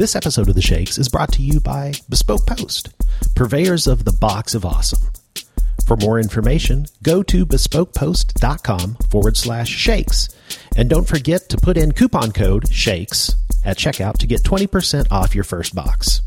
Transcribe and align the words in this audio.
This 0.00 0.16
episode 0.16 0.48
of 0.48 0.54
The 0.54 0.62
Shakes 0.62 0.96
is 0.96 1.10
brought 1.10 1.30
to 1.32 1.42
you 1.42 1.60
by 1.60 1.92
Bespoke 2.08 2.46
Post, 2.46 2.88
purveyors 3.34 3.86
of 3.86 4.06
the 4.06 4.14
box 4.14 4.54
of 4.54 4.64
awesome. 4.64 5.10
For 5.86 5.94
more 5.98 6.18
information, 6.18 6.86
go 7.02 7.22
to 7.24 7.44
bespokepost.com 7.44 8.94
forward 9.10 9.36
slash 9.36 9.68
shakes. 9.68 10.30
And 10.74 10.88
don't 10.88 11.06
forget 11.06 11.50
to 11.50 11.58
put 11.58 11.76
in 11.76 11.92
coupon 11.92 12.32
code 12.32 12.72
SHAKES 12.72 13.36
at 13.66 13.76
checkout 13.76 14.16
to 14.20 14.26
get 14.26 14.42
20% 14.42 15.12
off 15.12 15.34
your 15.34 15.44
first 15.44 15.74
box. 15.74 16.22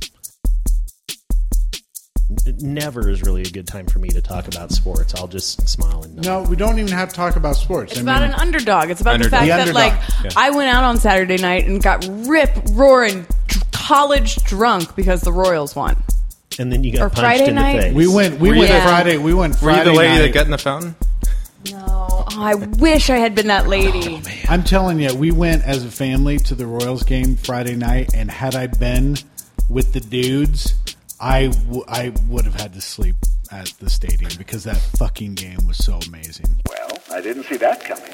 Never 2.60 3.10
is 3.10 3.24
really 3.24 3.42
a 3.42 3.50
good 3.50 3.68
time 3.68 3.88
for 3.88 3.98
me 3.98 4.10
to 4.10 4.22
talk 4.22 4.48
about 4.48 4.72
sports. 4.72 5.16
I'll 5.16 5.28
just 5.28 5.68
smile 5.68 6.04
and 6.04 6.16
nod. 6.18 6.26
No, 6.26 6.42
we 6.44 6.56
don't 6.56 6.78
even 6.78 6.92
have 6.92 7.10
to 7.10 7.16
talk 7.16 7.36
about 7.38 7.56
sports. 7.56 7.94
It's 7.94 8.00
I 8.02 8.04
about 8.04 8.22
mean, 8.22 8.32
an 8.34 8.40
underdog. 8.40 8.90
It's 8.90 9.02
about 9.02 9.16
Underdog. 9.16 9.32
the 9.42 9.48
fact 9.48 9.66
The 9.66 9.72
that 9.72 9.74
like 9.74 9.94
underdog, 10.18 10.34
I 10.38 10.50
went 10.52 10.70
out 10.70 10.84
on 10.84 10.98
Saturday 10.98 11.38
night 11.38 11.66
and 11.66 11.82
got 11.82 12.06
rip 12.28 12.52
roaring 12.72 13.24
dr- 13.24 13.43
college 13.88 14.36
drunk 14.44 14.96
because 14.96 15.22
the 15.22 15.32
Royals 15.34 15.76
won. 15.76 15.96
And 16.60 16.72
then 16.72 16.84
you 16.84 16.94
got 16.94 17.02
Or 17.02 17.10
punched 17.10 17.20
Friday 17.20 17.48
in 17.50 17.56
the 17.56 17.62
night? 17.62 17.82
face. 17.82 17.94
we 17.94 18.08
went. 18.08 18.40
We 18.40 18.50
Were 18.50 18.56
you 18.56 18.60
went 18.62 18.74
the- 18.74 18.82
Friday. 18.82 19.18
We 19.18 19.34
went 19.34 19.54
Were 19.56 19.60
Friday 19.72 19.80
you 19.80 19.92
the 19.92 19.98
lady 19.98 20.14
night. 20.16 20.22
that 20.22 20.34
got 20.34 20.46
in 20.46 20.52
the 20.52 20.58
fountain? 20.58 20.96
No, 21.72 21.86
oh, 21.88 22.26
I 22.38 22.56
wish 22.56 23.10
I 23.10 23.18
had 23.18 23.36
been 23.36 23.48
that 23.48 23.68
lady. 23.68 24.22
Oh, 24.24 24.30
I'm 24.50 24.64
telling 24.64 25.00
you, 25.00 25.16
we 25.16 25.32
went 25.32 25.64
as 25.64 25.84
a 25.86 25.90
family 25.90 26.38
to 26.40 26.56
the 26.56 26.66
Royals 26.68 27.04
game 27.04 27.36
Friday 27.38 27.76
night, 27.76 28.14
and 28.14 28.30
had 28.30 28.54
I 28.56 28.68
been 28.68 29.16
with 29.70 29.94
the 29.94 30.02
dudes, 30.02 30.74
I, 31.22 31.48
w- 31.48 31.86
I 31.88 32.12
would 32.28 32.44
have 32.46 32.56
had 32.60 32.74
to 32.74 32.82
sleep 32.82 33.16
at 33.50 33.68
the 33.80 33.90
stadium 33.90 34.32
because 34.38 34.64
that 34.66 34.78
fucking 34.98 35.36
game 35.36 35.66
was 35.68 35.78
so 35.78 36.00
amazing. 36.08 36.48
Well, 36.70 36.98
I 37.12 37.22
didn't 37.22 37.44
see 37.46 37.58
that 37.58 37.84
coming. 37.86 38.12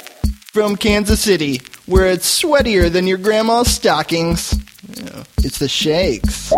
From 0.54 0.76
Kansas 0.76 1.20
City, 1.20 1.62
where 1.88 2.06
it's 2.06 2.42
sweatier 2.44 2.92
than 2.92 3.08
your 3.08 3.18
grandma's 3.18 3.68
stockings. 3.72 4.54
Yeah, 5.00 5.24
It's 5.44 5.60
the 5.60 5.70
Shakes. 5.70 6.50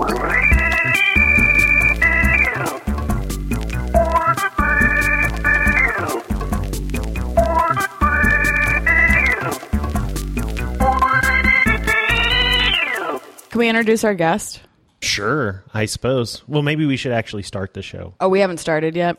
Can 13.50 13.60
we 13.60 13.68
introduce 13.68 14.04
our 14.06 14.14
guest? 14.14 14.62
Sure, 15.02 15.64
I 15.74 15.86
suppose. 15.86 16.42
Well, 16.48 16.62
maybe 16.62 16.86
we 16.86 16.96
should 16.96 17.12
actually 17.12 17.44
start 17.44 17.74
the 17.74 17.82
show. 17.82 18.14
Oh, 18.22 18.30
we 18.30 18.40
haven't 18.40 18.60
started 18.60 18.96
yet. 18.96 19.18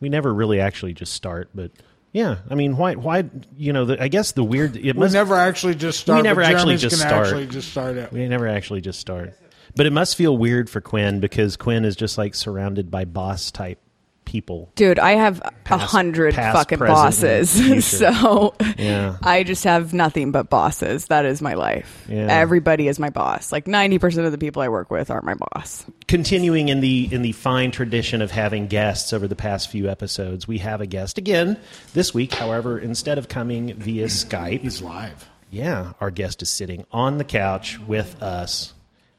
We 0.00 0.08
never 0.10 0.32
really 0.34 0.60
actually 0.60 0.92
just 0.92 1.14
start, 1.14 1.48
but 1.54 1.70
yeah, 2.12 2.38
I 2.50 2.54
mean, 2.54 2.76
why? 2.76 2.94
Why? 2.94 3.24
You 3.56 3.72
know, 3.72 3.86
the, 3.86 4.02
I 4.02 4.08
guess 4.08 4.32
the 4.32 4.44
weird. 4.44 4.76
It 4.76 4.94
We 4.94 5.00
must, 5.00 5.14
never 5.14 5.34
actually 5.34 5.74
just 5.74 6.00
start. 6.00 6.18
We 6.18 6.22
never 6.22 6.42
actually 6.42 6.76
just 6.76 6.98
start. 6.98 7.26
Actually 7.26 7.46
just 7.46 7.70
start 7.70 7.96
it. 7.96 8.12
We 8.12 8.28
never 8.28 8.46
actually 8.46 8.82
just 8.82 9.00
start. 9.00 9.34
But 9.74 9.86
it 9.86 9.92
must 9.92 10.16
feel 10.16 10.36
weird 10.36 10.68
for 10.68 10.82
Quinn 10.82 11.20
because 11.20 11.56
Quinn 11.56 11.86
is 11.86 11.96
just 11.96 12.18
like 12.18 12.34
surrounded 12.34 12.90
by 12.90 13.06
boss 13.06 13.50
type 13.50 13.78
people. 14.24 14.70
Dude, 14.76 14.98
I 14.98 15.12
have 15.12 15.42
a 15.66 15.76
hundred 15.78 16.34
fucking 16.34 16.78
bosses. 16.78 17.84
so 17.84 18.54
Yeah. 18.78 19.16
I 19.22 19.42
just 19.42 19.64
have 19.64 19.92
nothing 19.92 20.32
but 20.32 20.48
bosses. 20.48 21.06
That 21.06 21.24
is 21.26 21.42
my 21.42 21.54
life. 21.54 22.04
Yeah. 22.08 22.26
Everybody 22.30 22.88
is 22.88 22.98
my 22.98 23.10
boss. 23.10 23.52
Like 23.52 23.66
ninety 23.66 23.98
percent 23.98 24.24
of 24.26 24.32
the 24.32 24.38
people 24.38 24.62
I 24.62 24.68
work 24.68 24.90
with 24.90 25.10
aren't 25.10 25.24
my 25.24 25.34
boss. 25.34 25.84
Continuing 26.08 26.68
in 26.68 26.80
the 26.80 27.08
in 27.12 27.22
the 27.22 27.32
fine 27.32 27.70
tradition 27.70 28.22
of 28.22 28.30
having 28.30 28.66
guests 28.68 29.12
over 29.12 29.26
the 29.28 29.36
past 29.36 29.70
few 29.70 29.88
episodes, 29.90 30.46
we 30.48 30.58
have 30.58 30.80
a 30.80 30.86
guest 30.86 31.18
again 31.18 31.58
this 31.94 32.14
week. 32.14 32.32
However, 32.34 32.78
instead 32.78 33.18
of 33.18 33.28
coming 33.28 33.74
via 33.74 34.06
Skype, 34.06 34.60
He's 34.60 34.80
live. 34.82 35.28
yeah, 35.50 35.92
our 36.00 36.10
guest 36.10 36.42
is 36.42 36.50
sitting 36.50 36.86
on 36.92 37.18
the 37.18 37.24
couch 37.24 37.78
with 37.80 38.22
us. 38.22 38.72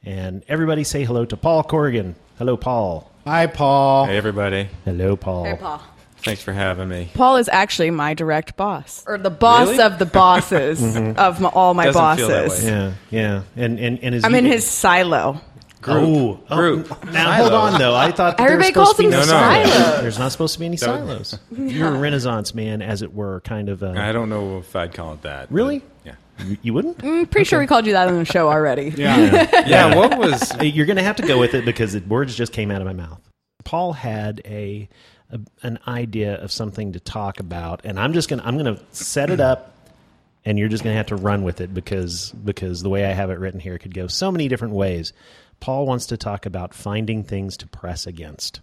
And 0.06 0.44
everybody 0.50 0.84
say 0.84 1.04
hello 1.06 1.24
to 1.26 1.38
Paul 1.38 1.64
Corrigan. 1.64 2.16
Hello, 2.38 2.58
Paul. 2.58 3.10
Hi, 3.26 3.48
Paul. 3.48 4.06
Hey, 4.06 4.18
everybody. 4.18 4.70
Hello, 4.86 5.16
Paul. 5.16 5.46
Hey, 5.46 5.56
Paul. 5.56 5.82
Thanks 6.18 6.42
for 6.42 6.54
having 6.54 6.88
me. 6.88 7.10
Paul 7.14 7.36
is 7.38 7.50
actually 7.50 7.92
my 7.92 8.14
direct 8.14 8.56
boss, 8.56 9.04
or 9.06 9.18
the 9.18 9.30
boss 9.30 9.68
Really? 9.70 9.84
of 9.84 10.00
the 10.00 10.06
bosses 10.06 10.80
mm-hmm. 10.96 11.20
of 11.20 11.42
my, 11.42 11.50
all 11.50 11.74
my 11.74 11.86
Doesn't 11.86 12.18
feel 12.18 12.28
that 12.30 12.48
bosses. 12.48 12.64
way. 12.66 12.70
Yeah, 12.72 12.94
yeah, 13.10 13.44
and 13.58 13.78
and 13.80 14.00
and 14.02 14.16
his 14.16 14.24
I'm 14.24 14.36
in 14.36 14.46
his 14.46 14.66
silo. 14.66 15.42
Oh, 15.86 16.36
Group. 16.36 16.46
oh, 16.50 16.56
Group. 16.56 17.04
Now 17.12 17.36
Silo. 17.36 17.50
hold 17.50 17.54
on 17.74 17.80
though. 17.80 17.94
I 17.94 18.12
thought 18.12 18.38
that 18.38 18.44
there 18.44 18.54
Everybody 18.54 18.80
was 18.80 18.90
supposed 18.92 18.98
to 18.98 19.04
be 19.04 19.12
calls 19.12 19.28
no 19.28 19.34
them 19.34 19.64
silos. 19.66 19.74
silos. 19.74 20.02
There's 20.02 20.20
not 20.20 20.32
supposed 20.32 20.54
to 20.54 20.60
be 20.62 20.66
any 20.66 20.78
silos. 20.78 21.40
You're 21.52 21.94
a 21.94 22.00
Renaissance 22.00 22.56
man, 22.56 22.82
as 22.82 23.02
it 23.02 23.14
were, 23.14 23.42
kind 23.42 23.68
of. 23.68 23.84
I 23.84 24.08
A, 24.08 24.14
don't 24.14 24.30
know 24.30 24.60
if 24.60 24.74
I'd 24.78 24.94
call 24.94 25.14
it 25.14 25.24
that. 25.24 25.50
but- 25.50 25.56
Really? 25.56 25.82
Yeah. 26.06 26.16
You, 26.40 26.58
you 26.62 26.74
wouldn't? 26.74 27.04
I'm 27.04 27.26
pretty 27.28 27.46
sure 27.46 27.60
we 27.60 27.68
called 27.68 27.86
you 27.86 27.94
that 27.94 28.08
on 28.08 28.16
the 28.16 28.26
show 28.26 28.50
already. 28.50 28.90
Yeah. 28.98 29.48
Yeah. 29.68 29.96
What 29.96 30.18
was? 30.18 30.52
You're 30.62 30.86
going 30.86 30.98
to 30.98 31.04
have 31.04 31.16
to 31.18 31.24
go 31.28 31.40
with 31.40 31.54
it 31.54 31.66
because 31.66 31.94
the 31.94 32.00
words 32.02 32.36
just 32.36 32.54
came 32.54 32.72
out 32.72 32.82
of 32.82 32.88
my 32.88 32.94
mouth. 32.94 33.20
Paul 33.64 33.94
had 33.94 34.42
a, 34.46 34.90
a 35.32 35.40
an 35.62 35.80
idea 35.88 36.36
of 36.42 36.52
something 36.52 36.94
to 36.94 37.00
talk 37.00 37.40
about, 37.40 37.82
and 37.86 38.00
I'm 38.00 38.14
just 38.14 38.30
going 38.30 38.42
to 38.42 38.48
I'm 38.48 38.58
going 38.58 38.76
to 38.76 38.82
set 38.92 39.30
it 39.30 39.40
up, 39.40 39.74
and 40.46 40.60
you're 40.60 40.68
just 40.70 40.84
going 40.84 40.94
to 40.94 40.98
have 40.98 41.08
to 41.08 41.16
run 41.16 41.44
with 41.44 41.62
it 41.62 41.74
because 41.74 42.32
because 42.32 42.82
the 42.82 42.90
way 42.90 43.06
I 43.06 43.12
have 43.14 43.30
it 43.30 43.40
written 43.40 43.60
here 43.60 43.78
could 43.78 43.94
go 43.94 44.08
so 44.08 44.32
many 44.32 44.48
different 44.48 44.74
ways. 44.74 45.14
Paul 45.60 45.86
wants 45.86 46.08
to 46.08 46.18
talk 46.18 46.46
about 46.46 46.74
finding 46.74 47.24
things 47.24 47.56
to 47.58 47.68
press 47.68 48.06
against. 48.06 48.60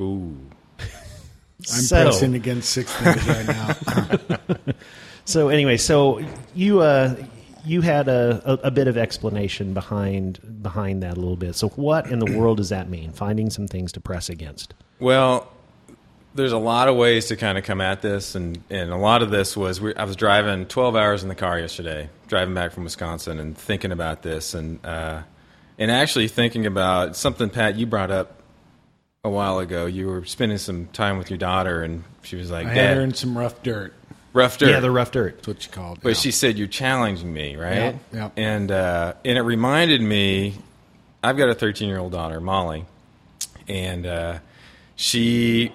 Ooh. 0.00 0.36
I'm 0.80 1.64
So- 1.64 2.02
pressing 2.04 2.34
against 2.34 2.70
six 2.70 2.92
things 2.92 3.28
right 3.28 3.46
now. 3.46 4.56
So 5.28 5.50
anyway, 5.50 5.76
so 5.76 6.24
you 6.54 6.80
uh, 6.80 7.14
you 7.62 7.82
had 7.82 8.08
a, 8.08 8.40
a, 8.46 8.68
a 8.68 8.70
bit 8.70 8.88
of 8.88 8.96
explanation 8.96 9.74
behind 9.74 10.40
behind 10.62 11.02
that 11.02 11.18
a 11.18 11.20
little 11.20 11.36
bit. 11.36 11.54
So 11.54 11.68
what 11.68 12.06
in 12.10 12.18
the 12.18 12.32
world 12.38 12.56
does 12.56 12.70
that 12.70 12.88
mean? 12.88 13.12
Finding 13.12 13.50
some 13.50 13.68
things 13.68 13.92
to 13.92 14.00
press 14.00 14.30
against. 14.30 14.72
Well, 14.98 15.52
there's 16.34 16.52
a 16.52 16.58
lot 16.58 16.88
of 16.88 16.96
ways 16.96 17.26
to 17.26 17.36
kind 17.36 17.58
of 17.58 17.64
come 17.64 17.82
at 17.82 18.00
this, 18.00 18.34
and, 18.34 18.64
and 18.70 18.90
a 18.90 18.96
lot 18.96 19.22
of 19.22 19.28
this 19.28 19.54
was 19.54 19.82
we, 19.82 19.94
I 19.96 20.04
was 20.04 20.16
driving 20.16 20.64
12 20.64 20.96
hours 20.96 21.22
in 21.22 21.28
the 21.28 21.34
car 21.34 21.58
yesterday, 21.58 22.08
driving 22.26 22.54
back 22.54 22.72
from 22.72 22.84
Wisconsin, 22.84 23.38
and 23.38 23.56
thinking 23.56 23.92
about 23.92 24.22
this, 24.22 24.54
and 24.54 24.82
uh, 24.82 25.24
and 25.78 25.90
actually 25.90 26.28
thinking 26.28 26.64
about 26.64 27.16
something 27.16 27.50
Pat 27.50 27.76
you 27.76 27.84
brought 27.84 28.10
up 28.10 28.40
a 29.24 29.28
while 29.28 29.58
ago. 29.58 29.84
You 29.84 30.06
were 30.06 30.24
spending 30.24 30.56
some 30.56 30.86
time 30.86 31.18
with 31.18 31.28
your 31.28 31.38
daughter, 31.38 31.82
and 31.82 32.04
she 32.22 32.36
was 32.36 32.50
like, 32.50 32.66
I 32.66 32.72
"Dad, 32.72 32.88
had 32.88 32.96
her 32.96 33.02
in 33.02 33.12
some 33.12 33.36
rough 33.36 33.62
dirt. 33.62 33.92
Rough 34.32 34.58
dirt." 34.58 34.70
Yeah, 34.70 34.80
the 34.80 34.90
rough 34.90 35.12
dirt. 35.12 35.36
That's 35.36 35.48
what 35.48 35.66
you 35.66 35.72
called. 35.72 36.00
But 36.02 36.10
yeah. 36.10 36.14
she 36.14 36.30
said 36.30 36.58
you're 36.58 36.68
challenging 36.68 37.32
me, 37.32 37.56
right? 37.56 37.74
Yeah, 37.76 37.96
yeah. 38.12 38.30
And 38.36 38.70
uh, 38.70 39.14
and 39.24 39.38
it 39.38 39.42
reminded 39.42 40.00
me, 40.00 40.54
I've 41.22 41.36
got 41.36 41.48
a 41.48 41.54
13 41.54 41.88
year 41.88 41.98
old 41.98 42.12
daughter, 42.12 42.40
Molly, 42.40 42.86
and 43.68 44.06
uh, 44.06 44.38
she 44.96 45.72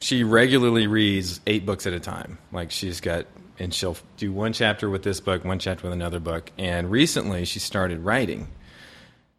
she 0.00 0.22
regularly 0.22 0.86
reads 0.86 1.40
eight 1.46 1.64
books 1.64 1.86
at 1.86 1.94
a 1.94 2.00
time. 2.00 2.36
Like 2.52 2.70
she's 2.70 3.00
got, 3.00 3.26
and 3.58 3.72
she'll 3.72 3.96
do 4.18 4.32
one 4.32 4.52
chapter 4.52 4.90
with 4.90 5.02
this 5.02 5.20
book, 5.20 5.44
one 5.44 5.58
chapter 5.58 5.84
with 5.84 5.94
another 5.94 6.20
book. 6.20 6.50
And 6.58 6.90
recently, 6.90 7.46
she 7.46 7.58
started 7.58 8.00
writing, 8.00 8.48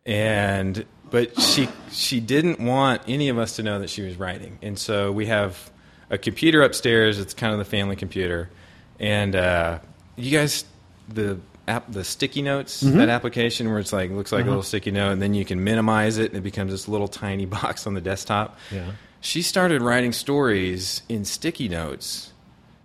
and 0.05 0.85
but 1.11 1.39
she 1.39 1.69
she 1.91 2.19
didn't 2.19 2.59
want 2.59 3.03
any 3.07 3.29
of 3.29 3.37
us 3.37 3.57
to 3.57 3.63
know 3.63 3.79
that 3.79 3.89
she 3.89 4.01
was 4.01 4.17
writing, 4.17 4.57
and 4.61 4.77
so 4.77 5.11
we 5.11 5.27
have 5.27 5.71
a 6.09 6.17
computer 6.17 6.61
upstairs. 6.63 7.19
It's 7.19 7.33
kind 7.33 7.53
of 7.53 7.59
the 7.59 7.65
family 7.65 7.95
computer, 7.95 8.49
and 8.99 9.35
uh, 9.35 9.79
you 10.15 10.31
guys 10.31 10.65
the 11.09 11.39
app 11.67 11.91
the 11.91 12.03
sticky 12.03 12.41
notes 12.43 12.81
that 12.81 13.09
application 13.09 13.69
where 13.69 13.79
it's 13.79 13.91
like 13.91 14.11
looks 14.11 14.31
like 14.31 14.45
a 14.45 14.47
little 14.47 14.63
sticky 14.63 14.91
note, 14.91 15.11
and 15.11 15.21
then 15.21 15.33
you 15.33 15.45
can 15.45 15.63
minimize 15.63 16.17
it, 16.17 16.31
and 16.31 16.37
it 16.37 16.43
becomes 16.43 16.71
this 16.71 16.87
little 16.87 17.07
tiny 17.07 17.45
box 17.57 17.87
on 17.87 17.93
the 17.93 18.01
desktop. 18.01 18.57
Yeah. 18.71 18.91
She 19.21 19.41
started 19.41 19.81
writing 19.81 20.11
stories 20.11 21.01
in 21.09 21.25
sticky 21.25 21.67
notes 21.67 22.31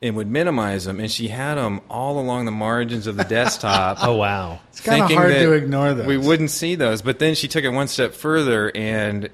and 0.03 0.17
would 0.17 0.29
minimize 0.29 0.87
them, 0.87 0.99
and 0.99 1.11
she 1.11 1.29
had 1.29 1.57
them 1.57 1.83
all 1.91 2.19
along 2.19 2.47
the 2.47 2.51
margins 2.51 3.07
of 3.07 3.17
the 3.19 3.25
desktop. 3.25 3.99
Oh 4.03 4.17
wow. 4.17 4.61
It's 4.71 4.81
kinda 4.81 5.07
hard 5.15 5.33
to 5.35 5.53
ignore 5.53 5.93
those. 5.93 6.07
We 6.07 6.17
wouldn't 6.17 6.51
see 6.51 6.75
those, 6.75 7.03
but 7.03 7.19
then 7.19 7.35
she 7.35 7.49
took 7.49 7.65
it 7.65 7.69
one 7.69 7.89
step 7.89 8.15
further 8.15 8.75
and 8.75 9.29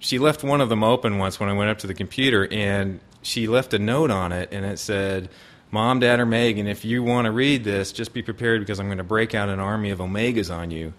she 0.00 0.18
left 0.18 0.42
one 0.42 0.60
of 0.60 0.68
them 0.68 0.82
open 0.82 1.18
once 1.18 1.38
when 1.38 1.48
I 1.48 1.52
went 1.52 1.70
up 1.70 1.78
to 1.78 1.86
the 1.86 1.94
computer, 1.94 2.48
and 2.50 2.98
she 3.22 3.46
left 3.46 3.72
a 3.74 3.78
note 3.78 4.10
on 4.10 4.32
it, 4.32 4.48
and 4.50 4.64
it 4.64 4.78
said, 4.78 5.28
"Mom, 5.70 6.00
Dad, 6.00 6.18
or 6.18 6.26
Megan, 6.26 6.66
if 6.66 6.84
you 6.84 7.02
want 7.02 7.26
to 7.26 7.30
read 7.30 7.62
this, 7.62 7.92
just 7.92 8.12
be 8.12 8.22
prepared 8.22 8.60
because 8.60 8.80
I'm 8.80 8.86
going 8.86 8.98
to 8.98 9.04
break 9.04 9.34
out 9.34 9.48
an 9.48 9.60
army 9.60 9.90
of 9.90 9.98
omegas 9.98 10.52
on 10.52 10.70
you." 10.70 10.94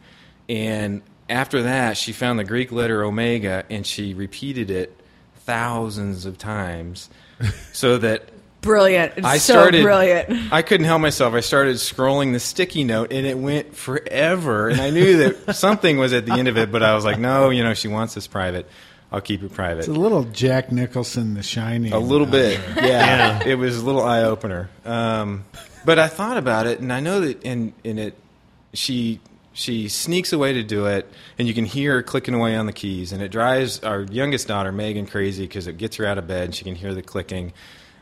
And 0.47 1.01
after 1.29 1.63
that, 1.63 1.97
she 1.97 2.13
found 2.13 2.39
the 2.39 2.43
Greek 2.43 2.71
letter 2.71 3.03
omega, 3.03 3.65
and 3.69 3.85
she 3.85 4.13
repeated 4.13 4.69
it 4.69 4.95
thousands 5.35 6.25
of 6.25 6.37
times, 6.37 7.09
so 7.73 7.97
that 7.97 8.29
Brilliant. 8.61 9.13
It's 9.17 9.25
I 9.25 9.37
so 9.39 9.53
started. 9.53 9.81
brilliant. 9.81 10.53
I 10.53 10.61
couldn't 10.61 10.85
help 10.85 11.01
myself. 11.01 11.33
I 11.33 11.39
started 11.39 11.77
scrolling 11.77 12.31
the 12.31 12.39
sticky 12.39 12.83
note, 12.83 13.11
and 13.11 13.25
it 13.25 13.37
went 13.37 13.75
forever. 13.75 14.69
And 14.69 14.79
I 14.79 14.91
knew 14.91 15.17
that 15.17 15.55
something 15.55 15.97
was 15.97 16.13
at 16.13 16.27
the 16.27 16.33
end 16.33 16.47
of 16.47 16.57
it, 16.57 16.71
but 16.71 16.83
I 16.83 16.93
was 16.93 17.03
like, 17.03 17.17
no, 17.17 17.49
you 17.49 17.63
know, 17.63 17.73
she 17.73 17.87
wants 17.87 18.13
this 18.13 18.27
private. 18.27 18.69
I'll 19.11 19.21
keep 19.21 19.43
it 19.43 19.53
private. 19.53 19.79
It's 19.79 19.87
a 19.89 19.91
little 19.93 20.23
Jack 20.23 20.71
Nicholson, 20.71 21.33
The 21.33 21.43
Shining. 21.43 21.91
A 21.91 21.99
little 21.99 22.27
bit, 22.27 22.61
there. 22.75 22.85
yeah. 22.87 23.43
It 23.45 23.55
was 23.55 23.77
a 23.77 23.85
little 23.85 24.03
eye 24.03 24.23
opener. 24.23 24.69
Um, 24.85 25.43
but 25.83 25.99
I 25.99 26.07
thought 26.07 26.37
about 26.37 26.65
it, 26.67 26.79
and 26.79 26.93
I 26.93 26.99
know 27.01 27.19
that, 27.21 27.43
in 27.43 27.73
in 27.83 27.99
it, 27.99 28.15
she 28.73 29.19
she 29.53 29.89
sneaks 29.89 30.31
away 30.31 30.53
to 30.53 30.63
do 30.63 30.85
it, 30.85 31.11
and 31.37 31.47
you 31.47 31.53
can 31.53 31.65
hear 31.65 31.95
her 31.95 32.03
clicking 32.03 32.33
away 32.33 32.55
on 32.55 32.67
the 32.67 32.73
keys, 32.73 33.11
and 33.11 33.21
it 33.21 33.29
drives 33.31 33.83
our 33.83 34.03
youngest 34.03 34.47
daughter 34.47 34.71
Megan 34.71 35.07
crazy 35.07 35.43
because 35.43 35.67
it 35.67 35.77
gets 35.77 35.97
her 35.97 36.05
out 36.05 36.17
of 36.17 36.25
bed. 36.27 36.45
and 36.45 36.55
She 36.55 36.63
can 36.63 36.75
hear 36.75 36.93
the 36.93 37.01
clicking, 37.01 37.51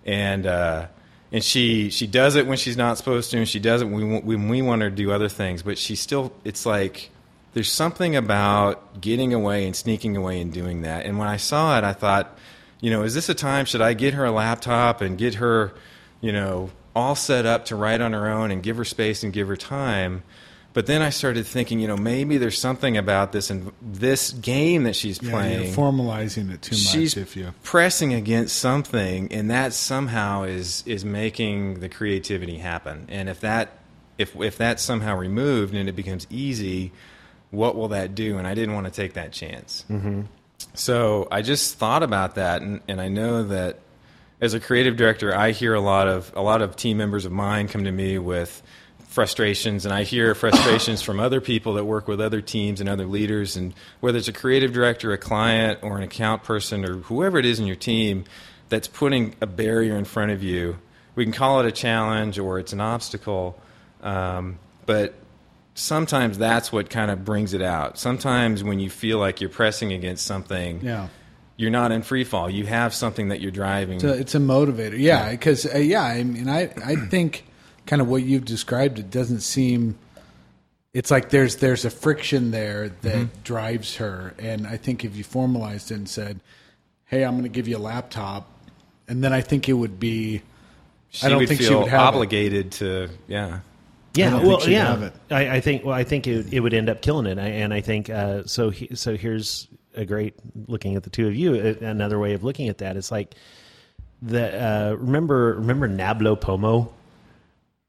and 0.06 0.45
uh, 0.45 0.88
and 1.31 1.44
she 1.44 1.89
she 1.89 2.06
does 2.06 2.35
it 2.35 2.45
when 2.45 2.57
she's 2.57 2.77
not 2.77 2.97
supposed 2.97 3.31
to, 3.31 3.38
and 3.38 3.47
she 3.47 3.59
does 3.59 3.81
it 3.81 3.85
when 3.85 4.11
we, 4.11 4.19
when 4.19 4.50
we 4.50 4.61
want 4.61 4.83
her 4.83 4.89
to 4.91 4.95
do 4.95 5.11
other 5.11 5.29
things. 5.29 5.63
But 5.63 5.79
she 5.79 5.95
still, 5.95 6.31
it's 6.44 6.67
like 6.67 7.09
there's 7.53 7.71
something 7.71 8.15
about 8.15 9.01
getting 9.01 9.33
away 9.33 9.65
and 9.65 9.75
sneaking 9.75 10.15
away 10.15 10.39
and 10.41 10.53
doing 10.53 10.81
that. 10.83 11.05
And 11.05 11.17
when 11.17 11.27
I 11.27 11.37
saw 11.37 11.77
it, 11.77 11.83
I 11.83 11.93
thought, 11.93 12.37
you 12.81 12.91
know, 12.91 13.03
is 13.03 13.13
this 13.15 13.27
a 13.29 13.33
time? 13.33 13.65
Should 13.65 13.81
I 13.81 13.93
get 13.93 14.13
her 14.13 14.25
a 14.25 14.31
laptop 14.31 15.01
and 15.01 15.17
get 15.17 15.35
her, 15.35 15.73
you 16.21 16.31
know, 16.31 16.69
all 16.95 17.15
set 17.15 17.45
up 17.45 17.65
to 17.65 17.75
write 17.75 18.01
on 18.01 18.13
her 18.13 18.29
own 18.29 18.51
and 18.51 18.61
give 18.63 18.77
her 18.77 18.85
space 18.85 19.23
and 19.23 19.33
give 19.33 19.47
her 19.47 19.57
time? 19.57 20.23
But 20.71 20.85
then 20.85 21.01
I 21.01 21.09
started 21.09 21.47
thinking, 21.47 21.79
you 21.79 21.87
know, 21.87 21.97
maybe 21.97 22.37
there's 22.37 22.57
something 22.59 22.95
about 22.95 23.31
this 23.31 23.49
and 23.49 23.71
this 23.81 24.29
game 24.31 24.83
that 24.83 24.95
she's 24.95 25.21
Yeah, 25.21 25.31
playing 25.31 25.63
you're 25.65 25.73
formalizing 25.73 26.53
it 26.53 26.61
too 26.61 26.75
much. 26.75 26.79
she's 26.85 27.17
if 27.17 27.35
you 27.35 27.53
pressing 27.63 28.13
against 28.13 28.55
something 28.55 29.33
and 29.33 29.49
that 29.49 29.73
somehow 29.73 30.43
is 30.43 30.83
is 30.85 31.03
making 31.03 31.79
the 31.79 31.89
creativity 31.89 32.59
happen 32.59 33.07
and 33.09 33.27
if 33.29 33.39
that 33.39 33.79
if 34.19 34.35
if 34.39 34.57
that's 34.59 34.83
somehow 34.83 35.17
removed 35.17 35.73
and 35.73 35.89
it 35.89 35.95
becomes 35.95 36.27
easy 36.29 36.91
what 37.51 37.75
will 37.75 37.89
that 37.89 38.15
do 38.15 38.37
and 38.37 38.47
i 38.47 38.53
didn't 38.53 38.73
want 38.73 38.85
to 38.85 38.91
take 38.91 39.13
that 39.13 39.31
chance 39.31 39.85
mm-hmm. 39.89 40.21
so 40.73 41.27
i 41.31 41.41
just 41.41 41.77
thought 41.77 42.03
about 42.03 42.35
that 42.35 42.61
and, 42.61 42.81
and 42.87 43.01
i 43.01 43.07
know 43.07 43.43
that 43.43 43.79
as 44.41 44.53
a 44.53 44.59
creative 44.59 44.95
director 44.95 45.35
i 45.35 45.51
hear 45.51 45.73
a 45.73 45.81
lot 45.81 46.07
of 46.07 46.31
a 46.35 46.41
lot 46.41 46.61
of 46.61 46.75
team 46.75 46.97
members 46.97 47.25
of 47.25 47.31
mine 47.31 47.67
come 47.67 47.83
to 47.83 47.91
me 47.91 48.17
with 48.17 48.61
frustrations 49.09 49.85
and 49.85 49.93
I 49.93 50.03
hear 50.03 50.35
frustrations 50.45 51.01
from 51.01 51.19
other 51.19 51.41
people 51.41 51.73
that 51.73 51.83
work 51.83 52.07
with 52.07 52.21
other 52.21 52.41
teams 52.41 52.79
and 52.79 52.87
other 52.87 53.05
leaders 53.05 53.57
and 53.57 53.73
whether 53.99 54.17
it's 54.17 54.27
a 54.27 54.33
creative 54.33 54.71
director, 54.71 55.11
a 55.11 55.17
client 55.17 55.79
or 55.81 55.97
an 55.97 56.03
account 56.03 56.43
person 56.43 56.85
or 56.85 56.97
whoever 56.97 57.37
it 57.37 57.45
is 57.45 57.59
in 57.59 57.65
your 57.65 57.75
team 57.75 58.23
that's 58.69 58.87
putting 58.87 59.35
a 59.41 59.47
barrier 59.47 59.97
in 59.97 60.05
front 60.05 60.31
of 60.31 60.43
you. 60.43 60.77
We 61.15 61.25
can 61.25 61.33
call 61.33 61.59
it 61.59 61.65
a 61.65 61.71
challenge 61.71 62.37
or 62.37 62.59
it's 62.59 62.71
an 62.71 62.79
obstacle. 62.79 63.59
Um, 64.01 64.59
but 64.85 65.15
sometimes 65.79 66.37
that's 66.37 66.71
what 66.71 66.89
kind 66.89 67.09
of 67.11 67.23
brings 67.25 67.53
it 67.53 67.61
out. 67.61 67.97
Sometimes 67.97 68.63
when 68.63 68.79
you 68.79 68.89
feel 68.89 69.17
like 69.17 69.41
you're 69.41 69.49
pressing 69.49 69.91
against 69.93 70.25
something, 70.25 70.81
yeah. 70.81 71.07
you're 71.57 71.71
not 71.71 71.91
in 71.91 72.01
free 72.01 72.23
fall. 72.23 72.49
You 72.49 72.65
have 72.65 72.93
something 72.93 73.29
that 73.29 73.41
you're 73.41 73.51
driving. 73.51 73.95
It's 73.95 74.03
a, 74.03 74.13
it's 74.13 74.35
a 74.35 74.39
motivator. 74.39 74.97
Yeah, 74.97 75.31
because 75.31 75.65
uh, 75.65 75.77
yeah, 75.77 76.03
I 76.03 76.23
mean, 76.23 76.49
I 76.49 76.71
I 76.85 76.95
think 77.09 77.45
kind 77.85 78.01
of 78.01 78.07
what 78.07 78.23
you've 78.23 78.45
described. 78.45 78.99
It 78.99 79.09
doesn't 79.09 79.39
seem. 79.41 79.97
It's 80.93 81.11
like 81.11 81.29
there's 81.29 81.57
there's 81.57 81.85
a 81.85 81.89
friction 81.91 82.51
there 82.51 82.89
that 83.01 83.15
Mm-hmm. 83.15 83.41
drives 83.43 83.97
her, 83.97 84.33
and 84.39 84.65
I 84.67 84.77
think 84.77 85.05
if 85.05 85.15
you 85.15 85.23
formalized 85.23 85.91
it 85.91 85.95
and 85.95 86.09
said, 86.09 86.39
"Hey, 87.05 87.23
I'm 87.23 87.33
going 87.33 87.43
to 87.43 87.49
give 87.49 87.67
you 87.67 87.77
a 87.77 87.79
laptop," 87.79 88.49
and 89.07 89.23
then 89.23 89.31
I 89.31 89.41
think 89.41 89.69
it 89.69 89.73
would 89.73 89.99
be. 89.99 90.41
she 91.09 91.25
I 91.27 91.29
don't 91.29 91.45
think 91.47 91.61
she 91.61 91.73
would 91.73 91.87
have 91.87 92.01
it. 92.01 92.07
obligated 92.07 92.71
to, 92.73 93.09
yeah. 93.27 93.59
Yeah, 94.15 94.31
don't 94.31 94.45
well, 94.45 94.57
think 94.59 94.71
yeah. 94.71 94.85
have 94.88 95.03
it. 95.03 95.13
I, 95.29 95.57
I 95.57 95.61
think. 95.61 95.85
Well, 95.85 95.94
I 95.95 96.03
think 96.03 96.27
it, 96.27 96.51
it 96.51 96.59
would 96.59 96.73
end 96.73 96.89
up 96.89 97.01
killing 97.01 97.25
it. 97.25 97.38
I, 97.38 97.47
and 97.47 97.73
I 97.73 97.81
think 97.81 98.09
uh, 98.09 98.44
so. 98.45 98.69
He, 98.69 98.95
so 98.95 99.15
here's 99.15 99.67
a 99.95 100.06
great 100.06 100.35
looking 100.67 100.95
at 100.95 101.03
the 101.03 101.09
two 101.09 101.27
of 101.27 101.35
you. 101.35 101.56
Another 101.81 102.17
way 102.19 102.33
of 102.33 102.44
looking 102.44 102.69
at 102.69 102.79
that 102.79 102.97
is 102.97 103.11
like 103.11 103.35
the 104.21 104.61
uh, 104.61 104.94
remember 104.95 105.56
remember 105.56 105.88
NaBloPoMo 105.88 106.91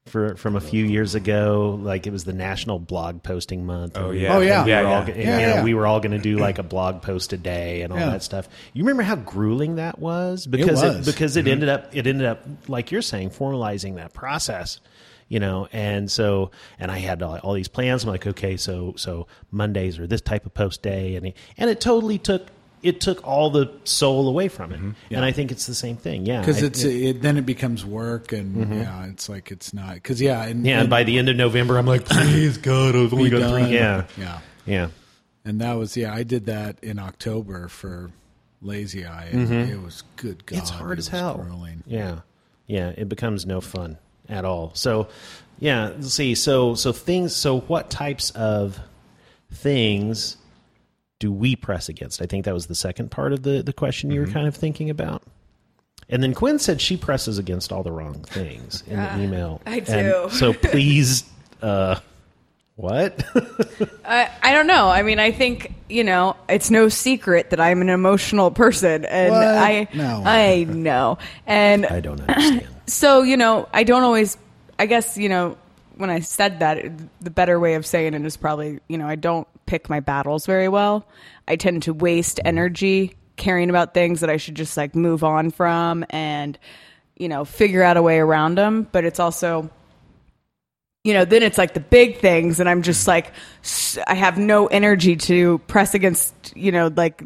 for 0.06 0.34
from 0.37 0.56
a 0.56 0.61
few 0.61 0.84
years 0.84 1.14
ago. 1.14 1.78
Like 1.81 2.06
it 2.06 2.11
was 2.12 2.25
the 2.25 2.32
National 2.32 2.78
Blog 2.78 3.22
Posting 3.22 3.64
Month. 3.64 3.96
Oh, 3.96 4.11
yeah. 4.11 4.37
Oh, 4.37 4.40
yeah. 4.40 4.64
we 4.64 4.70
were 4.72 4.76
Yeah, 4.76 4.82
all, 4.82 5.08
yeah. 5.08 5.14
and, 5.14 5.22
Yeah, 5.22 5.38
you 5.40 5.46
know, 5.46 5.55
yeah. 5.55 5.64
we 5.64 5.75
were 5.75 5.87
all 5.87 6.00
going 6.00 6.12
to 6.12 6.19
do 6.19 6.37
like 6.37 6.58
a 6.58 6.62
blog 6.75 7.02
post 7.02 7.32
a 7.32 7.37
day 7.37 7.82
and 7.82 7.93
all 7.93 7.99
Yeah. 7.99 8.11
that 8.11 8.22
stuff. 8.22 8.49
You 8.72 8.82
remember 8.84 9.02
how 9.02 9.17
grueling 9.17 9.76
that 9.76 9.99
was 9.99 10.46
because 10.46 10.82
was. 10.82 11.06
because 11.06 11.37
it 11.37 11.46
ended 11.46 11.69
up 11.69 11.94
it 11.94 12.06
ended 12.06 12.26
up 12.26 12.44
like 12.69 12.90
you're 12.90 13.02
saying 13.02 13.31
formalizing 13.31 13.96
that 13.96 14.12
process 14.12 14.81
you 15.31 15.41
know 15.41 15.67
and 15.73 16.11
so 16.11 16.50
and 16.79 16.91
i 16.91 16.99
had 16.99 17.23
all, 17.23 17.38
all 17.38 17.55
these 17.55 17.69
plans. 17.69 18.03
I'm 18.05 18.11
like 18.11 18.27
okay 18.27 18.59
so 18.59 18.93
so 18.97 19.27
mondays 19.50 19.99
are 19.99 20.06
this 20.06 20.21
type 20.21 20.44
of 20.44 20.53
post 20.53 20.82
day. 20.82 21.15
And 21.17 21.29
it, 21.29 21.37
and 21.56 21.71
it 21.71 21.81
totally 21.81 22.19
took 22.19 22.49
it 22.82 23.00
took 23.00 23.27
all 23.27 23.50
the 23.50 23.71
soul 23.85 24.27
away 24.29 24.49
from 24.49 24.73
it. 24.73 24.81
And 25.15 25.25
i 25.25 25.32
think 25.32 25.53
it's 25.53 25.67
the 25.67 25.75
same 25.75 25.97
thing. 25.97 26.27
Yeah. 26.27 26.41
Because 26.41 26.62
it's 26.62 26.82
it, 26.82 27.23
then 27.23 27.37
it 27.37 27.44
becomes 27.47 27.85
work, 27.85 28.32
and 28.32 28.75
yeah, 28.75 29.06
it's 29.06 29.29
like 29.29 29.50
it's 29.50 29.73
not. 29.73 29.94
Because 29.94 30.21
yeah, 30.21 30.43
and, 30.44 30.67
yeah 30.67 30.81
and 30.81 30.91
by 30.91 31.05
the 31.05 31.19
end 31.19 31.29
of 31.29 31.37
november 31.37 31.79
i'm 31.79 31.87
like 31.87 32.05
please 32.06 32.59
god 32.59 32.97
i've 32.97 33.12
only 33.15 33.31
be 33.31 33.38
got 33.38 33.50
three 33.50 33.73
yeah. 33.75 34.05
Yeah. 34.19 34.38
yeah. 34.67 34.88
And 35.44 35.61
that 35.62 35.75
was 35.75 35.97
yeah, 35.97 36.12
I 36.12 36.23
did 36.23 36.47
that 36.47 36.82
in 36.82 36.99
October 36.99 37.69
for 37.69 38.11
Lazy 38.62 39.06
Eye, 39.06 39.29
and 39.32 39.50
it 39.71 39.81
was 39.81 40.03
good. 40.17 40.44
God, 40.44 40.56
Mm-hmm. 40.56 40.62
it's 40.62 40.71
hard 40.71 40.93
it 40.99 40.99
as 41.00 41.11
was 41.11 41.21
hell. 41.21 41.38
grueling. 41.38 41.82
yeah. 41.87 42.21
Yeah 42.67 42.91
it 42.97 43.09
becomes 43.09 43.47
no 43.47 43.61
fun 43.61 43.97
at 44.31 44.44
all 44.44 44.71
so 44.75 45.06
yeah 45.59 45.88
let's 45.88 46.15
see 46.15 46.35
so 46.35 46.75
so 46.75 46.93
things 46.93 47.35
so 47.37 47.61
what 47.61 47.91
types 47.91 48.31
of 48.31 48.79
things 49.53 50.37
do 51.19 51.31
we 51.32 51.56
press 51.56 51.88
against 51.88 52.23
i 52.23 52.27
think 52.27 52.44
that 52.44 52.55
was 52.55 52.67
the 52.67 52.75
second 52.75 53.11
part 53.11 53.32
of 53.32 53.43
the 53.43 53.62
the 53.62 53.73
question 53.73 54.11
you 54.11 54.21
were 54.21 54.27
kind 54.27 54.47
of 54.49 54.55
thinking 54.56 54.88
about 54.91 55.23
and 56.09 56.23
then 56.25 56.35
Quinn 56.35 56.59
said 56.59 56.81
she 56.81 56.97
presses 56.97 57.38
against 57.38 57.71
all 57.71 57.85
the 57.85 57.93
wrong 57.93 58.15
things 58.25 58.82
in 58.88 58.97
Yeah, 58.97 59.17
the 59.17 59.23
email. 59.23 59.61
I 59.65 59.77
And 59.77 59.87
do. 59.87 60.29
so 60.32 60.53
please, 60.53 61.23
uh, 61.62 62.00
what? 62.75 63.23
I, 64.05 64.29
I 64.43 64.53
don't 64.53 64.67
know. 64.67 64.88
I 64.88 65.03
mean, 65.05 65.21
I 65.21 65.31
think 65.31 65.73
you 65.88 66.03
know 66.03 66.35
it's 66.49 66.69
no 66.69 66.88
secret 66.88 67.50
that 67.50 67.61
I'm 67.61 67.81
an 67.81 67.91
emotional 67.91 68.50
person, 68.50 69.05
and 69.05 69.32
What? 69.32 69.44
I 69.47 69.87
No. 69.94 70.23
I 70.27 70.65
know, 70.65 71.19
and 71.47 71.87
I 71.87 72.00
don't 72.00 72.21
understand. 72.23 72.67
So 72.92 73.22
you 73.22 73.37
know 73.37 73.69
I 73.72 73.84
don't 73.84 74.02
always. 74.02 74.37
I 74.78 74.87
guess 74.87 75.16
you 75.16 75.28
know 75.28 75.56
when 75.96 76.10
I 76.10 76.20
said 76.20 76.60
that, 76.60 76.78
it- 76.78 77.22
the 77.22 77.31
better 77.31 77.60
way 77.60 77.75
of 77.75 77.84
saying 77.87 78.14
it 78.14 78.25
is 78.25 78.37
probably 78.37 78.81
you 78.88 78.98
know 78.98 79.06
I 79.06 79.16
don't 79.16 79.46
pick 79.66 79.88
my 79.88 80.00
battles 80.00 80.46
very 80.46 80.69
well. 80.69 81.06
I 81.46 81.56
tend 81.56 81.82
to 81.84 81.94
waste 81.94 82.40
energy 82.44 83.14
caring 83.37 83.70
about 83.70 83.94
things 83.94 84.20
that 84.20 84.31
I 84.31 84.37
should 84.37 84.54
just 84.54 84.76
like 84.76 84.94
move 84.94 85.25
on 85.25 85.50
from 85.50 86.04
and 86.10 86.58
you 87.16 87.28
know 87.28 87.44
figure 87.44 87.82
out 87.82 87.96
a 87.96 88.02
way 88.02 88.19
around 88.19 88.56
them. 88.56 88.88
But 88.90 89.04
it's 89.04 89.20
also 89.20 89.70
you 91.02 91.14
know, 91.14 91.25
then 91.25 91.43
it's 91.43 91.56
like 91.56 91.72
the 91.72 91.81
big 91.81 92.19
things, 92.19 92.60
and 92.60 92.69
I'm 92.69 92.82
just 92.82 93.08
like, 93.08 93.32
I 94.06 94.12
have 94.14 94.36
no 94.36 94.66
energy 94.66 95.16
to 95.16 95.56
press 95.66 95.94
against, 95.94 96.34
you 96.55 96.70
know, 96.72 96.93
like 96.94 97.22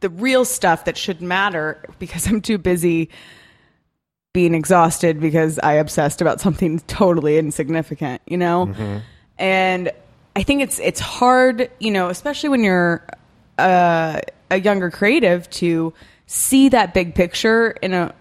the 0.00 0.10
real 0.10 0.44
stuff 0.44 0.84
that 0.84 0.98
should 0.98 1.22
matter 1.22 1.82
because 1.98 2.26
I'm 2.26 2.42
too 2.42 2.58
busy 2.58 3.08
being 4.34 4.54
exhausted 4.54 5.20
because 5.20 5.58
I 5.60 5.74
obsessed 5.74 6.20
about 6.20 6.42
something 6.42 6.78
totally 6.86 7.38
insignificant, 7.38 8.20
you 8.26 8.36
know? 8.36 8.66
And 9.38 9.90
I 10.36 10.42
think 10.42 10.60
it's 10.60 10.78
it's 10.80 11.00
hard, 11.00 11.70
you 11.80 11.90
know, 11.90 12.08
especially 12.10 12.50
when 12.50 12.62
you're 12.62 13.06
uh, 13.56 14.20
a 14.50 14.60
younger 14.60 14.90
creative 14.90 15.48
to 15.50 15.94
see 16.26 16.68
that 16.68 16.92
big 16.92 17.14
picture 17.14 17.70
in 17.80 17.94
a 17.94 18.14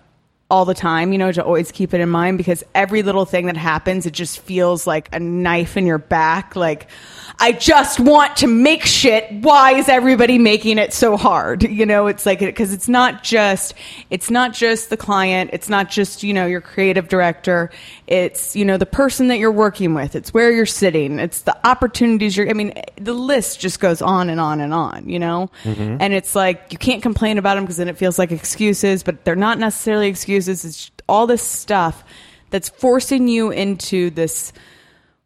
all 0.53 0.65
the 0.65 0.75
time, 0.75 1.11
you 1.11 1.17
know, 1.17 1.31
to 1.31 1.43
always 1.43 1.71
keep 1.71 1.95
it 1.95 1.99
in 1.99 2.07
mind 2.09 2.37
because 2.37 2.63
every 2.75 3.01
little 3.01 3.25
thing 3.25 3.47
that 3.47 3.57
happens, 3.57 4.05
it 4.05 4.13
just 4.13 4.39
feels 4.39 4.85
like 4.85 5.09
a 5.11 5.19
knife 5.19 5.77
in 5.77 5.87
your 5.87 5.97
back. 5.97 6.55
Like, 6.55 6.91
I 7.39 7.53
just 7.53 7.99
want 7.99 8.37
to 8.37 8.47
make 8.47 8.85
shit. 8.85 9.31
Why 9.31 9.71
is 9.73 9.89
everybody 9.89 10.37
making 10.37 10.77
it 10.77 10.93
so 10.93 11.17
hard? 11.17 11.63
You 11.73 11.87
know, 11.87 12.05
it's 12.05 12.25
like, 12.27 12.37
because 12.37 12.71
it's 12.71 12.87
not 12.87 13.23
just, 13.23 13.73
it's 14.11 14.29
not 14.29 14.53
just 14.53 14.91
the 14.91 14.95
client. 14.95 15.49
It's 15.53 15.69
not 15.69 15.89
just, 15.89 16.21
you 16.21 16.31
know, 16.31 16.45
your 16.45 16.61
creative 16.61 17.07
director. 17.07 17.71
It's, 18.05 18.55
you 18.55 18.65
know, 18.65 18.77
the 18.77 18.85
person 18.85 19.29
that 19.29 19.37
you're 19.37 19.51
working 19.51 19.93
with. 19.93 20.15
It's 20.15 20.33
where 20.33 20.51
you're 20.51 20.65
sitting. 20.65 21.19
It's 21.19 21.43
the 21.43 21.67
opportunities 21.67 22.35
you're, 22.35 22.49
I 22.49 22.53
mean, 22.53 22.73
the 22.97 23.13
list 23.13 23.59
just 23.59 23.79
goes 23.79 24.01
on 24.01 24.29
and 24.29 24.39
on 24.39 24.59
and 24.59 24.73
on, 24.73 25.07
you 25.07 25.19
know? 25.19 25.49
Mm-hmm. 25.63 25.97
And 25.99 26.13
it's 26.13 26.35
like, 26.35 26.67
you 26.71 26.77
can't 26.77 27.01
complain 27.01 27.37
about 27.37 27.55
them 27.55 27.63
because 27.63 27.77
then 27.77 27.87
it 27.87 27.97
feels 27.97 28.19
like 28.19 28.31
excuses, 28.31 29.03
but 29.03 29.23
they're 29.23 29.35
not 29.35 29.57
necessarily 29.57 30.07
excuses. 30.07 30.65
It's 30.65 30.91
all 31.07 31.27
this 31.27 31.41
stuff 31.41 32.03
that's 32.49 32.69
forcing 32.69 33.27
you 33.27 33.51
into 33.51 34.09
this 34.09 34.53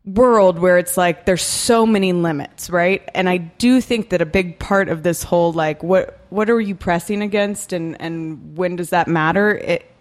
world 0.08 0.58
where 0.58 0.78
it's 0.78 0.96
like 0.96 1.26
there's 1.26 1.44
so 1.44 1.86
many 1.86 2.14
limits, 2.14 2.70
right? 2.70 3.08
And 3.14 3.28
I 3.28 3.38
do 3.38 3.82
think 3.82 4.10
that 4.12 4.22
a 4.22 4.26
big 4.26 4.58
part 4.60 4.88
of 4.88 5.04
this 5.04 5.24
whole 5.24 5.52
like 5.52 5.84
what 5.84 6.20
what 6.30 6.50
are 6.50 6.62
you 6.62 6.76
pressing 6.76 7.22
against 7.22 7.74
and 7.74 8.00
and 8.00 8.58
when 8.58 8.78
does 8.78 8.92
that 8.92 9.08
matter? 9.08 9.58
It 9.58 9.92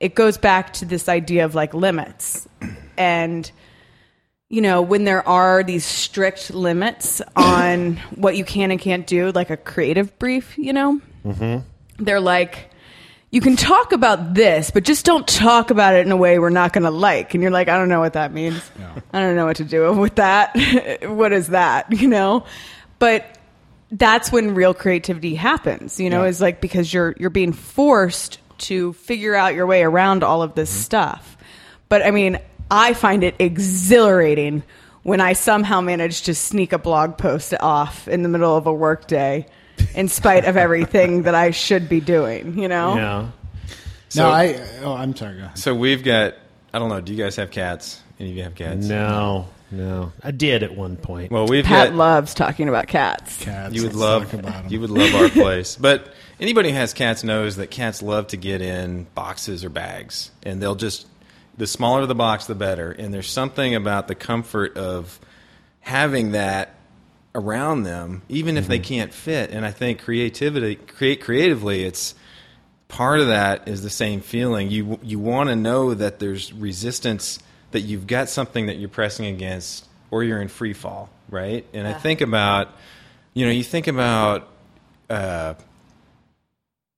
it 0.00 0.14
goes 0.14 0.36
back 0.38 0.72
to 0.74 0.84
this 0.84 1.08
idea 1.08 1.44
of 1.44 1.54
like 1.54 1.74
limits. 1.74 2.48
And 2.96 3.50
you 4.50 4.60
know, 4.60 4.82
when 4.82 5.04
there 5.04 5.26
are 5.26 5.64
these 5.64 5.84
strict 5.84 6.52
limits 6.52 7.20
on 7.34 7.96
what 8.14 8.36
you 8.36 8.44
can 8.44 8.70
and 8.70 8.80
can't 8.80 9.06
do, 9.06 9.32
like 9.32 9.50
a 9.50 9.56
creative 9.56 10.16
brief, 10.18 10.56
you 10.58 10.72
know, 10.72 11.00
mm-hmm. 11.24 11.58
they're 12.04 12.20
like, 12.20 12.70
you 13.30 13.40
can 13.40 13.56
talk 13.56 13.90
about 13.90 14.34
this, 14.34 14.70
but 14.70 14.84
just 14.84 15.04
don't 15.04 15.26
talk 15.26 15.70
about 15.70 15.94
it 15.94 16.06
in 16.06 16.12
a 16.12 16.16
way 16.16 16.38
we're 16.38 16.50
not 16.50 16.72
going 16.72 16.84
to 16.84 16.90
like. 16.90 17.34
And 17.34 17.42
you're 17.42 17.50
like, 17.50 17.68
I 17.68 17.76
don't 17.76 17.88
know 17.88 17.98
what 17.98 18.12
that 18.12 18.32
means. 18.32 18.62
I 19.12 19.20
don't 19.20 19.34
know 19.34 19.46
what 19.46 19.56
to 19.56 19.64
do 19.64 19.92
with 19.98 20.16
that. 20.16 20.54
what 21.08 21.32
is 21.32 21.48
that? 21.48 21.90
You 21.90 22.06
know? 22.06 22.44
But 23.00 23.26
that's 23.90 24.30
when 24.30 24.54
real 24.54 24.72
creativity 24.72 25.34
happens, 25.34 25.98
you 25.98 26.10
know, 26.10 26.22
Yeah. 26.22 26.28
is 26.28 26.40
like 26.40 26.60
because 26.60 26.92
you're 26.94 27.14
you're 27.18 27.30
being 27.30 27.52
forced 27.52 28.38
to 28.64 28.92
figure 28.94 29.34
out 29.34 29.54
your 29.54 29.66
way 29.66 29.82
around 29.82 30.22
all 30.22 30.42
of 30.42 30.54
this 30.54 30.70
mm-hmm. 30.70 30.80
stuff. 30.80 31.36
But 31.88 32.04
I 32.04 32.10
mean, 32.10 32.38
I 32.70 32.94
find 32.94 33.22
it 33.24 33.36
exhilarating 33.38 34.62
when 35.02 35.20
I 35.20 35.34
somehow 35.34 35.80
manage 35.80 36.22
to 36.22 36.34
sneak 36.34 36.72
a 36.72 36.78
blog 36.78 37.18
post 37.18 37.54
off 37.60 38.08
in 38.08 38.22
the 38.22 38.28
middle 38.28 38.56
of 38.56 38.66
a 38.66 38.72
workday 38.72 39.46
in 39.94 40.08
spite 40.08 40.44
of 40.44 40.56
everything 40.56 41.22
that 41.22 41.34
I 41.34 41.50
should 41.50 41.88
be 41.88 42.00
doing, 42.00 42.58
you 42.58 42.68
know? 42.68 42.96
Yeah. 42.96 43.30
no, 44.16 44.28
I. 44.28 44.60
Oh, 44.82 44.94
I'm 44.94 45.14
sorry. 45.14 45.36
Go 45.36 45.44
ahead. 45.44 45.58
So 45.58 45.74
we've 45.74 46.02
got. 46.02 46.34
I 46.72 46.78
don't 46.78 46.88
know. 46.88 47.00
Do 47.00 47.12
you 47.12 47.22
guys 47.22 47.36
have 47.36 47.50
cats? 47.50 48.02
Any 48.18 48.30
of 48.30 48.36
you 48.36 48.42
have 48.42 48.54
cats? 48.54 48.86
No, 48.86 49.46
no. 49.70 50.12
I 50.22 50.30
did 50.30 50.62
at 50.62 50.76
one 50.76 50.96
point. 50.96 51.30
Well, 51.32 51.46
we've 51.46 51.64
Pat 51.64 51.88
got. 51.90 51.96
loves 51.96 52.34
talking 52.34 52.68
about 52.68 52.86
cats. 52.86 53.42
Cats. 53.42 53.74
you 53.74 53.82
would 53.82 53.94
love. 53.94 54.30
talk 54.30 54.40
about 54.40 54.64
'em. 54.64 54.68
You 54.72 54.80
would 54.80 54.90
love 54.90 55.14
our 55.14 55.28
place. 55.28 55.76
But 55.80 56.12
anybody 56.40 56.70
who 56.70 56.76
has 56.76 56.92
cats 56.94 57.24
knows 57.24 57.56
that 57.56 57.70
cats 57.70 58.02
love 58.02 58.28
to 58.28 58.36
get 58.36 58.60
in 58.62 59.06
boxes 59.14 59.64
or 59.64 59.70
bags, 59.70 60.30
and 60.42 60.62
they'll 60.62 60.74
just. 60.76 61.06
The 61.56 61.68
smaller 61.68 62.04
the 62.06 62.16
box, 62.16 62.46
the 62.46 62.56
better. 62.56 62.90
And 62.90 63.14
there's 63.14 63.30
something 63.30 63.76
about 63.76 64.08
the 64.08 64.16
comfort 64.16 64.76
of 64.76 65.20
having 65.78 66.32
that 66.32 66.74
around 67.32 67.84
them, 67.84 68.22
even 68.28 68.56
if 68.56 68.66
they 68.66 68.80
can't 68.80 69.14
fit. 69.14 69.50
And 69.52 69.64
I 69.64 69.70
think 69.70 70.02
creativity, 70.02 70.74
create 70.74 71.20
creatively, 71.20 71.84
it's 71.84 72.16
part 72.88 73.20
of 73.20 73.28
that 73.28 73.68
is 73.68 73.82
the 73.84 73.90
same 73.90 74.20
feeling. 74.20 74.68
You 74.70 74.98
you 75.02 75.20
want 75.20 75.48
to 75.48 75.54
know 75.54 75.94
that 75.94 76.18
there's 76.18 76.52
resistance, 76.52 77.38
that 77.74 77.80
you've 77.80 78.06
got 78.06 78.28
something 78.28 78.66
that 78.66 78.78
you're 78.78 78.88
pressing 78.88 79.26
against, 79.26 79.86
or 80.10 80.24
you're 80.24 80.40
in 80.40 80.48
free 80.48 80.72
fall, 80.72 81.10
right? 81.28 81.66
And 81.72 81.86
I 81.86 81.92
think 81.92 82.20
about, 82.20 82.68
you 83.34 83.44
know, 83.44 83.50
you 83.50 83.64
think 83.64 83.88
about 83.88 84.48
uh, 85.10 85.54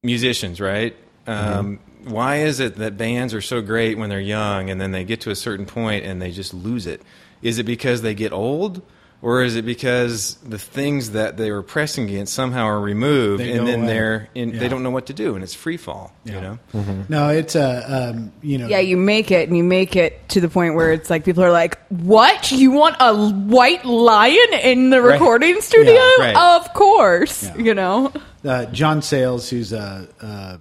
musicians, 0.03 0.61
right? 0.61 0.95
Um, 1.27 1.81
why 2.05 2.37
is 2.37 2.61
it 2.61 2.77
that 2.77 2.97
bands 2.97 3.35
are 3.35 3.41
so 3.41 3.63
great 3.63 3.99
when 3.99 4.11
they're 4.11 4.21
young, 4.21 4.71
and 4.71 4.81
then 4.81 4.93
they 4.93 5.03
get 5.03 5.23
to 5.23 5.31
a 5.31 5.35
certain 5.35 5.67
point 5.67 6.05
and 6.05 6.21
they 6.23 6.31
just 6.31 6.55
lose 6.55 6.87
it? 6.87 7.03
Is 7.43 7.59
it 7.59 7.65
because 7.65 8.03
they 8.03 8.15
get 8.15 8.33
old? 8.33 8.83
Or 9.23 9.43
is 9.43 9.57
it 9.57 9.65
because 9.65 10.35
the 10.47 10.59
things 10.59 11.13
that 11.13 11.37
they 11.39 11.51
were 11.51 11.63
pressing 11.63 12.05
against 12.09 12.35
somehow 12.35 12.65
are 12.67 12.79
removed, 12.81 13.43
They 13.43 13.53
and 13.53 13.67
then 13.67 13.81
away. 13.81 13.87
they're 13.89 14.29
in, 14.35 14.51
Yeah. 14.51 14.61
they 14.61 14.69
don't 14.69 14.83
know 14.83 14.91
what 14.91 15.07
to 15.07 15.15
do, 15.15 15.35
and 15.35 15.43
it's 15.43 15.55
free 15.55 15.79
fall. 15.79 16.13
You 16.25 16.35
Yeah. 16.35 16.41
know, 16.75 17.05
No, 17.09 17.29
it's 17.31 17.55
a. 17.57 18.11
Um, 18.15 18.31
you 18.43 18.59
know. 18.59 18.69
Yeah, 18.69 18.79
you 18.81 18.97
make 18.97 19.31
it 19.31 19.49
and 19.49 19.57
you 19.57 19.65
make 19.65 19.97
it 19.97 20.29
to 20.29 20.41
the 20.41 20.49
point 20.49 20.75
where 20.75 20.93
it's 20.93 21.09
like 21.11 21.25
people 21.25 21.43
are 21.43 21.51
like, 21.51 21.79
"What? 21.89 22.53
You 22.53 22.71
want 22.73 22.97
a 23.01 23.15
white 23.31 23.85
lion 23.87 24.53
in 24.63 24.91
the 24.91 25.01
Right. 25.01 25.13
recording 25.15 25.61
studio? 25.61 25.95
Yeah, 25.95 26.33
right. 26.33 26.37
Of 26.37 26.73
course." 26.75 27.45
Yeah. 27.45 27.57
You 27.57 27.75
know. 27.75 28.13
uh, 28.45 28.67
John 28.67 29.01
Sayles, 29.03 29.49
who's 29.51 29.73
a, 29.73 30.07
a, 30.21 30.59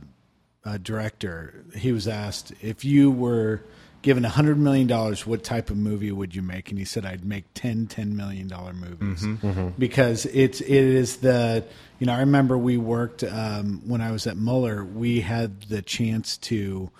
a 0.71 0.79
director, 0.79 1.53
he 1.75 1.91
was 1.91 2.07
asked 2.07 2.53
if 2.61 2.83
you 2.85 3.11
were 3.11 3.61
given 4.05 4.23
a 4.23 4.29
hundred 4.29 4.59
million 4.59 4.85
dollars, 4.85 5.25
what 5.25 5.43
type 5.43 5.71
of 5.71 5.77
movie 5.77 6.11
would 6.11 6.35
you 6.35 6.43
make? 6.43 6.69
And 6.69 6.77
he 6.77 6.85
said, 6.85 7.07
"I'd 7.07 7.25
make 7.25 7.45
10 7.55 7.87
10 7.87 8.15
million 8.15 8.47
dollar 8.47 8.71
movies. 8.71 9.23
Mm-hmm. 9.23 9.47
Mm-hmm. 9.47 9.67
Because 9.79 10.27
it's 10.27 10.61
it 10.61 10.69
is 10.69 11.17
the 11.17 11.65
you 11.97 12.05
know 12.05 12.13
I 12.13 12.19
remember 12.19 12.55
we 12.55 12.77
worked 12.77 13.23
um, 13.23 13.81
when 13.83 14.01
I 14.01 14.11
was 14.11 14.27
at 14.27 14.37
Muller, 14.37 14.85
we 14.85 15.21
had 15.21 15.63
the 15.63 15.81
chance 15.81 16.37
to 16.37 16.91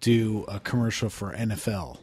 do 0.00 0.46
a 0.48 0.58
commercial 0.58 1.10
for 1.10 1.34
NFL, 1.34 1.98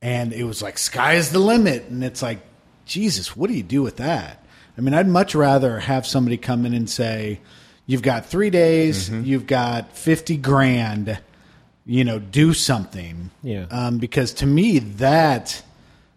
and 0.00 0.32
it 0.32 0.44
was 0.44 0.62
like 0.62 0.78
sky's 0.78 1.30
the 1.30 1.38
limit, 1.38 1.84
and 1.90 2.02
it's 2.02 2.22
like 2.22 2.40
Jesus, 2.86 3.36
what 3.36 3.48
do 3.48 3.54
you 3.54 3.62
do 3.62 3.82
with 3.82 3.98
that? 3.98 4.42
I 4.78 4.80
mean, 4.80 4.94
I'd 4.94 5.08
much 5.08 5.34
rather 5.34 5.78
have 5.78 6.06
somebody 6.06 6.38
come 6.38 6.64
in 6.64 6.72
and 6.72 6.88
say, 6.88 7.40
"You've 7.84 8.00
got 8.00 8.24
three 8.24 8.48
days, 8.48 9.10
mm-hmm. 9.10 9.24
you've 9.24 9.46
got 9.46 9.94
fifty 9.94 10.38
grand, 10.38 11.18
you 11.86 12.04
know, 12.04 12.18
do 12.18 12.52
something." 12.54 13.30
Yeah. 13.42 13.66
Um, 13.70 13.98
because 13.98 14.34
to 14.34 14.46
me, 14.46 14.78
that 14.78 15.62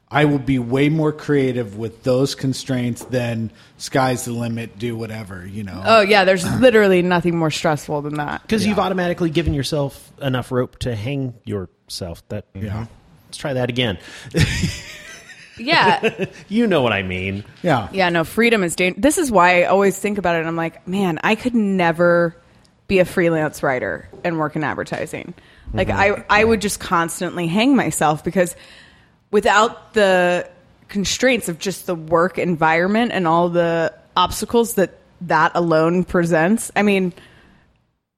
I 0.09 0.25
will 0.25 0.39
be 0.39 0.59
way 0.59 0.89
more 0.89 1.11
creative 1.11 1.77
with 1.77 2.03
those 2.03 2.35
constraints 2.35 3.03
than 3.05 3.51
"sky's 3.77 4.25
the 4.25 4.33
limit, 4.33 4.77
do 4.77 4.95
whatever." 4.95 5.45
You 5.45 5.63
know. 5.63 5.81
Oh 5.85 6.01
yeah, 6.01 6.25
there's 6.25 6.45
literally 6.59 7.01
nothing 7.01 7.37
more 7.37 7.51
stressful 7.51 8.01
than 8.01 8.15
that. 8.15 8.41
Because 8.41 8.65
you've 8.65 8.79
automatically 8.79 9.29
given 9.29 9.53
yourself 9.53 10.11
enough 10.21 10.51
rope 10.51 10.79
to 10.79 10.95
hang 10.95 11.33
yourself. 11.45 12.27
That 12.29 12.45
Yeah. 12.53 12.87
Let's 13.27 13.37
try 13.37 13.53
that 13.53 13.69
again. 13.69 13.97
Yeah. 15.57 16.25
you 16.49 16.67
know 16.67 16.81
what 16.81 16.93
I 16.93 17.03
mean. 17.03 17.43
yeah. 17.61 17.89
Yeah, 17.91 18.09
no, 18.09 18.23
freedom 18.23 18.63
is 18.63 18.75
dangerous. 18.75 19.01
This 19.01 19.17
is 19.17 19.31
why 19.31 19.61
I 19.61 19.65
always 19.65 19.97
think 19.97 20.17
about 20.17 20.35
it. 20.35 20.39
And 20.39 20.47
I'm 20.47 20.55
like, 20.55 20.87
man, 20.87 21.19
I 21.23 21.35
could 21.35 21.55
never 21.55 22.35
be 22.87 22.99
a 22.99 23.05
freelance 23.05 23.63
writer 23.63 24.09
and 24.23 24.39
work 24.39 24.55
in 24.55 24.63
advertising. 24.63 25.33
Like, 25.71 25.87
mm-hmm. 25.87 26.23
I, 26.29 26.41
I 26.41 26.43
would 26.43 26.61
just 26.61 26.79
constantly 26.79 27.47
hang 27.47 27.75
myself 27.75 28.23
because 28.23 28.55
without 29.31 29.93
the 29.93 30.49
constraints 30.87 31.49
of 31.49 31.57
just 31.59 31.87
the 31.87 31.95
work 31.95 32.37
environment 32.37 33.11
and 33.11 33.27
all 33.27 33.49
the 33.49 33.93
obstacles 34.15 34.75
that 34.75 34.99
that 35.21 35.51
alone 35.55 36.03
presents, 36.03 36.71
I 36.75 36.83
mean, 36.83 37.13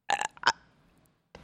uh, 0.09 0.51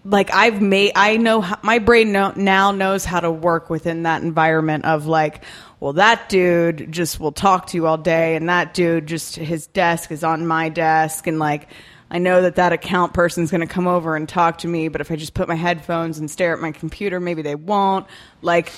like 0.04 0.34
I've 0.34 0.62
made, 0.62 0.94
I 0.96 1.18
know 1.18 1.40
how, 1.42 1.60
my 1.62 1.80
brain 1.80 2.12
now 2.12 2.72
knows 2.72 3.06
how 3.06 3.20
to 3.20 3.32
work 3.32 3.70
within 3.70 4.04
that 4.04 4.24
environment 4.24 4.86
of 4.86 5.06
like, 5.06 5.44
well, 5.80 5.94
that 5.94 6.30
dude 6.30 6.92
just 6.92 7.20
will 7.20 7.32
talk 7.32 7.68
to 7.68 7.78
you 7.78 7.88
all 7.88 7.98
day, 7.98 8.36
and 8.36 8.50
that 8.50 8.74
dude 8.74 9.08
just 9.08 9.36
his 9.36 9.68
desk 9.68 10.12
is 10.12 10.24
on 10.24 10.46
my 10.46 10.70
desk, 10.70 11.28
and 11.28 11.40
like, 11.40 11.70
I 12.14 12.18
know 12.18 12.42
that 12.42 12.56
that 12.56 12.74
account 12.74 13.14
person's 13.14 13.52
going 13.52 13.62
to 13.66 13.74
come 13.74 13.88
over 13.88 14.18
and 14.18 14.28
talk 14.28 14.60
to 14.60 14.68
me, 14.68 14.90
but 14.90 15.00
if 15.00 15.10
I 15.12 15.16
just 15.16 15.34
put 15.34 15.48
my 15.48 15.56
headphones 15.56 16.20
and 16.20 16.30
stare 16.30 16.54
at 16.54 16.60
my 16.60 16.74
computer, 16.74 17.22
maybe 17.22 17.42
they 17.42 17.56
won't. 17.56 18.06
Like, 18.42 18.74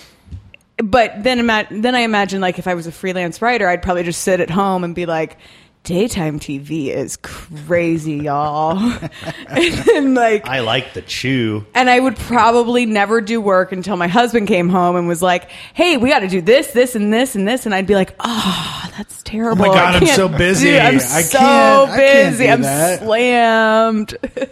but 0.78 1.24
then 1.24 1.40
ima- 1.40 1.66
then 1.72 1.96
I 1.96 2.02
imagine 2.02 2.42
like 2.42 2.60
if 2.60 2.68
I 2.68 2.76
was 2.76 2.86
a 2.86 2.92
freelance 2.92 3.42
writer, 3.42 3.68
I'd 3.68 3.82
probably 3.82 4.04
just 4.04 4.22
sit 4.22 4.40
at 4.40 4.52
home 4.52 4.84
and 4.84 4.94
be 4.94 5.08
like, 5.08 5.40
daytime 5.84 6.40
TV 6.40 6.88
is 6.88 7.18
crazy, 7.18 8.14
y'all, 8.18 8.78
and 9.48 10.16
like 10.16 10.48
I 10.48 10.60
like 10.62 10.94
the 10.94 11.02
chew. 11.02 11.66
and 11.76 11.90
I 11.90 12.00
would 12.00 12.16
probably 12.16 12.86
never 12.86 13.20
do 13.22 13.42
work 13.42 13.72
until 13.72 13.98
my 13.98 14.08
husband 14.08 14.48
came 14.48 14.70
home 14.70 14.96
and 14.96 15.08
was 15.08 15.22
like, 15.22 15.50
"Hey, 15.74 15.98
we 15.98 16.10
got 16.10 16.20
to 16.20 16.28
do 16.28 16.42
this, 16.42 16.72
this, 16.72 16.96
and 16.96 17.12
this, 17.14 17.36
and 17.36 17.48
this," 17.48 17.66
and 17.66 17.76
I'd 17.76 17.88
be 17.88 17.96
like, 17.96 18.16
"Oh, 18.20 18.90
that's 18.98 19.22
terrible. 19.24 19.66
Oh 19.66 19.68
my 19.70 19.74
God, 19.76 19.96
I 19.96 19.98
I'm 20.00 20.06
so 20.08 20.28
busy. 20.38 20.72
do- 20.72 20.78
I'm 20.80 20.96
I 20.96 21.00
so 21.00 21.38
can't- 21.38 21.90
I 21.92 21.98
can't 21.98 22.32
busy. 22.32 22.46
do 22.46 22.52
I'm 22.52 22.62
that." 22.62 23.00
slammed." 23.00 24.18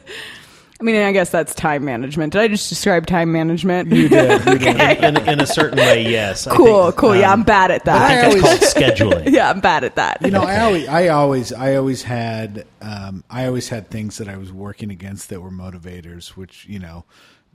I 0.81 0.83
mean, 0.83 0.95
I 0.95 1.11
guess 1.11 1.29
that's 1.29 1.53
time 1.53 1.85
management. 1.85 2.33
Did 2.33 2.41
I 2.41 2.47
just 2.47 2.67
describe 2.67 3.05
time 3.05 3.31
management? 3.31 3.91
You 3.91 4.09
did. 4.09 4.45
You 4.47 4.57
did. 4.73 5.03
In, 5.03 5.29
in 5.29 5.39
a 5.39 5.45
certain 5.45 5.77
way, 5.77 6.09
yes. 6.09 6.47
I 6.47 6.55
cool, 6.55 6.85
think, 6.85 6.95
cool. 6.95 7.15
yeah, 7.15 7.31
um, 7.31 7.41
I'm 7.41 7.45
bad 7.45 7.69
at 7.69 7.87
I 7.87 7.97
that. 7.97 8.31
think 8.31 8.43
that's 8.43 8.73
called 8.73 8.83
scheduling. 8.83 9.31
yeah, 9.31 9.51
I'm 9.51 9.59
bad 9.59 9.83
at 9.83 9.93
that. 9.97 10.23
you 10.23 10.31
know, 10.31 10.41
I 10.41 10.61
always, 10.61 10.87
I 10.87 11.07
always, 11.09 11.53
I 11.53 11.75
always 11.75 12.01
had, 12.01 12.65
um, 12.81 13.23
I 13.29 13.45
always 13.45 13.69
had 13.69 13.91
things 13.91 14.17
that 14.17 14.27
I 14.27 14.37
was 14.37 14.51
working 14.51 14.89
against 14.89 15.29
that 15.29 15.39
were 15.39 15.51
motivators. 15.51 16.29
Which 16.29 16.65
you 16.65 16.79
know, 16.79 17.05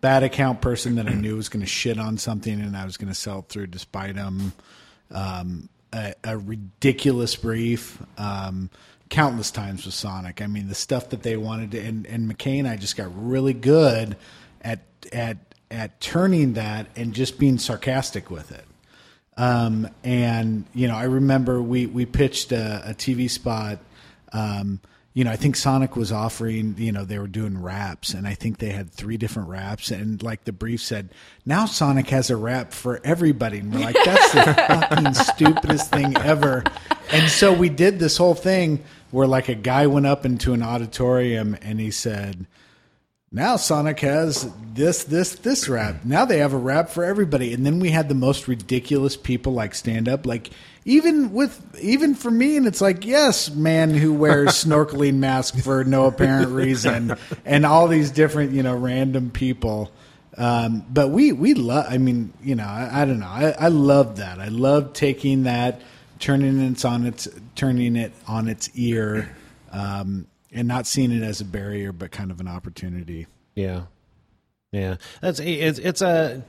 bad 0.01 0.23
account 0.23 0.61
person 0.61 0.95
that 0.95 1.09
I 1.09 1.15
knew 1.15 1.35
was 1.35 1.49
going 1.49 1.63
to 1.65 1.67
shit 1.67 1.99
on 1.99 2.19
something, 2.19 2.61
and 2.61 2.77
I 2.77 2.85
was 2.85 2.97
going 2.97 3.09
to 3.09 3.15
sell 3.15 3.41
it 3.41 3.49
through 3.49 3.67
despite 3.67 4.15
them. 4.15 4.53
Um, 5.11 5.69
a, 5.93 6.15
a 6.23 6.39
ridiculous 6.39 7.35
brief. 7.35 8.01
Um, 8.19 8.71
countless 9.09 9.51
times 9.51 9.85
with 9.85 9.95
Sonic. 9.95 10.43
I 10.43 10.47
mean, 10.47 10.69
the 10.69 10.75
stuff 10.75 11.11
that 11.11 11.23
they 11.23 11.37
wanted 11.37 11.73
to, 11.73 11.81
and, 11.81 12.07
and 12.07 12.31
McCain, 12.31 12.69
I 12.69 12.77
just 12.77 12.97
got 12.97 13.09
really 13.15 13.55
good 13.55 14.17
at 14.61 14.81
at 15.13 15.39
at 15.71 16.01
turning 16.01 16.55
that 16.55 16.87
and 16.97 17.13
just 17.13 17.39
being 17.39 17.59
sarcastic 17.59 18.31
with 18.31 18.53
it. 18.53 18.65
Um, 19.37 19.89
and 20.03 20.65
you 20.75 20.89
know, 20.89 20.97
I 20.97 21.05
remember 21.05 21.63
we 21.63 21.87
we 21.87 22.07
pitched 22.07 22.53
a, 22.53 22.91
a 22.91 22.95
TV 22.95 23.31
spot. 23.31 23.79
Um, 24.33 24.81
you 25.17 25.25
know, 25.25 25.31
I 25.31 25.37
think 25.37 25.57
Sonic 25.57 25.97
was 25.97 26.13
offering. 26.13 26.75
You 26.77 26.93
know, 26.93 27.07
they 27.07 27.19
were 27.19 27.27
doing 27.27 27.63
raps, 27.63 28.13
and 28.13 28.29
I 28.29 28.35
think 28.35 28.59
they 28.59 28.69
had 28.69 28.93
three 28.93 29.17
different 29.17 29.49
raps. 29.49 29.91
And 29.91 30.23
like 30.23 30.45
the 30.45 30.53
brief 30.53 30.83
said, 30.83 31.09
now 31.47 31.65
Sonic 31.65 32.11
has 32.11 32.29
a 32.29 32.37
rap 32.37 32.75
for 32.75 33.01
everybody. 33.03 33.61
And 33.61 33.73
we're 33.73 33.81
like, 33.81 33.97
that's 34.05 34.33
the 34.33 34.43
fucking 34.69 35.15
stupidest 35.15 35.91
thing 35.91 36.19
ever. 36.19 36.65
And 37.13 37.31
so 37.31 37.51
we 37.55 37.71
did 37.71 37.99
this 37.99 38.19
whole 38.19 38.35
thing 38.35 38.85
where 39.11 39.27
like 39.27 39.49
a 39.49 39.55
guy 39.55 39.87
went 39.87 40.05
up 40.05 40.27
into 40.27 40.53
an 40.53 40.63
auditorium 40.63 41.57
and 41.63 41.81
he 41.81 41.91
said, 41.91 42.47
Now 43.33 43.57
Sonic 43.57 44.01
has 44.01 44.51
this, 44.73 45.05
this, 45.05 45.35
this 45.37 45.69
rap. 45.69 46.05
Now 46.05 46.25
they 46.25 46.39
have 46.39 46.53
a 46.53 46.59
rap 46.59 46.91
for 46.91 47.05
everybody. 47.05 47.53
And 47.53 47.67
then 47.67 47.81
we 47.81 47.91
had 47.91 48.09
the 48.09 48.15
most 48.15 48.47
ridiculous 48.49 49.17
people 49.17 49.53
like 49.53 49.75
stand 49.75 50.09
up, 50.09 50.27
like 50.27 50.51
even 50.87 51.33
with 51.33 51.77
even 51.81 52.15
for 52.15 52.31
me, 52.31 52.57
and 52.57 52.65
it's 52.65 52.81
like 52.81 53.05
yes, 53.05 53.51
man 53.51 53.91
who 53.91 54.15
wears 54.15 54.51
snorkeling 54.65 55.15
mask 55.15 55.59
for 55.59 55.83
no 55.83 56.07
apparent 56.07 56.51
reason, 56.53 57.17
and 57.45 57.67
all 57.67 57.89
these 57.89 58.13
different 58.13 58.53
you 58.53 58.63
know 58.63 58.77
random 58.77 59.31
people. 59.31 59.91
Um, 60.39 60.87
but 60.89 61.09
we 61.09 61.33
we 61.33 61.55
love. 61.55 61.87
I 61.89 61.99
mean, 61.99 62.33
you 62.41 62.55
know, 62.55 62.65
I, 62.65 63.03
I 63.03 63.05
don't 63.05 63.19
know. 63.19 63.27
I, 63.27 63.51
I 63.59 63.69
love 63.69 64.19
that. 64.19 64.39
I 64.39 64.47
love 64.47 64.93
taking 64.93 65.43
that, 65.43 65.83
turning 66.21 66.61
it 66.61 66.85
on 66.85 67.05
its 67.05 67.27
turning 67.57 67.97
it 67.97 68.13
on 68.29 68.47
its 68.47 68.71
ear. 68.77 69.29
Um, 69.73 70.29
and 70.53 70.69
not 70.69 70.87
seeing 70.87 71.13
it 71.13 71.23
as 71.23 71.41
a 71.41 71.45
barrier, 71.45 71.93
but 71.93 72.11
kind 72.11 72.31
of 72.31 72.41
an 72.41 72.49
opportunity. 72.49 73.27
Yeah, 73.55 73.83
yeah. 74.73 74.97
That's 75.21 75.41
it's 75.41 75.79
it's 75.79 76.03
a 76.03 76.43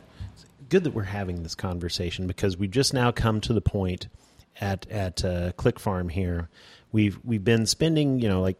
good 0.70 0.84
that 0.84 0.94
we're 0.94 1.04
having 1.04 1.44
this 1.44 1.56
conversation 1.56 2.28
because 2.28 2.58
we've 2.58 2.72
just 2.72 2.94
now 2.94 3.12
come 3.12 3.42
to 3.42 3.54
the 3.54 3.62
point 3.62 4.08
at 4.60 4.88
at 4.90 5.24
uh, 5.24 5.52
Click 5.54 5.80
Farm 5.80 6.10
here. 6.10 6.50
We've 6.92 7.20
we've 7.24 7.44
been 7.44 7.66
spending 7.66 8.20
you 8.20 8.30
know 8.30 8.42
like 8.42 8.58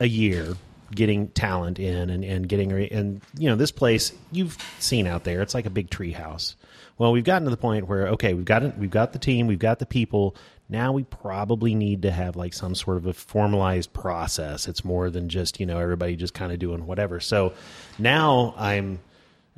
a 0.00 0.06
year 0.06 0.56
getting 0.94 1.28
talent 1.28 1.78
in 1.78 2.10
and, 2.10 2.24
and 2.24 2.48
getting 2.48 2.72
and 2.72 3.22
you 3.38 3.48
know 3.48 3.56
this 3.56 3.70
place 3.72 4.12
you've 4.30 4.56
seen 4.78 5.06
out 5.06 5.24
there 5.24 5.40
it's 5.40 5.54
like 5.54 5.64
a 5.64 5.70
big 5.70 5.88
tree 5.88 6.12
house 6.12 6.54
well 6.98 7.12
we've 7.12 7.24
gotten 7.24 7.44
to 7.44 7.50
the 7.50 7.56
point 7.56 7.88
where 7.88 8.08
okay 8.08 8.34
we've 8.34 8.44
got 8.44 8.62
it 8.62 8.76
we've 8.76 8.90
got 8.90 9.12
the 9.12 9.18
team 9.18 9.46
we've 9.46 9.58
got 9.58 9.78
the 9.78 9.86
people 9.86 10.36
now 10.72 10.92
we 10.92 11.04
probably 11.04 11.74
need 11.74 12.02
to 12.02 12.10
have 12.10 12.34
like 12.34 12.52
some 12.52 12.74
sort 12.74 12.96
of 12.96 13.06
a 13.06 13.12
formalized 13.12 13.92
process. 13.92 14.66
It's 14.66 14.84
more 14.84 15.10
than 15.10 15.28
just 15.28 15.60
you 15.60 15.66
know 15.66 15.78
everybody 15.78 16.16
just 16.16 16.34
kind 16.34 16.50
of 16.50 16.58
doing 16.58 16.86
whatever. 16.86 17.20
So 17.20 17.52
now 17.98 18.54
i'm 18.56 18.98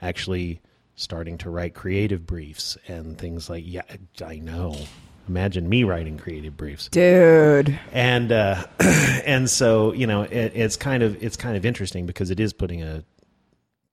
actually 0.03 0.61
starting 0.97 1.39
to 1.39 1.51
write 1.51 1.75
creative 1.75 2.27
briefs 2.27 2.77
and 2.89 3.17
things 3.17 3.49
like 3.49 3.65
yeah 3.67 3.83
i 4.25 4.37
know. 4.37 4.77
Imagine 5.27 5.67
me 5.67 5.85
writing 5.85 6.19
creative 6.19 6.55
briefs. 6.55 6.89
Dude. 6.89 7.79
and 7.93 8.31
uh, 8.31 8.63
and 9.25 9.49
so 9.49 9.93
you 9.95 10.07
know 10.07 10.23
it, 10.23 10.53
it's 10.55 10.77
kind 10.77 11.03
of 11.03 11.23
it's 11.23 11.37
kind 11.37 11.57
of 11.57 11.65
interesting 11.65 12.05
because 12.05 12.31
it 12.31 12.41
is 12.41 12.53
putting 12.53 12.83
a 12.83 13.05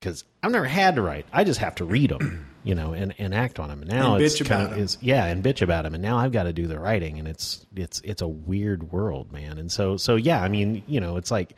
because 0.02 0.24
I've 0.42 0.52
never 0.52 0.66
had 0.66 0.96
to 0.96 1.02
write. 1.02 1.28
I 1.32 1.44
just 1.44 1.60
have 1.60 1.76
to 1.76 1.86
read 1.86 2.10
them, 2.10 2.48
you 2.64 2.74
know, 2.74 2.94
and, 2.94 3.14
and 3.20 3.36
act 3.36 3.60
on 3.60 3.70
them. 3.70 3.82
And 3.82 3.92
now 3.92 4.16
And 4.16 4.24
it's 4.24 4.40
bitch 4.40 4.48
kind 4.48 4.68
about 4.68 4.80
is 4.80 4.98
yeah, 5.00 5.26
and 5.26 5.44
bitch 5.44 5.62
about 5.62 5.84
them. 5.84 5.94
And 5.94 6.02
now 6.02 6.18
I've 6.18 6.32
got 6.32 6.44
to 6.44 6.54
do 6.54 6.68
the 6.68 6.80
writing, 6.80 7.20
and 7.20 7.28
it's 7.28 7.66
it's 7.76 8.02
it's 8.04 8.22
a 8.22 8.28
weird 8.28 8.92
world, 8.92 9.32
man. 9.32 9.58
And 9.60 9.72
so 9.72 9.98
so 9.98 10.16
yeah, 10.16 10.42
I 10.42 10.50
mean, 10.50 10.84
you 10.88 11.00
know, 11.00 11.18
it's 11.18 11.32
like 11.32 11.56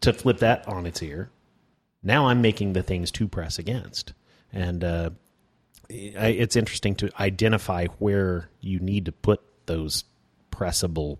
to 0.00 0.12
flip 0.12 0.38
that 0.38 0.68
on 0.68 0.86
its 0.86 1.02
ear. 1.02 1.30
Now 2.02 2.28
I'm 2.28 2.42
making 2.42 2.74
the 2.74 2.82
things 2.82 3.10
to 3.12 3.26
press 3.26 3.58
against, 3.58 4.12
and 4.52 4.84
uh, 4.84 5.10
it's 5.88 6.54
interesting 6.54 6.94
to 6.96 7.10
identify 7.18 7.86
where 7.98 8.50
you 8.60 8.78
need 8.78 9.06
to 9.06 9.12
put 9.12 9.40
those 9.66 10.04
pressable 10.52 11.18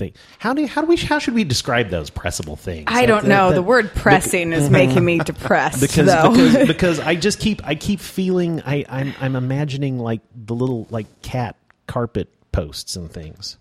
things. 0.00 0.16
How 0.40 0.52
do 0.52 0.66
how 0.66 0.80
do 0.80 0.88
we 0.88 0.96
how 0.96 1.20
should 1.20 1.34
we 1.34 1.44
describe 1.44 1.90
those 1.90 2.10
pressable 2.10 2.58
things? 2.58 2.84
I 2.88 3.06
don't 3.06 3.22
that- 3.22 3.28
know. 3.28 3.48
that- 3.50 3.54
the 3.54 3.62
word 3.62 3.94
pressing 3.94 4.52
is 4.52 4.68
making 4.80 5.04
me 5.04 5.18
depressed. 5.20 5.80
because 5.80 6.06
because 6.28 6.66
because 6.66 6.98
I 6.98 7.14
just 7.14 7.38
keep 7.38 7.64
I 7.64 7.76
keep 7.76 8.00
feeling 8.00 8.60
I 8.66 8.84
I'm 8.88 9.14
I'm 9.20 9.36
imagining 9.36 9.98
like 10.00 10.22
the 10.34 10.54
little 10.56 10.88
like 10.90 11.22
cat 11.22 11.54
carpet 11.86 12.28
posts 12.50 12.96
and 12.96 13.08
things. 13.10 13.56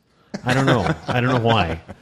I 0.45 0.53
don't 0.53 0.65
know. 0.65 0.95
I 1.07 1.21
don't 1.21 1.33
know 1.33 1.41
why. 1.47 1.81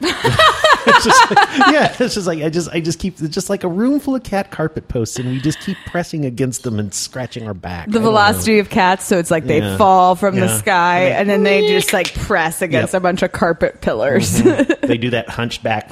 it's 0.88 1.04
just 1.04 1.30
like, 1.30 1.58
yeah, 1.72 1.96
it's 1.98 2.14
just 2.14 2.26
like 2.26 2.42
I 2.42 2.48
just 2.50 2.68
I 2.70 2.80
just 2.80 2.98
keep 2.98 3.20
it's 3.20 3.34
just 3.34 3.48
like 3.50 3.64
a 3.64 3.68
room 3.68 4.00
full 4.00 4.14
of 4.16 4.22
cat 4.22 4.50
carpet 4.50 4.88
posts, 4.88 5.18
and 5.18 5.28
we 5.28 5.40
just 5.40 5.60
keep 5.60 5.76
pressing 5.86 6.24
against 6.24 6.62
them 6.62 6.78
and 6.78 6.92
scratching 6.94 7.46
our 7.46 7.54
back. 7.54 7.88
the 7.90 7.98
I 7.98 8.02
know. 8.02 8.08
velocity 8.08 8.58
of 8.58 8.68
cats, 8.70 9.04
so 9.06 9.18
it's 9.18 9.30
like 9.30 9.44
they 9.46 9.58
Yeah. 9.60 9.76
fall 9.76 10.14
from 10.16 10.36
the 10.36 10.48
sky 10.58 11.00
And 11.00 11.28
they- 11.28 11.34
and 11.34 11.44
then 11.44 11.62
they 11.62 11.68
just 11.68 11.92
like 11.92 12.12
press 12.14 12.62
against 12.62 12.92
Yep. 12.94 13.00
a 13.00 13.02
bunch 13.02 13.22
of 13.22 13.32
carpet 13.32 13.80
pillars. 13.80 14.40
Mm-hmm. 14.42 14.86
they 14.86 14.98
do 14.98 15.10
that 15.10 15.28
hunchback 15.28 15.90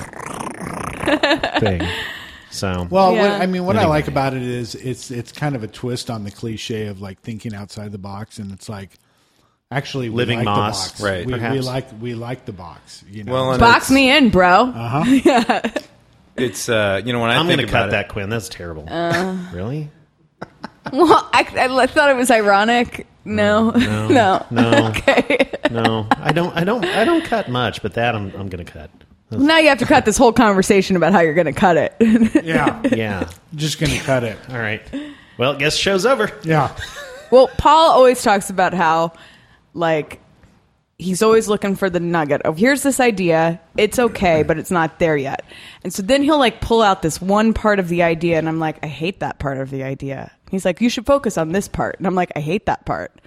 thing. 1.61 1.83
So 2.51 2.87
Well, 2.91 3.15
what, 3.15 3.31
I 3.31 3.47
mean, 3.47 3.65
what 3.67 3.77
I 3.77 3.87
like 3.87 4.09
about 4.09 4.35
it 4.35 4.43
is 4.43 4.75
it's 4.75 5.11
it's 5.11 5.31
kind 5.33 5.55
of 5.57 5.63
a 5.63 5.67
twist 5.69 6.11
on 6.11 6.25
the 6.25 6.31
cliche 6.31 6.87
of 6.87 7.01
like 7.01 7.21
thinking 7.21 7.55
outside 7.55 7.93
the 7.93 7.99
box, 7.99 8.39
and 8.39 8.51
it's 8.53 8.69
like 8.69 8.91
actually 9.71 10.09
we 10.09 10.17
Living 10.17 10.39
like 10.39 10.45
moss, 10.45 10.87
the 10.87 10.91
box. 10.93 11.01
right, 11.03 11.27
We, 11.27 11.35
we 11.35 11.61
like 11.61 11.87
we 12.01 12.15
like 12.15 12.45
the 12.45 12.53
box. 12.53 13.05
You 13.11 13.25
know, 13.25 13.33
Well, 13.33 13.59
Box 13.59 13.91
me 13.91 14.15
in, 14.15 14.31
bro. 14.31 14.73
Uh 14.75 15.05
huh. 15.05 15.61
It's 16.37 16.69
uh, 16.69 17.01
you 17.05 17.13
know 17.13 17.21
when 17.21 17.31
I 17.31 17.37
I'm 17.39 17.47
going 17.47 17.59
to 17.61 17.67
cut 17.67 17.89
it, 17.89 17.91
that, 17.93 18.09
Quinn. 18.11 18.29
That's 18.29 18.49
terrible. 18.51 18.85
really? 19.53 19.89
Well, 20.93 21.29
I, 21.33 21.47
I 21.57 21.87
thought 21.87 22.11
it 22.11 22.17
was 22.17 22.31
ironic. 22.31 23.07
No, 23.25 23.71
No. 23.71 24.09
no, 24.09 24.47
No. 24.51 24.89
okay. 24.89 25.51
No, 25.71 26.07
I 26.13 26.33
don't. 26.33 26.55
I 26.57 26.63
don't. 26.63 26.85
I 26.85 27.05
don't 27.05 27.25
cut 27.25 27.49
much, 27.49 27.81
but 27.83 27.95
that 27.95 28.15
I'm. 28.15 28.27
I'm 28.37 28.49
going 28.51 28.65
to 28.65 28.71
cut. 28.71 28.91
now 29.33 29.59
you 29.59 29.69
have 29.71 29.79
to 29.79 29.87
cut 29.87 30.05
this 30.05 30.17
whole 30.19 30.33
conversation 30.33 30.95
about 30.95 31.13
how 31.13 31.21
you're 31.21 31.35
going 31.35 31.47
to 31.47 31.53
cut 31.55 31.77
it. 31.79 31.97
yeah, 32.45 32.83
Yeah. 32.93 33.29
just 33.55 33.81
gonna 33.81 33.99
cut 33.99 34.23
it. 34.23 34.39
All 34.51 34.59
right. 34.59 34.83
Well, 35.39 35.55
guess 35.57 35.75
show's 35.77 36.05
over. 36.07 36.31
Yeah, 36.45 36.77
well, 37.33 37.49
Paul 37.59 37.93
always 37.93 38.23
talks 38.23 38.51
about 38.51 38.73
how, 38.75 39.13
like, 39.77 40.21
he's 40.99 41.23
always 41.23 41.49
looking 41.49 41.77
for 41.77 41.91
the 41.91 42.01
nugget 42.01 42.43
of 42.43 42.57
here's 42.59 42.83
this 42.83 43.01
idea, 43.01 43.61
it's 43.77 43.99
okay, 43.99 44.43
but 44.43 44.59
it's 44.59 44.71
not 44.71 44.99
there 44.99 45.17
yet. 45.17 45.45
And 45.85 45.93
so 45.93 46.03
then 46.03 46.23
he'll 46.23 46.39
like 46.39 46.61
pull 46.61 46.83
out 46.83 47.03
this 47.03 47.21
one 47.21 47.53
part 47.53 47.79
of 47.79 47.89
the 47.89 48.03
idea, 48.03 48.39
and 48.39 48.49
I'm 48.49 48.59
like, 48.59 48.79
I 48.83 48.89
hate 48.89 49.21
that 49.21 49.39
part 49.39 49.59
of 49.59 49.71
the 49.71 49.83
idea. 49.83 50.33
He's 50.51 50.65
like, 50.65 50.81
you 50.81 50.89
should 50.89 51.07
focus 51.07 51.37
on 51.39 51.53
this 51.53 51.69
part, 51.69 51.97
and 51.99 52.07
I'm 52.07 52.15
like, 52.15 52.33
I 52.37 52.41
hate 52.41 52.67
that 52.67 52.87
part. 52.87 53.21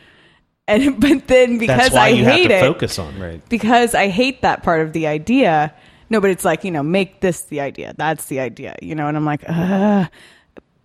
And 0.67 0.99
but 1.01 1.27
then 1.27 1.57
because 1.57 1.77
That's 1.77 1.95
why 1.95 2.07
I 2.07 2.09
you 2.09 2.25
hate 2.25 2.51
have 2.51 2.61
to 2.61 2.67
it, 2.67 2.73
focus 2.73 2.99
on 2.99 3.19
right. 3.19 3.49
because 3.49 3.95
I 3.95 4.07
hate 4.07 4.41
that 4.41 4.63
part 4.63 4.81
of 4.81 4.93
the 4.93 5.07
idea. 5.07 5.73
No, 6.11 6.19
but 6.19 6.31
it's 6.31 6.45
like, 6.45 6.63
you 6.63 6.71
know, 6.71 6.81
make 6.81 7.21
this 7.21 7.43
the 7.43 7.61
idea. 7.61 7.93
That's 7.95 8.25
the 8.25 8.39
idea, 8.39 8.75
you 8.81 8.95
know, 8.95 9.07
and 9.07 9.15
I'm 9.15 9.25
like, 9.25 9.43
Ugh. 9.47 10.07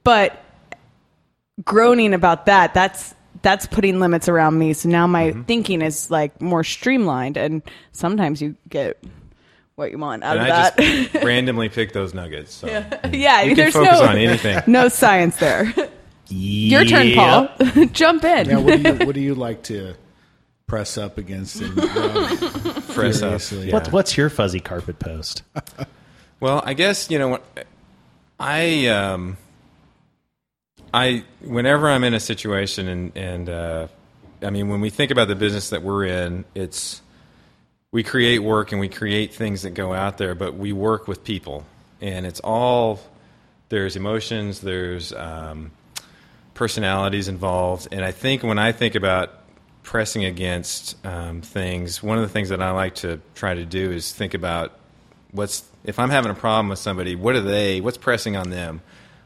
but 0.02 0.38
groaning 1.64 2.12
about 2.12 2.46
that, 2.46 2.74
that's 2.74 3.14
that's 3.44 3.66
putting 3.66 4.00
limits 4.00 4.28
around 4.28 4.58
me. 4.58 4.72
So 4.72 4.88
now 4.88 5.06
my 5.06 5.30
thinking 5.46 5.82
is 5.82 6.10
like 6.10 6.40
more 6.40 6.64
streamlined 6.64 7.36
and 7.36 7.62
sometimes 7.92 8.42
you 8.42 8.56
get 8.68 9.00
what 9.76 9.90
you 9.92 9.98
want 9.98 10.24
out 10.24 10.36
And 10.36 10.46
of 10.48 10.52
I 10.52 10.70
that. 10.70 10.76
just 10.78 11.14
randomly 11.24 11.68
pick 11.68 11.92
those 11.92 12.14
nuggets. 12.14 12.52
So 12.54 12.66
yeah, 12.66 13.42
you 13.42 13.50
can 13.50 13.56
there's 13.56 13.74
focus 13.74 14.00
no 14.00 14.06
on 14.06 14.16
anything. 14.18 14.60
no 14.66 14.88
science 14.88 15.36
there. 15.36 15.72
Your 16.28 16.84
turn, 16.84 17.12
Paul. 17.14 17.48
Jump 17.92 18.24
in. 18.24 18.48
yeah. 18.48 18.56
What 18.58 18.82
do 18.82 18.88
you 18.88 19.06
what 19.06 19.14
do 19.14 19.20
you 19.20 19.34
like 19.34 19.62
to 19.64 19.94
press 20.66 20.96
up 20.96 21.18
against 21.18 21.60
and 21.60 21.76
rub 21.76 22.26
Press 22.94 23.20
up. 23.22 23.40
furiously? 23.42 23.70
What's 23.70 23.92
what's 23.92 24.16
your 24.16 24.30
fuzzy 24.30 24.58
carpet 24.60 24.98
post? 24.98 25.42
Well, 26.40 26.62
I 26.64 26.72
guess 26.72 27.10
you 27.10 27.18
know 27.18 27.28
what 27.28 27.44
I 28.40 28.86
um 28.86 29.36
I 30.94 31.24
whenever 31.40 31.90
I'm 31.90 32.04
in 32.04 32.14
a 32.14 32.20
situation 32.20 32.86
and 32.86 33.16
and 33.16 33.48
uh, 33.48 33.88
I 34.40 34.50
mean 34.50 34.68
when 34.68 34.80
we 34.80 34.90
think 34.90 35.10
about 35.10 35.26
the 35.26 35.34
business 35.34 35.70
that 35.70 35.82
we're 35.82 36.04
in, 36.04 36.44
it's 36.54 37.02
we 37.90 38.04
create 38.04 38.38
work 38.38 38.70
and 38.70 38.80
we 38.80 38.88
create 38.88 39.34
things 39.34 39.62
that 39.62 39.70
go 39.70 39.92
out 39.92 40.18
there, 40.18 40.36
but 40.36 40.54
we 40.54 40.72
work 40.72 41.08
with 41.08 41.24
people, 41.24 41.66
and 42.00 42.24
it's 42.24 42.38
all 42.40 43.00
there's 43.70 43.96
emotions, 43.96 44.60
there's 44.60 45.12
um, 45.12 45.72
personalities 46.54 47.26
involved, 47.26 47.88
and 47.90 48.04
I 48.04 48.12
think 48.12 48.44
when 48.44 48.60
I 48.60 48.70
think 48.70 48.94
about 48.94 49.32
pressing 49.82 50.24
against 50.24 50.96
um, 51.04 51.40
things, 51.40 52.04
one 52.04 52.18
of 52.18 52.22
the 52.22 52.28
things 52.28 52.50
that 52.50 52.62
I 52.62 52.70
like 52.70 52.94
to 52.96 53.20
try 53.34 53.52
to 53.52 53.64
do 53.64 53.90
is 53.90 54.12
think 54.12 54.32
about 54.32 54.78
what's 55.32 55.64
if 55.82 55.98
I'm 55.98 56.10
having 56.10 56.30
a 56.30 56.36
problem 56.36 56.68
with 56.68 56.78
somebody, 56.78 57.16
what 57.16 57.34
are 57.34 57.40
they? 57.40 57.80
What's 57.80 57.98
pressing 57.98 58.36
on 58.36 58.50
them? 58.50 58.80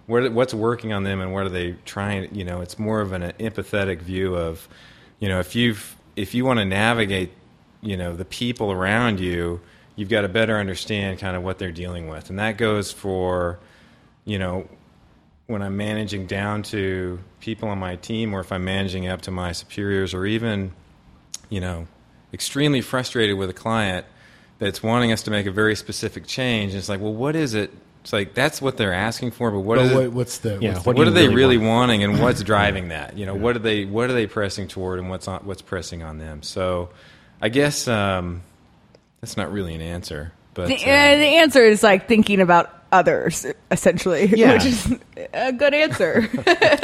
What, 0.08 0.32
what's 0.32 0.54
working 0.54 0.92
on 0.94 1.04
them, 1.04 1.20
and 1.20 1.34
what 1.34 1.44
are 1.44 1.50
they 1.50 1.76
trying? 1.84 2.34
You 2.34 2.44
know, 2.44 2.62
it's 2.62 2.78
more 2.78 3.02
of 3.02 3.12
an 3.12 3.22
empathetic 3.38 4.00
view 4.00 4.34
of, 4.34 4.66
you 5.20 5.28
know, 5.28 5.38
if 5.38 5.54
you've 5.54 5.94
if 6.16 6.34
you 6.34 6.44
want 6.46 6.58
to 6.58 6.64
navigate, 6.64 7.30
you 7.82 7.96
know, 7.96 8.16
the 8.16 8.24
people 8.24 8.72
around 8.72 9.20
you, 9.20 9.60
you've 9.96 10.08
got 10.08 10.22
to 10.22 10.28
better 10.28 10.56
understand 10.56 11.18
kind 11.18 11.36
of 11.36 11.44
what 11.44 11.58
they're 11.58 11.72
dealing 11.72 12.08
with, 12.08 12.30
and 12.30 12.38
that 12.38 12.56
goes 12.56 12.90
for, 12.90 13.58
you 14.24 14.38
know, 14.38 14.66
when 15.46 15.60
I'm 15.60 15.76
managing 15.76 16.26
down 16.26 16.62
to 16.64 17.18
people 17.40 17.68
on 17.68 17.78
my 17.78 17.96
team, 17.96 18.34
or 18.34 18.40
if 18.40 18.50
I'm 18.50 18.64
managing 18.64 19.06
up 19.08 19.20
to 19.22 19.30
my 19.30 19.52
superiors, 19.52 20.14
or 20.14 20.24
even, 20.24 20.72
you 21.50 21.60
know, 21.60 21.86
extremely 22.32 22.80
frustrated 22.80 23.36
with 23.36 23.50
a 23.50 23.54
client 23.54 24.06
that's 24.58 24.82
wanting 24.82 25.12
us 25.12 25.22
to 25.24 25.30
make 25.30 25.46
a 25.46 25.52
very 25.52 25.76
specific 25.76 26.26
change. 26.26 26.72
And 26.72 26.78
it's 26.78 26.88
like, 26.88 27.00
well, 27.00 27.14
what 27.14 27.36
is 27.36 27.54
it? 27.54 27.70
It's 28.08 28.12
like 28.14 28.32
that's 28.32 28.62
what 28.62 28.78
they're 28.78 28.94
asking 28.94 29.32
for, 29.32 29.50
but 29.50 29.60
what 29.60 29.76
But 29.76 29.84
is 29.84 29.92
what, 29.92 30.02
it? 30.04 30.12
what's 30.14 30.38
the 30.38 30.56
Yeah, 30.62 30.72
what's 30.72 30.86
what 30.86 30.96
the, 30.96 30.98
What, 31.00 31.08
are 31.08 31.10
you 31.10 31.14
they 31.14 31.28
really 31.28 31.58
really 31.58 31.68
wanting, 31.68 32.02
and 32.04 32.18
what's 32.18 32.42
driving 32.42 32.88
that? 32.88 33.18
You 33.18 33.26
know, 33.26 33.34
what 33.34 33.54
are 33.54 33.58
they 33.58 33.84
what 33.84 34.08
are 34.08 34.14
they 34.14 34.26
pressing 34.26 34.66
toward, 34.66 34.98
and 34.98 35.10
what's 35.10 35.28
on, 35.28 35.40
what's 35.44 35.60
pressing 35.60 36.02
on 36.02 36.16
them? 36.16 36.42
So, 36.42 36.88
I 37.42 37.50
guess 37.50 37.86
um, 37.86 38.40
that's 39.20 39.36
not 39.36 39.52
really 39.52 39.74
an 39.74 39.82
answer, 39.82 40.32
but 40.54 40.68
The, 40.68 40.76
uh, 40.76 40.78
uh, 40.90 41.16
the 41.16 41.26
answer 41.36 41.62
is 41.62 41.82
like 41.82 42.08
thinking 42.08 42.40
about 42.40 42.72
others, 42.90 43.44
essentially, 43.70 44.24
Yeah. 44.34 44.54
which 44.54 44.64
is 44.64 44.96
a 45.34 45.52
good 45.52 45.74
answer. 45.74 46.30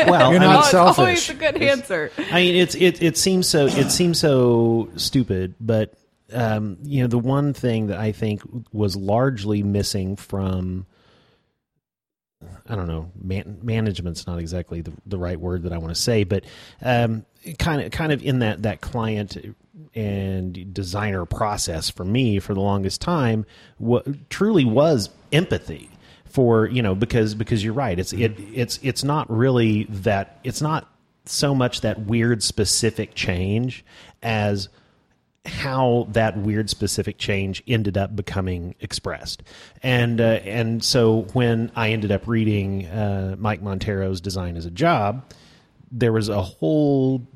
Well, 0.06 0.30
You're 0.30 0.42
I 0.42 0.44
not 0.44 0.48
mean, 0.50 0.56
Oh, 0.56 0.58
it's 0.58 0.70
selfish. 0.72 0.98
always 0.98 1.30
a 1.30 1.34
good 1.37 1.56
answer. 1.62 2.10
I 2.18 2.34
mean, 2.42 2.54
it's 2.56 2.74
it 2.74 3.02
it 3.02 3.16
seems 3.16 3.48
so 3.48 3.64
it 3.64 3.90
seems 3.90 4.20
so 4.20 4.90
stupid, 4.96 5.54
but 5.58 5.94
um, 6.34 6.76
you 6.82 7.00
know, 7.00 7.06
the 7.08 7.18
one 7.18 7.54
thing 7.54 7.87
that 7.87 7.98
I 7.98 8.12
think 8.12 8.42
was 8.74 8.94
largely 8.94 9.62
missing 9.62 10.16
from 10.16 10.84
I 12.68 12.77
don't 12.77 12.87
know, 12.87 13.11
man, 13.20 13.59
management's 13.62 14.27
not 14.27 14.38
exactly 14.38 14.81
the, 14.81 14.92
the 15.07 15.18
right 15.18 15.38
word 15.38 15.64
that 15.64 15.72
I 15.72 15.79
want 15.79 15.94
to 15.94 16.00
say, 16.00 16.24
but 16.24 16.44
um, 16.81 17.27
kind 17.59 17.83
of 17.83 17.90
kind 17.90 18.11
of 18.11 18.22
in 18.22 18.38
that 18.38 18.62
that 18.62 18.81
client 18.81 19.37
and 19.94 20.72
designer 20.72 21.27
process 21.27 21.90
for 21.90 22.05
me 22.05 22.38
for 22.38 22.55
the 22.55 22.61
longest 22.61 23.00
time, 23.00 23.44
what 23.79 24.31
truly 24.31 24.64
was 24.64 25.11
empathy 25.33 25.90
for 26.24 26.66
you 26.66 26.83
know 26.83 26.94
because 26.94 27.35
because 27.35 27.62
you're 27.62 27.72
right 27.72 27.98
it's 28.00 28.12
it 28.12 28.35
it's 28.53 28.81
it's 28.83 29.05
not 29.05 29.31
really 29.31 29.85
that 29.85 30.40
it's 30.42 30.61
not 30.61 30.90
so 31.27 31.55
much 31.55 31.81
that 31.83 32.00
weird 32.00 32.42
specific 32.42 33.14
change 33.14 33.85
as 34.22 34.68
how 35.46 36.07
that 36.11 36.38
weird 36.38 36.70
specific 36.70 37.18
change 37.18 37.62
ended 37.66 37.98
up 37.98 38.16
becoming 38.16 38.74
expressed. 38.80 39.42
And 39.83 40.20
uh, 40.20 40.40
and 40.44 40.83
so 40.83 41.22
when 41.33 41.70
I 41.76 41.90
ended 41.90 42.12
up 42.12 42.26
reading 42.26 42.87
uh, 42.87 43.37
Mike 43.38 43.62
Monteiro's 43.62 44.20
Design 44.20 44.57
Is 44.57 44.66
a 44.66 44.70
Job 44.70 45.24
there 45.94 46.12
was 46.12 46.28
a 46.28 46.42
whole 46.42 47.26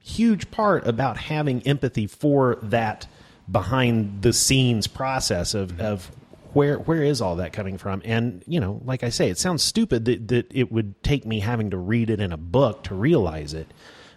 huge 0.00 0.50
part 0.50 0.86
about 0.86 1.16
having 1.16 1.62
empathy 1.62 2.06
for 2.06 2.58
that 2.62 3.06
behind 3.50 4.22
the 4.22 4.32
scenes 4.32 4.86
process 4.86 5.54
of, 5.54 5.80
of 5.80 6.10
where 6.52 6.78
where 6.78 7.02
is 7.02 7.20
all 7.20 7.36
that 7.36 7.52
coming 7.52 7.78
from? 7.78 8.02
And 8.04 8.42
you 8.46 8.58
know 8.58 8.80
like 8.84 9.02
i 9.04 9.10
say 9.10 9.30
it 9.30 9.38
sounds 9.38 9.62
stupid 9.62 10.06
that, 10.06 10.28
that 10.28 10.46
it 10.52 10.72
would 10.72 11.02
take 11.02 11.24
me 11.24 11.40
having 11.40 11.70
to 11.70 11.76
read 11.76 12.10
it 12.10 12.20
in 12.20 12.32
a 12.32 12.36
book 12.36 12.84
to 12.84 12.94
realize 12.94 13.54
it 13.54 13.68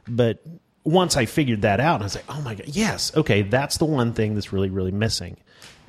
but 0.08 0.44
once 0.84 1.16
i 1.18 1.26
figured 1.26 1.62
that 1.62 1.80
out 1.80 2.02
i 2.02 2.04
was 2.04 2.16
like 2.16 2.26
oh 2.30 2.42
my 2.42 2.56
god 2.56 2.68
yes 2.68 3.12
okay 3.16 3.42
that's 3.44 3.78
the 3.78 3.86
one 3.86 4.14
thing 4.14 4.34
that's 4.34 4.52
really 4.52 4.70
really 4.70 4.92
missing 4.92 5.38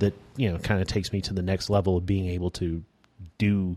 that 0.01 0.13
you 0.37 0.51
know 0.51 0.59
kind 0.59 0.83
of 0.83 0.89
takes 0.89 1.13
me 1.13 1.21
to 1.21 1.33
the 1.33 1.43
next 1.43 1.71
level 1.71 1.97
of 1.97 2.05
being 2.07 2.27
able 2.29 2.51
to 2.51 2.83
do 3.39 3.77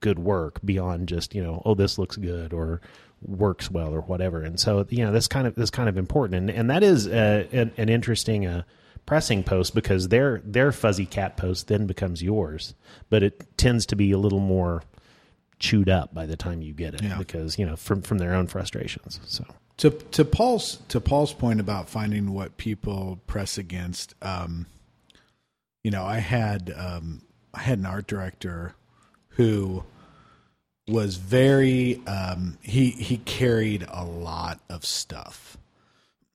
good 0.00 0.18
work 0.18 0.58
beyond 0.64 1.08
just 1.08 1.34
you 1.34 1.42
know 1.42 1.62
oh 1.64 1.74
this 1.74 1.98
looks 1.98 2.16
good 2.16 2.52
or 2.52 2.80
works 3.24 3.70
well 3.70 3.94
or 3.94 4.00
whatever. 4.00 4.42
And 4.42 4.58
so 4.58 4.84
you 4.90 5.04
know 5.04 5.12
that's 5.12 5.28
kind 5.28 5.46
of 5.46 5.54
that's 5.54 5.70
kind 5.70 5.88
of 5.88 5.96
important. 5.96 6.34
And 6.34 6.50
and 6.50 6.70
that 6.70 6.82
is 6.82 7.06
uh, 7.06 7.46
an, 7.52 7.70
an 7.76 7.88
interesting 7.88 8.48
uh, 8.48 8.62
pressing 9.06 9.44
post 9.44 9.76
because 9.76 10.08
their 10.08 10.42
their 10.44 10.72
fuzzy 10.72 11.06
cat 11.06 11.36
post 11.36 11.68
then 11.68 11.86
becomes 11.86 12.20
yours 12.20 12.74
but 13.10 13.22
it 13.22 13.56
tends 13.56 13.86
to 13.86 13.94
be 13.96 14.10
a 14.10 14.18
little 14.18 14.40
more 14.40 14.82
chewed 15.60 15.88
up 15.88 16.12
by 16.12 16.26
the 16.26 16.36
time 16.36 16.62
you 16.62 16.72
get 16.72 16.94
it 16.94 17.02
Yeah. 17.02 17.16
because 17.16 17.56
you 17.58 17.64
know 17.64 17.76
from 17.76 18.02
from 18.02 18.18
their 18.18 18.34
own 18.34 18.48
frustrations. 18.48 19.20
So 19.24 19.44
to 19.78 19.90
to 19.90 20.24
Paul's 20.24 20.78
to 20.88 21.00
Paul's 21.00 21.32
point 21.32 21.60
about 21.60 21.88
finding 21.88 22.32
what 22.32 22.56
people 22.56 23.20
press 23.26 23.58
against, 23.58 24.14
um, 24.22 24.66
you 25.82 25.90
know, 25.90 26.04
I 26.04 26.18
had 26.18 26.72
um, 26.76 27.22
I 27.54 27.60
had 27.60 27.78
an 27.78 27.86
art 27.86 28.06
director 28.06 28.74
who 29.30 29.84
was 30.88 31.16
very 31.16 32.00
um, 32.06 32.58
he 32.62 32.90
he 32.90 33.18
carried 33.18 33.86
a 33.88 34.04
lot 34.04 34.60
of 34.68 34.84
stuff. 34.84 35.56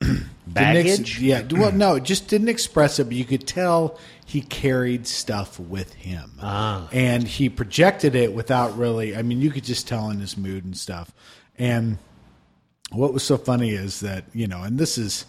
Didn't 0.00 0.26
ex- 0.48 0.98
baggage 0.98 1.20
yeah. 1.20 1.42
Well, 1.50 1.72
no, 1.72 1.98
just 1.98 2.28
didn't 2.28 2.48
express 2.48 2.98
it, 2.98 3.04
but 3.04 3.14
you 3.14 3.24
could 3.24 3.46
tell 3.46 3.98
he 4.24 4.40
carried 4.40 5.06
stuff 5.06 5.58
with 5.58 5.92
him. 5.94 6.32
Ah. 6.40 6.88
And 6.92 7.26
he 7.26 7.48
projected 7.48 8.14
it 8.14 8.32
without 8.32 8.78
really, 8.78 9.16
I 9.16 9.22
mean, 9.22 9.40
you 9.40 9.50
could 9.50 9.64
just 9.64 9.88
tell 9.88 10.08
in 10.10 10.20
his 10.20 10.36
mood 10.36 10.64
and 10.64 10.76
stuff. 10.76 11.12
And 11.58 11.98
what 12.90 13.12
was 13.12 13.22
so 13.22 13.36
funny 13.36 13.70
is 13.70 14.00
that, 14.00 14.24
you 14.32 14.46
know, 14.46 14.62
and 14.62 14.78
this 14.78 14.98
is, 14.98 15.26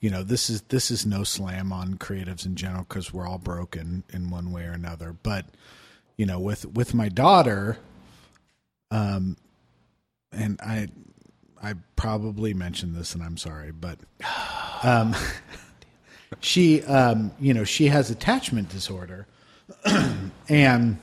you 0.00 0.10
know, 0.10 0.22
this 0.22 0.50
is, 0.50 0.62
this 0.62 0.90
is 0.90 1.06
no 1.06 1.24
slam 1.24 1.72
on 1.72 1.94
creatives 1.94 2.44
in 2.44 2.56
general 2.56 2.84
because 2.88 3.12
we're 3.12 3.26
all 3.26 3.38
broken 3.38 4.02
in 4.12 4.30
one 4.30 4.52
way 4.52 4.64
or 4.64 4.72
another. 4.72 5.14
But, 5.22 5.46
you 6.16 6.26
know, 6.26 6.38
with, 6.40 6.66
with 6.66 6.94
my 6.94 7.08
daughter, 7.08 7.78
um, 8.90 9.36
and 10.32 10.60
I, 10.60 10.88
I 11.62 11.74
probably 11.96 12.52
mentioned 12.52 12.94
this, 12.94 13.14
and 13.14 13.22
I'm 13.22 13.38
sorry, 13.38 13.72
but 13.72 13.98
um, 14.82 15.16
she, 16.40 16.82
um, 16.82 17.32
you 17.40 17.54
know, 17.54 17.64
she 17.64 17.86
has 17.86 18.10
attachment 18.10 18.68
disorder, 18.68 19.26
and 20.48 20.98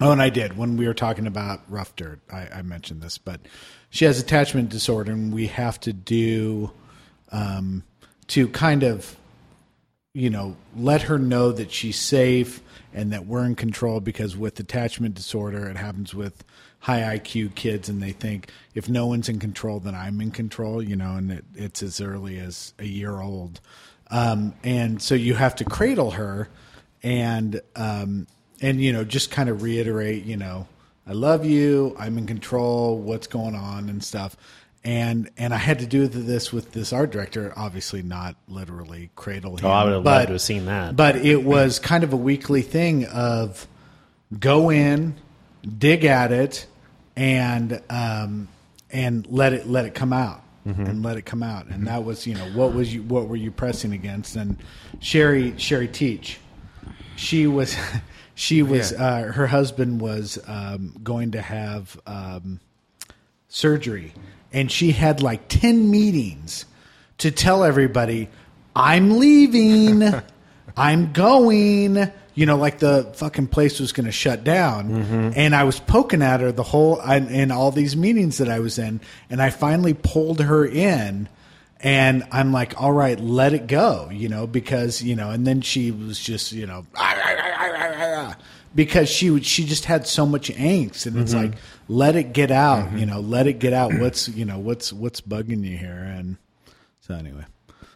oh, 0.00 0.12
and 0.12 0.22
I 0.22 0.30
did 0.30 0.56
when 0.56 0.78
we 0.78 0.86
were 0.86 0.94
talking 0.94 1.26
about 1.26 1.60
rough 1.68 1.94
dirt. 1.94 2.20
I, 2.32 2.48
I 2.54 2.62
mentioned 2.62 3.02
this, 3.02 3.18
but 3.18 3.40
she 3.90 4.04
has 4.04 4.18
attachment 4.18 4.70
disorder, 4.70 5.12
and 5.12 5.32
we 5.32 5.48
have 5.48 5.78
to 5.80 5.92
do 5.92 6.70
um, 7.32 7.84
to 8.28 8.48
kind 8.48 8.82
of 8.82 9.16
you 10.12 10.28
know, 10.28 10.56
let 10.76 11.02
her 11.02 11.18
know 11.18 11.52
that 11.52 11.70
she's 11.70 11.98
safe 11.98 12.62
and 12.92 13.12
that 13.12 13.26
we're 13.26 13.44
in 13.44 13.54
control 13.54 14.00
because 14.00 14.36
with 14.36 14.58
attachment 14.58 15.14
disorder, 15.14 15.68
it 15.68 15.76
happens 15.76 16.14
with 16.14 16.42
high 16.80 17.16
IQ 17.16 17.54
kids 17.54 17.88
and 17.88 18.02
they 18.02 18.10
think 18.10 18.50
if 18.74 18.88
no 18.88 19.06
one's 19.06 19.28
in 19.28 19.38
control, 19.38 19.78
then 19.78 19.94
I'm 19.94 20.20
in 20.20 20.32
control, 20.32 20.82
you 20.82 20.96
know, 20.96 21.14
and 21.14 21.30
it, 21.30 21.44
it's 21.54 21.82
as 21.82 22.00
early 22.00 22.38
as 22.38 22.74
a 22.78 22.86
year 22.86 23.20
old. 23.20 23.60
Um, 24.10 24.54
and 24.64 25.00
so 25.00 25.14
you 25.14 25.34
have 25.34 25.54
to 25.56 25.64
cradle 25.64 26.12
her 26.12 26.48
and, 27.04 27.60
um, 27.76 28.26
and, 28.60 28.80
you 28.80 28.92
know, 28.92 29.04
just 29.04 29.30
kind 29.30 29.48
of 29.48 29.62
reiterate, 29.62 30.24
you 30.24 30.36
know, 30.36 30.66
I 31.06 31.12
love 31.12 31.44
you. 31.44 31.96
I'm 31.98 32.18
in 32.18 32.26
control. 32.26 32.98
What's 32.98 33.26
going 33.26 33.54
on 33.54 33.88
and 33.88 34.02
stuff 34.02 34.36
and 34.82 35.30
and 35.36 35.52
I 35.52 35.58
had 35.58 35.80
to 35.80 35.86
do 35.86 36.06
this 36.06 36.52
with 36.52 36.72
this 36.72 36.92
art 36.92 37.10
director. 37.10 37.52
Obviously, 37.54 38.02
not 38.02 38.36
literally 38.48 39.10
cradle 39.14 39.56
him. 39.56 39.66
Oh, 39.66 39.70
I 39.70 39.84
would 39.84 39.92
have 39.92 40.04
but, 40.04 40.10
loved 40.10 40.26
to 40.28 40.32
have 40.34 40.40
seen 40.40 40.66
that. 40.66 40.96
But 40.96 41.16
it 41.16 41.44
was 41.44 41.78
kind 41.78 42.02
of 42.02 42.12
a 42.12 42.16
weekly 42.16 42.62
thing 42.62 43.04
of 43.06 43.66
go 44.38 44.70
in, 44.70 45.16
dig 45.78 46.04
at 46.04 46.32
it, 46.32 46.66
and 47.14 47.82
um, 47.90 48.48
and 48.90 49.26
let 49.28 49.52
it 49.52 49.68
let 49.68 49.84
it 49.84 49.94
come 49.94 50.12
out. 50.12 50.42
And 50.66 51.02
let 51.02 51.16
it 51.16 51.22
come 51.22 51.42
out, 51.42 51.66
and 51.66 51.86
that 51.88 52.04
was 52.04 52.28
you 52.28 52.34
know 52.34 52.48
what 52.52 52.74
was 52.74 52.94
you 52.94 53.02
what 53.02 53.26
were 53.26 53.34
you 53.34 53.50
pressing 53.50 53.92
against? 53.92 54.36
And 54.36 54.56
Sherry 55.00 55.58
Sherry 55.58 55.88
Teach, 55.88 56.38
she 57.16 57.48
was 57.48 57.76
she 58.40 58.62
was 58.62 58.92
Yeah. 58.92 59.04
uh, 59.06 59.32
her 59.32 59.46
husband 59.46 60.00
was 60.00 60.38
um, 60.46 60.96
going 61.02 61.32
to 61.32 61.42
have 61.42 62.00
um, 62.06 62.58
surgery. 63.48 64.12
And 64.52 64.70
she 64.72 64.92
had 64.92 65.22
like 65.22 65.46
10 65.48 65.90
meetings 65.90 66.64
to 67.18 67.30
tell 67.30 67.64
everybody 67.64 68.28
i'm 68.74 69.18
leaving. 69.18 70.02
I'm 70.76 71.12
going. 71.12 72.10
You 72.34 72.46
know 72.46 72.56
like 72.56 72.78
the 72.78 73.10
fucking 73.16 73.48
place 73.48 73.78
was 73.80 73.92
going 73.92 74.06
to 74.06 74.12
shut 74.12 74.42
down. 74.44 75.32
And 75.36 75.54
i 75.54 75.64
was 75.64 75.78
poking 75.80 76.22
at 76.22 76.40
her 76.40 76.52
the 76.52 76.62
whole 76.62 76.98
in, 77.02 77.28
in 77.28 77.50
all 77.50 77.70
these 77.72 77.94
meetings 77.96 78.38
that 78.38 78.48
i 78.48 78.60
was 78.60 78.78
in. 78.78 79.00
And 79.28 79.42
i 79.42 79.50
finally 79.50 79.92
pulled 79.94 80.40
her 80.40 80.64
in. 80.64 81.28
And 81.82 82.24
i'm 82.30 82.52
like 82.52 82.80
all 82.80 82.92
right 82.92 83.18
let 83.20 83.52
it 83.54 83.66
go 83.66 84.08
you 84.12 84.28
know 84.28 84.46
because 84.46 85.02
you 85.02 85.16
know 85.16 85.30
and 85.30 85.46
then 85.46 85.60
she 85.62 85.90
was 85.90 86.18
just 86.20 86.52
you 86.52 86.66
know 86.66 86.84
because 88.74 89.08
she 89.08 89.30
would 89.30 89.44
she 89.44 89.64
just 89.64 89.84
had 89.84 90.06
so 90.06 90.24
much 90.26 90.50
angst 90.50 91.06
and 91.06 91.18
it's 91.18 91.34
mm-hmm. 91.34 91.50
like 91.50 91.54
let 91.88 92.16
it 92.16 92.32
get 92.32 92.50
out 92.50 92.86
mm-hmm. 92.86 92.98
you 92.98 93.06
know 93.06 93.20
let 93.20 93.46
it 93.46 93.58
get 93.58 93.72
out. 93.72 93.92
What's 93.94 94.28
you 94.28 94.44
know 94.44 94.58
what's 94.58 94.92
what's 94.92 95.20
bugging 95.20 95.64
you 95.64 95.76
here? 95.76 95.90
And 95.90 96.36
so 97.00 97.14
anyway 97.14 97.44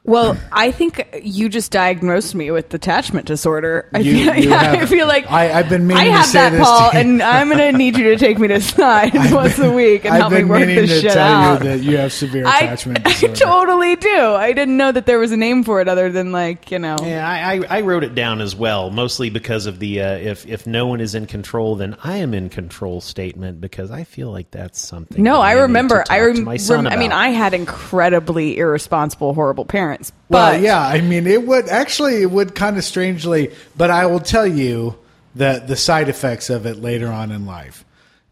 Well, 0.07 0.37
I 0.53 0.71
think 0.71 1.09
you 1.23 1.49
just 1.49 1.73
diagnosed 1.73 2.35
me 2.35 2.51
with 2.51 2.73
attachment 2.75 3.27
disorder. 3.27 3.89
I, 3.95 4.01
You- 4.01 4.13
feel, 4.25 4.35
you 4.37 4.51
yeah, 4.51 4.63
have- 4.63 4.83
I 4.83 4.87
feel 4.87 5.07
like 5.07 5.31
I- 5.31 5.59
I've 5.59 5.71
been 5.71 5.87
meaning 5.87 6.03
I 6.03 6.05
to 6.09 6.13
have 6.13 6.27
say 6.27 6.39
that, 6.41 6.51
this 6.51 6.61
Paul, 6.61 6.91
to 6.91 6.97
and 6.99 7.23
I'm 7.23 7.49
going 7.49 7.73
to 7.73 7.79
need 7.79 7.97
you 7.97 8.05
to 8.11 8.17
take 8.17 8.39
me 8.39 8.49
to 8.49 8.61
side 8.61 9.15
once 9.33 9.59
a 9.59 9.73
week 9.73 10.05
and 10.05 10.13
I've 10.13 10.21
help 10.21 10.33
me 10.35 10.45
work 10.45 10.67
this 10.67 10.91
to 10.91 11.01
shit 11.01 11.13
tell 11.13 11.27
out. 11.27 11.63
you 11.63 11.69
that 11.71 11.81
you 11.81 11.97
have 11.97 12.13
severe 12.13 12.47
I, 12.47 12.59
attachment 12.61 12.99
I 13.07 13.13
disorder 13.13 13.35
totally 13.35 13.97
do. 13.97 14.15
I 14.15 14.53
didn't 14.53 14.77
know 14.77 14.93
that 14.93 15.07
there 15.07 15.19
was 15.19 15.33
a 15.33 15.39
name 15.39 15.65
for 15.65 15.81
it 15.81 15.89
other 15.89 16.11
than 16.11 16.33
like 16.33 16.71
you 16.71 16.79
know. 16.79 16.97
Yeah, 17.03 17.27
I, 17.27 17.55
I, 17.55 17.79
I 17.79 17.81
wrote 17.81 18.05
it 18.05 18.15
down 18.15 18.43
as 18.43 18.55
well, 18.55 18.91
mostly 18.91 19.31
because 19.31 19.65
of 19.65 19.79
the 19.79 20.03
uh, 20.03 20.17
if 20.17 20.47
if 20.47 20.67
no 20.67 20.87
one 20.87 21.01
is 21.01 21.15
in 21.15 21.27
control, 21.27 21.77
then 21.77 21.97
I 22.05 22.19
am 22.19 22.35
in 22.35 22.51
control 22.51 23.01
statement 23.01 23.59
because 23.59 23.91
I 23.91 24.05
feel 24.05 24.31
like 24.31 24.51
that's 24.51 24.79
something. 24.87 25.23
No, 25.23 25.37
that 25.37 25.41
I 25.41 25.49
need 25.55 25.57
to 25.57 25.63
remember. 25.63 25.97
talk 26.05 26.11
I, 26.11 26.19
to 26.19 26.25
rem- 26.27 26.45
my 26.45 26.57
son 26.59 26.85
rem- 26.85 26.93
I 26.93 26.97
mean. 26.97 27.11
I 27.13 27.29
had 27.29 27.55
incredibly 27.55 28.59
irresponsible, 28.59 29.33
horrible 29.33 29.65
parents. 29.65 29.94
Well 30.29 30.53
But 30.53 30.61
yeah 30.61 30.81
i 30.81 31.01
mean 31.01 31.27
it 31.27 31.47
would 31.47 31.69
actually 31.69 32.23
it 32.23 32.31
would 32.31 32.55
kind 32.55 32.77
of 32.79 32.85
strangely 32.85 33.53
but 33.77 33.91
i 33.91 34.07
will 34.07 34.21
tell 34.21 34.47
you 34.47 34.97
that 35.37 35.67
the 35.69 35.77
side 35.77 36.09
effects 36.09 36.51
of 36.51 36.67
it 36.67 36.77
later 36.77 37.09
on 37.09 37.31
in 37.33 37.47
life 37.47 37.85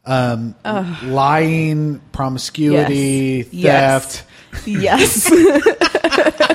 um, 0.05 0.57
lying 1.05 2.01
promiscuity 2.13 3.47
Yes. 3.53 4.17
theft 4.23 4.29
yes, 4.67 5.31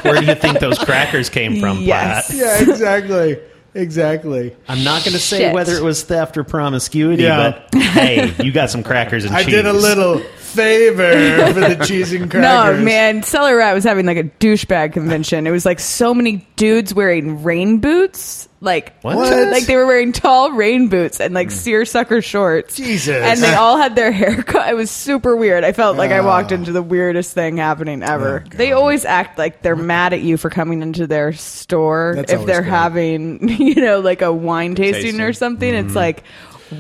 Where 0.04 0.20
do 0.20 0.26
you 0.26 0.36
think 0.36 0.60
those 0.60 0.78
crackers 0.78 1.30
came 1.30 1.60
from, 1.60 1.80
Yes. 1.82 2.28
Platt? 2.28 2.38
yeah 2.38 2.70
exactly 2.72 3.40
exactly. 3.74 4.56
I'm 4.68 4.84
not 4.84 5.04
going 5.04 5.14
to 5.14 5.20
say 5.20 5.40
Shit. 5.40 5.54
whether 5.54 5.74
it 5.76 5.84
was 5.84 6.04
theft 6.04 6.36
or 6.38 6.44
promiscuity, 6.44 7.24
Yeah. 7.24 7.60
but 7.72 7.80
hey, 7.82 8.34
you 8.44 8.52
got 8.52 8.70
some 8.70 8.84
crackers 8.84 9.24
and 9.26 9.36
I 9.36 9.44
cheese. 9.44 9.54
I 9.54 9.58
did 9.58 9.66
a 9.68 9.74
little 9.74 10.22
favor 10.48 11.54
for 11.54 11.60
the 11.60 11.86
cheese 11.86 12.14
and 12.14 12.32
No, 12.34 12.78
man, 12.82 13.24
Cellar 13.24 13.58
Rat 13.58 13.74
was 13.74 13.84
having 13.84 14.06
like 14.06 14.18
a 14.18 14.24
douchebag 14.24 14.94
convention. 14.94 15.46
It 15.48 15.52
was 15.52 15.66
like 15.66 15.80
so 15.80 16.14
many 16.14 16.48
dudes 16.56 16.94
wearing 16.94 17.44
rain 17.44 17.80
boots. 17.80 18.48
Like 18.60 19.00
What? 19.02 19.18
What? 19.18 19.50
Like 19.52 19.66
they 19.68 19.76
were 19.76 19.86
wearing 19.86 20.12
tall 20.14 20.52
rain 20.52 20.88
boots 20.88 21.20
and 21.20 21.34
like 21.34 21.52
seersucker 21.52 22.24
shorts. 22.24 22.76
Jesus. 22.76 23.16
And 23.16 23.40
they 23.40 23.54
all 23.56 23.78
had 23.78 23.96
their 23.96 24.12
hair 24.12 24.42
cut. 24.42 24.68
It 24.70 24.76
was 24.76 24.90
super 24.90 25.36
weird. 25.36 25.64
I 25.64 25.74
felt 25.74 25.96
like 25.96 26.10
I 26.12 26.22
walked 26.22 26.52
into 26.52 26.72
the 26.72 26.82
weirdest 26.82 27.34
thing 27.34 27.58
happening 27.58 28.02
ever. 28.02 28.44
Oh, 28.46 28.50
they 28.58 28.72
always 28.72 29.06
act 29.06 29.38
like 29.38 29.62
they're 29.62 29.76
mad 29.76 30.14
at 30.14 30.22
you 30.22 30.38
for 30.38 30.50
coming 30.50 30.82
into 30.82 31.06
their 31.06 31.34
store 31.34 32.14
That's 32.16 32.32
if 32.32 32.40
always 32.40 32.52
they're 32.52 32.62
great. 32.62 32.70
having, 32.72 33.48
you 33.60 33.76
know, 33.76 34.00
like 34.00 34.24
a 34.24 34.34
wine 34.34 34.74
tasting, 34.74 35.04
Tasting. 35.04 35.22
or 35.22 35.34
something. 35.34 35.74
It's 35.76 35.90
Mm-hmm. 35.90 35.96
like, 35.96 36.24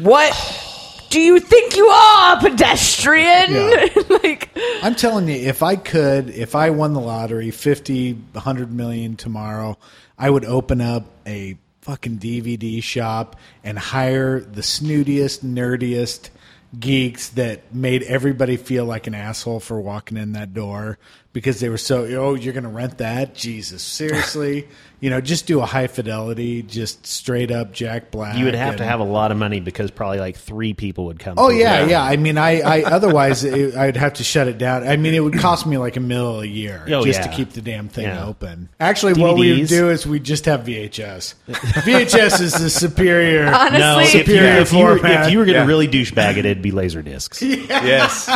what 0.01 0.33
do 1.09 1.19
you 1.19 1.39
think 1.39 1.75
you 1.75 1.87
are, 1.87 2.37
a 2.37 2.39
pedestrian? 2.39 3.51
Yeah. 3.51 3.87
like, 4.23 4.49
I'm 4.81 4.95
telling 4.95 5.27
you, 5.27 5.35
if 5.35 5.63
I 5.63 5.75
could, 5.75 6.29
if 6.29 6.55
I 6.55 6.69
won 6.69 6.93
the 6.93 6.99
lottery, 6.99 7.51
50, 7.51 8.13
100 8.13 8.71
million 8.71 9.15
tomorrow, 9.15 9.77
I 10.17 10.29
would 10.29 10.45
open 10.45 10.81
up 10.81 11.05
a 11.25 11.57
fucking 11.81 12.17
DVD 12.17 12.83
shop 12.83 13.37
and 13.63 13.79
hire 13.79 14.41
the 14.41 14.61
snootiest, 14.61 15.39
nerdiest 15.39 16.29
geeks 16.77 17.29
that 17.29 17.73
made 17.73 18.03
everybody 18.03 18.57
feel 18.57 18.85
like 18.85 19.07
an 19.07 19.15
asshole 19.15 19.61
for 19.61 19.79
walking 19.79 20.17
in 20.17 20.33
that 20.33 20.53
door 20.53 20.97
because 21.31 21.59
they 21.59 21.69
were 21.69 21.77
so, 21.77 22.03
oh, 22.19 22.33
you're 22.33 22.53
going 22.53 22.63
to 22.63 22.69
rent 22.69 22.97
that? 22.97 23.33
Jesus, 23.33 23.81
seriously? 23.83 24.67
You 24.99 25.09
know, 25.09 25.21
just 25.21 25.45
do 25.45 25.59
a 25.61 25.65
high 25.65 25.87
fidelity, 25.87 26.63
just 26.63 27.05
straight 27.05 27.51
up 27.51 27.71
Jack 27.71 28.09
Black. 28.11 28.35
You 28.37 28.45
would 28.45 28.55
have 28.55 28.77
to 28.77 28.83
have 28.83 28.99
a 28.99 29.03
lot 29.03 29.31
of 29.31 29.37
money 29.37 29.59
because 29.59 29.91
probably 29.91 30.19
like 30.19 30.37
three 30.37 30.73
people 30.73 31.05
would 31.05 31.19
come. 31.19 31.35
Oh 31.37 31.49
yeah, 31.49 31.85
yeah. 31.85 32.01
I 32.03 32.17
mean, 32.17 32.37
I, 32.37 32.61
I 32.61 32.83
otherwise 32.85 33.43
it, 33.43 33.75
I'd 33.75 33.95
have 33.97 34.13
to 34.15 34.23
shut 34.23 34.47
it 34.47 34.57
down. 34.57 34.87
I 34.87 34.97
mean, 34.97 35.13
it 35.13 35.19
would 35.19 35.37
cost 35.37 35.65
me 35.67 35.77
like 35.77 35.97
a 35.97 35.99
mil 35.99 36.41
a 36.41 36.45
year 36.45 36.83
Oh, 36.87 37.03
just 37.05 37.19
yeah. 37.21 37.27
to 37.27 37.35
keep 37.35 37.51
the 37.51 37.61
damn 37.61 37.89
thing 37.89 38.05
Yeah. 38.05 38.25
open. 38.25 38.69
Actually, 38.79 39.13
what 39.21 39.37
we 39.37 39.59
would 39.59 39.67
do 39.67 39.89
is 39.89 40.07
we 40.07 40.19
just 40.19 40.45
have 40.45 40.61
VHS. 40.61 41.35
VHS 41.47 42.41
is 42.41 42.53
the 42.53 42.69
superior. 42.69 43.47
Honestly- 43.53 43.79
No, 43.79 43.99
if 43.99 44.13
you, 44.13 44.19
Superior 44.21 44.61
if 44.61 44.73
you 44.73 44.83
were, 44.83 44.97
format. 44.97 45.25
if 45.27 45.31
you 45.31 45.37
were 45.37 45.45
going 45.45 45.55
to 45.55 45.61
Yeah. 45.61 45.67
really 45.67 45.87
douchebag 45.87 46.37
it, 46.37 46.45
it'd 46.45 46.61
be 46.63 46.71
laser 46.71 47.01
discs. 47.01 47.41
Yes. 47.87 48.27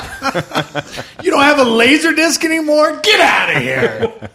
You 1.24 1.32
don't 1.32 1.42
have 1.44 1.60
a 1.60 1.64
laser 1.64 2.14
disc 2.14 2.44
anymore? 2.46 3.00
Get 3.02 3.20
out 3.20 3.56
of 3.56 3.62
here. 3.62 4.30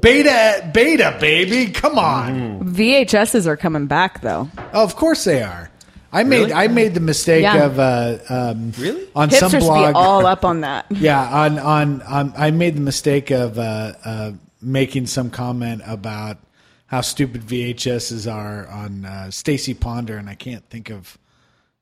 Beta, 0.00 0.70
beta, 0.72 1.16
baby, 1.20 1.70
come 1.72 1.98
on! 1.98 2.60
VHSs 2.74 3.46
are 3.46 3.56
coming 3.56 3.86
back 3.86 4.20
though. 4.22 4.48
Oh, 4.72 4.84
of 4.84 4.96
course 4.96 5.24
they 5.24 5.42
are. 5.42 5.70
I 6.14 6.24
made 6.24 6.52
I 6.52 6.68
made 6.68 6.94
the 6.94 7.00
mistake 7.00 7.42
Yeah. 7.42 7.64
of 7.64 7.78
uh, 7.78 8.18
um, 8.28 8.72
Really? 8.78 9.08
on 9.14 9.30
some 9.30 9.50
Hipsters 9.50 9.60
blog 9.60 9.94
be 9.94 9.98
all 9.98 10.26
up 10.34 10.44
on 10.44 10.60
that. 10.60 10.86
Yeah, 10.90 11.22
on 11.22 11.58
on, 11.58 12.02
on 12.02 12.32
I 12.36 12.50
made 12.50 12.76
the 12.76 12.80
mistake 12.82 13.30
of 13.30 13.58
uh, 13.58 13.92
uh, 14.04 14.32
making 14.60 15.06
some 15.06 15.30
comment 15.30 15.82
about 15.86 16.38
how 16.86 17.00
stupid 17.00 17.42
VHSs 17.42 18.30
are 18.30 18.66
on 18.68 19.04
uh, 19.06 19.08
Stacie 19.30 19.78
Ponder, 19.78 20.18
and 20.18 20.28
I 20.28 20.34
can't 20.34 20.68
think 20.68 20.90
of 20.90 21.16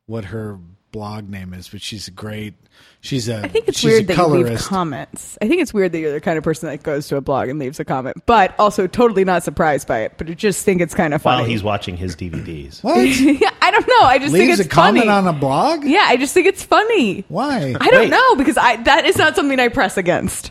what 0.06 0.26
her 0.26 0.58
blog 0.92 1.28
name 1.28 1.54
is, 1.54 1.68
but 1.68 1.80
she's 1.82 2.08
a 2.08 2.10
great. 2.10 2.54
She's 3.02 3.28
a. 3.28 3.38
I 3.44 3.48
think 3.48 3.68
it's 3.68 3.78
she's 3.78 3.90
weird 3.90 4.04
a 4.04 4.06
that 4.08 4.16
you 4.16 4.24
leave 4.24 4.44
colorist. 4.46 4.68
comments. 4.68 5.38
I 5.40 5.48
think 5.48 5.62
it's 5.62 5.72
weird 5.72 5.92
that 5.92 5.98
you're 6.00 6.12
the 6.12 6.20
kind 6.20 6.36
of 6.36 6.44
person 6.44 6.68
that 6.68 6.82
goes 6.82 7.08
to 7.08 7.16
a 7.16 7.20
blog 7.20 7.48
and 7.48 7.58
leaves 7.58 7.80
a 7.80 7.84
comment, 7.84 8.18
but 8.26 8.54
also 8.58 8.86
totally 8.86 9.24
not 9.24 9.42
surprised 9.42 9.86
by 9.86 10.00
it. 10.00 10.14
But 10.18 10.28
I 10.28 10.34
just 10.34 10.64
think 10.64 10.80
it's 10.80 10.94
kind 10.94 11.14
of 11.14 11.22
funny. 11.22 11.42
While 11.42 11.48
he's 11.48 11.62
watching 11.62 11.96
his 11.96 12.14
DVDs. 12.16 12.82
what 12.82 12.96
I 13.62 13.70
don't 13.70 13.88
know. 13.88 14.00
I 14.02 14.18
just 14.18 14.32
think 14.34 14.50
it's 14.50 14.60
a 14.60 14.68
comment 14.68 15.06
funny. 15.06 15.28
on 15.28 15.34
a 15.34 15.38
blog? 15.38 15.84
yeah, 15.84 16.04
I 16.08 16.16
just 16.16 16.34
think 16.34 16.46
it's 16.46 16.62
funny. 16.62 17.24
Why? 17.28 17.74
I 17.80 17.90
don't 17.90 18.00
Wait. 18.02 18.10
know 18.10 18.34
because 18.36 18.56
I 18.58 18.76
that 18.82 19.04
is 19.06 19.16
not 19.16 19.34
something 19.36 19.58
I 19.58 19.68
press 19.68 19.96
against. 19.96 20.50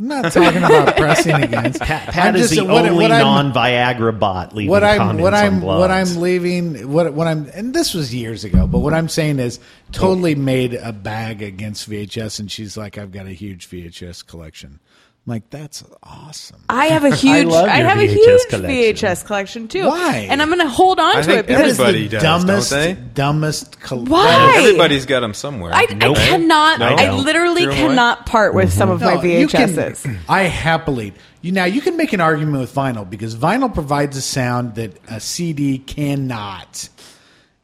I'm 0.00 0.08
not 0.08 0.32
talking 0.32 0.62
about 0.64 0.96
pressing 0.96 1.34
against. 1.34 1.78
Pat, 1.80 2.08
Pat 2.08 2.34
is 2.34 2.48
just- 2.50 2.54
the 2.60 2.64
what- 2.66 2.86
only 2.88 3.02
what 3.04 3.12
I'm- 3.12 3.52
non-Viagra 3.52 4.18
bot 4.18 4.54
leaving 4.56 4.70
what 4.70 4.82
I'm 4.82 4.96
comments 4.98 5.22
what 5.22 5.34
I'm 5.34 5.54
on 5.56 5.60
blogs. 5.60 5.78
what 5.78 5.90
I'm 5.90 6.20
leaving 6.20 6.90
what 6.90 7.12
what 7.12 7.26
I'm 7.26 7.50
and 7.54 7.74
this 7.74 7.92
was 7.92 8.14
years 8.14 8.42
ago, 8.42 8.66
but 8.66 8.78
what 8.78 8.94
I'm 8.94 9.08
saying 9.10 9.38
is 9.40 9.60
totally 9.92 10.34
made 10.34 10.72
a 10.74 10.92
bag 10.92 11.42
against 11.42 11.88
VHS, 11.90 12.40
and 12.40 12.50
she's 12.50 12.76
like, 12.78 12.96
I've 12.96 13.12
got 13.12 13.26
a 13.26 13.32
huge 13.32 13.68
VHS 13.68 14.26
collection. 14.26 14.80
I'm 15.26 15.32
like, 15.34 15.50
that's 15.50 15.84
awesome. 16.02 16.60
I 16.70 16.86
have 16.86 17.04
a 17.04 17.14
huge, 17.14 17.46
love 17.46 17.68
I, 17.68 17.80
your 17.80 17.88
have 17.88 17.98
a 17.98 18.06
VHS 18.08 18.14
huge 18.14 18.48
collection. 18.48 18.70
VHS 19.08 19.26
collection 19.26 19.68
too. 19.68 19.86
Why? 19.86 20.26
And 20.30 20.40
I'm 20.40 20.48
going 20.48 20.60
to 20.60 20.68
hold 20.68 20.98
on 20.98 21.14
I 21.16 21.20
to 21.20 21.26
think 21.26 21.38
it 21.40 21.46
because 21.46 21.78
everybody 21.78 22.02
the 22.04 22.08
does, 22.08 22.22
dumbest, 22.22 22.70
don't 22.70 22.80
they? 22.80 22.94
dumbest. 23.14 23.80
Col- 23.80 24.04
Why? 24.06 24.54
Everybody's 24.56 25.04
got 25.04 25.20
them 25.20 25.34
somewhere. 25.34 25.72
I, 25.74 25.84
Nope. 25.94 26.16
I 26.16 26.20
cannot. 26.26 26.78
No. 26.80 26.86
I 26.86 27.06
No. 27.08 27.16
literally 27.18 27.64
Threw 27.64 27.72
'em 27.72 27.78
away? 27.78 27.88
cannot 27.88 28.24
part 28.26 28.54
with 28.54 28.72
some 28.72 28.88
of 28.90 29.02
my 29.02 29.14
No, 29.16 29.22
you 29.22 29.46
can- 29.46 29.94
I 30.28 30.44
happily. 30.44 31.12
You 31.42 31.52
now 31.52 31.64
you 31.66 31.82
can 31.82 31.96
make 31.98 32.12
an 32.14 32.20
argument 32.22 32.58
with 32.60 32.74
vinyl 32.74 33.08
because 33.08 33.36
vinyl 33.36 33.72
provides 33.72 34.16
a 34.16 34.22
sound 34.22 34.76
that 34.76 34.96
a 35.08 35.20
CD 35.20 35.78
cannot. 35.78 36.88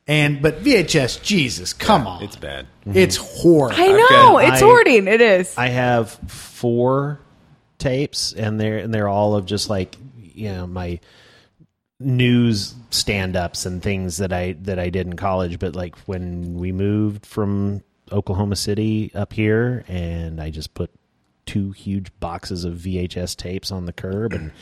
And 0.06 0.40
but 0.40 0.62
VHS, 0.62 1.22
Jesus, 1.22 1.72
come 1.72 2.06
on, 2.06 2.22
It's 2.22 2.36
bad. 2.36 2.66
It's 2.86 3.16
horrid. 3.16 3.76
I 3.78 3.86
know 3.88 4.08
got- 4.08 4.44
it's 4.44 4.62
I- 4.62 4.64
hoarding. 4.64 5.08
It 5.08 5.20
is. 5.22 5.56
I 5.58 5.68
have 5.68 6.10
four 6.28 7.18
tapes, 7.78 8.32
and 8.32 8.60
they're 8.60 8.78
and 8.78 8.92
they're 8.92 9.08
all 9.08 9.34
of 9.34 9.46
just 9.46 9.68
like 9.70 9.96
you 10.16 10.50
know 10.50 10.66
my 10.66 11.00
news 11.98 12.74
stand-ups 12.90 13.64
and 13.64 13.82
things 13.82 14.18
that 14.18 14.32
I 14.32 14.52
that 14.62 14.78
I 14.78 14.90
did 14.90 15.06
in 15.06 15.16
college. 15.16 15.58
But 15.58 15.74
like 15.74 15.96
when 16.00 16.54
we 16.54 16.72
moved 16.72 17.26
from 17.26 17.82
Oklahoma 18.12 18.56
City 18.56 19.10
up 19.14 19.32
here, 19.32 19.84
and 19.88 20.40
I 20.40 20.50
just 20.50 20.74
put 20.74 20.90
two 21.46 21.70
huge 21.72 22.10
boxes 22.20 22.64
of 22.64 22.74
VHS 22.74 23.36
tapes 23.36 23.70
on 23.70 23.86
the 23.86 23.92
curb, 23.92 24.32
and 24.32 24.52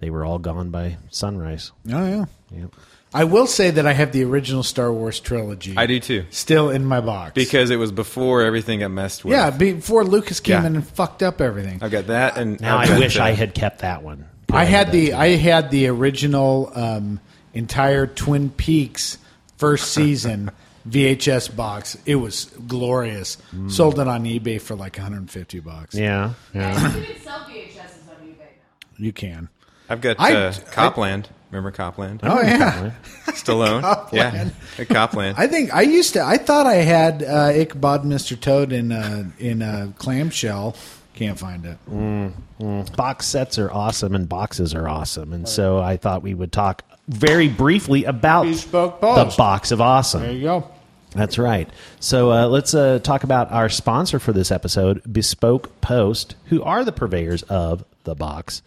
they 0.00 0.10
were 0.10 0.24
all 0.24 0.38
gone 0.38 0.70
by 0.70 0.96
sunrise. 1.10 1.72
Oh 1.90 2.06
yeah. 2.06 2.24
Yep. 2.50 2.74
I 3.14 3.24
will 3.24 3.46
say 3.46 3.70
that 3.70 3.86
I 3.86 3.92
have 3.92 4.12
the 4.12 4.24
original 4.24 4.62
Star 4.62 4.92
Wars 4.92 5.20
trilogy. 5.20 5.74
I 5.76 5.86
do 5.86 6.00
too. 6.00 6.24
Still 6.30 6.70
in 6.70 6.84
my 6.84 7.00
box. 7.00 7.32
Because 7.34 7.70
it 7.70 7.76
was 7.76 7.92
before 7.92 8.42
everything 8.42 8.80
got 8.80 8.90
messed 8.90 9.24
with. 9.24 9.32
yeah, 9.32 9.50
before 9.50 10.04
Lucas 10.04 10.40
came 10.40 10.62
Yeah. 10.62 10.66
in 10.68 10.76
and 10.76 10.86
fucked 10.86 11.22
up 11.22 11.40
everything. 11.40 11.78
I've 11.82 11.90
got 11.90 12.06
that, 12.06 12.38
and 12.38 12.60
Now 12.60 12.78
I've 12.78 12.88
I 12.88 12.92
got, 12.92 12.98
wish 13.00 13.18
uh, 13.18 13.24
I 13.24 13.30
had 13.32 13.54
kept 13.54 13.80
that 13.80 14.02
one. 14.02 14.26
I 14.50 14.64
had 14.64 14.92
the 14.92 15.08
too. 15.08 15.14
I 15.14 15.28
had 15.36 15.70
the 15.70 15.86
original 15.88 16.70
um, 16.74 17.20
entire 17.54 18.06
Twin 18.06 18.50
Peaks 18.50 19.18
first 19.56 19.92
season 19.92 20.50
VHS 20.88 21.54
box. 21.54 21.96
It 22.06 22.16
was 22.16 22.46
glorious. 22.66 23.36
Sold 23.68 23.98
it 23.98 24.08
on 24.08 24.24
eBay 24.24 24.60
for 24.60 24.74
like 24.74 24.96
150 24.96 25.60
bucks. 25.60 25.94
yeah, 25.94 26.32
yeah. 26.54 26.96
You 26.98 27.04
can 27.04 27.20
sell 27.22 27.38
VHSs 27.40 28.08
on 28.10 28.26
eBay 28.26 28.38
now. 28.38 28.96
You 28.98 29.12
can. 29.12 29.48
I've 29.92 30.00
got 30.00 30.16
I- 30.18 30.34
uh, 30.34 30.54
Copland. 30.72 31.28
Remember 31.50 31.70
Copland? 31.70 32.20
Oh 32.22 32.40
yeah. 32.40 32.92
Stallone. 33.26 33.82
Yeah, 34.10 34.48
at 34.78 34.88
Copland. 34.88 35.36
I 35.36 35.46
think 35.48 35.72
I 35.74 35.82
used 35.82 36.14
to. 36.14 36.22
I 36.24 36.38
thought 36.38 36.66
I 36.66 36.76
had 36.76 37.22
uh, 37.22 37.50
Ichabod 37.54 38.04
Mr. 38.04 38.40
Toad 38.40 38.72
in 38.72 38.90
uh, 38.90 39.24
in 39.38 39.60
a 39.60 39.92
clamshell. 39.98 40.74
Can't 41.14 41.38
find 41.38 41.66
it. 41.66 42.96
box 42.96 43.26
sets 43.26 43.58
are 43.58 43.70
awesome 43.70 44.14
and 44.14 44.26
boxes 44.30 44.74
are 44.74 44.88
awesome 44.88 45.32
and 45.34 45.46
so 45.46 45.78
i 45.78 45.96
thought 45.96 46.22
we 46.22 46.32
would 46.32 46.50
talk 46.52 46.82
very 47.06 47.48
briefly 47.48 48.04
about 48.04 48.44
Bespoke 48.44 49.00
the 49.00 49.34
box 49.36 49.72
of 49.72 49.80
awesome. 49.80 50.22
There 50.22 50.32
you 50.32 50.42
go. 50.42 50.70
that's 51.14 51.36
right 51.38 51.68
so 52.00 52.32
uh, 52.32 52.46
let's 52.46 52.72
uh, 52.74 52.98
talk 53.00 53.24
about 53.24 53.52
our 53.52 53.68
sponsor 53.68 54.18
for 54.18 54.32
this 54.32 54.50
episode 54.50 55.02
bespoke 55.12 55.80
post 55.82 56.34
who 56.46 56.62
are 56.62 56.82
the 56.84 56.92
purveyors 56.92 57.42
of 57.44 57.84
the 58.04 58.14
box 58.14 58.62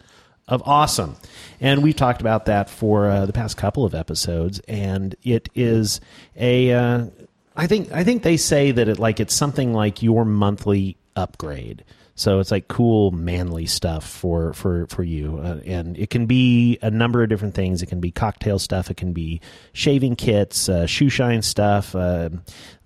of 0.48 0.62
awesome 0.64 1.16
and 1.60 1.82
we've 1.82 1.96
talked 1.96 2.20
about 2.20 2.46
that 2.46 2.70
for 2.70 3.08
uh, 3.08 3.26
the 3.26 3.32
past 3.32 3.56
couple 3.56 3.84
of 3.84 3.94
episodes 3.94 4.60
and 4.68 5.16
it 5.22 5.48
is 5.54 6.00
a 6.36 6.72
uh, 6.72 7.06
I 7.56 7.66
think 7.66 7.90
I 7.92 8.04
think 8.04 8.22
they 8.22 8.36
say 8.36 8.70
that 8.70 8.88
it 8.88 8.98
like 8.98 9.18
it's 9.18 9.34
something 9.34 9.72
like 9.72 10.02
your 10.02 10.24
monthly 10.24 10.98
upgrade. 11.16 11.84
So 12.18 12.38
it's 12.40 12.50
like 12.50 12.68
cool 12.68 13.10
manly 13.10 13.66
stuff 13.66 14.08
for 14.08 14.54
for 14.54 14.86
for 14.86 15.02
you, 15.02 15.38
uh, 15.38 15.60
and 15.66 15.98
it 15.98 16.08
can 16.08 16.24
be 16.24 16.78
a 16.80 16.90
number 16.90 17.22
of 17.22 17.28
different 17.28 17.54
things. 17.54 17.82
It 17.82 17.86
can 17.86 18.00
be 18.00 18.10
cocktail 18.10 18.58
stuff. 18.58 18.90
It 18.90 18.96
can 18.96 19.12
be 19.12 19.42
shaving 19.74 20.16
kits, 20.16 20.68
uh, 20.68 20.86
shoe 20.86 21.10
shine 21.10 21.42
stuff. 21.42 21.94
Uh, 21.94 22.30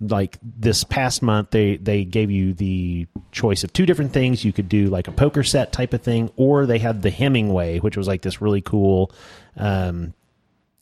like 0.01 0.37
this 0.41 0.83
past 0.83 1.21
month, 1.21 1.51
they 1.51 1.77
they 1.77 2.03
gave 2.03 2.29
you 2.29 2.53
the 2.53 3.07
choice 3.31 3.63
of 3.63 3.73
two 3.73 3.85
different 3.85 4.13
things. 4.13 4.43
You 4.45 4.53
could 4.53 4.69
do 4.69 4.87
like 4.87 5.07
a 5.07 5.11
poker 5.11 5.43
set 5.43 5.71
type 5.71 5.93
of 5.93 6.01
thing, 6.01 6.31
or 6.35 6.65
they 6.65 6.79
had 6.79 7.01
the 7.01 7.09
Hemingway, 7.09 7.79
which 7.79 7.97
was 7.97 8.07
like 8.07 8.21
this 8.21 8.41
really 8.41 8.61
cool, 8.61 9.11
um, 9.57 10.13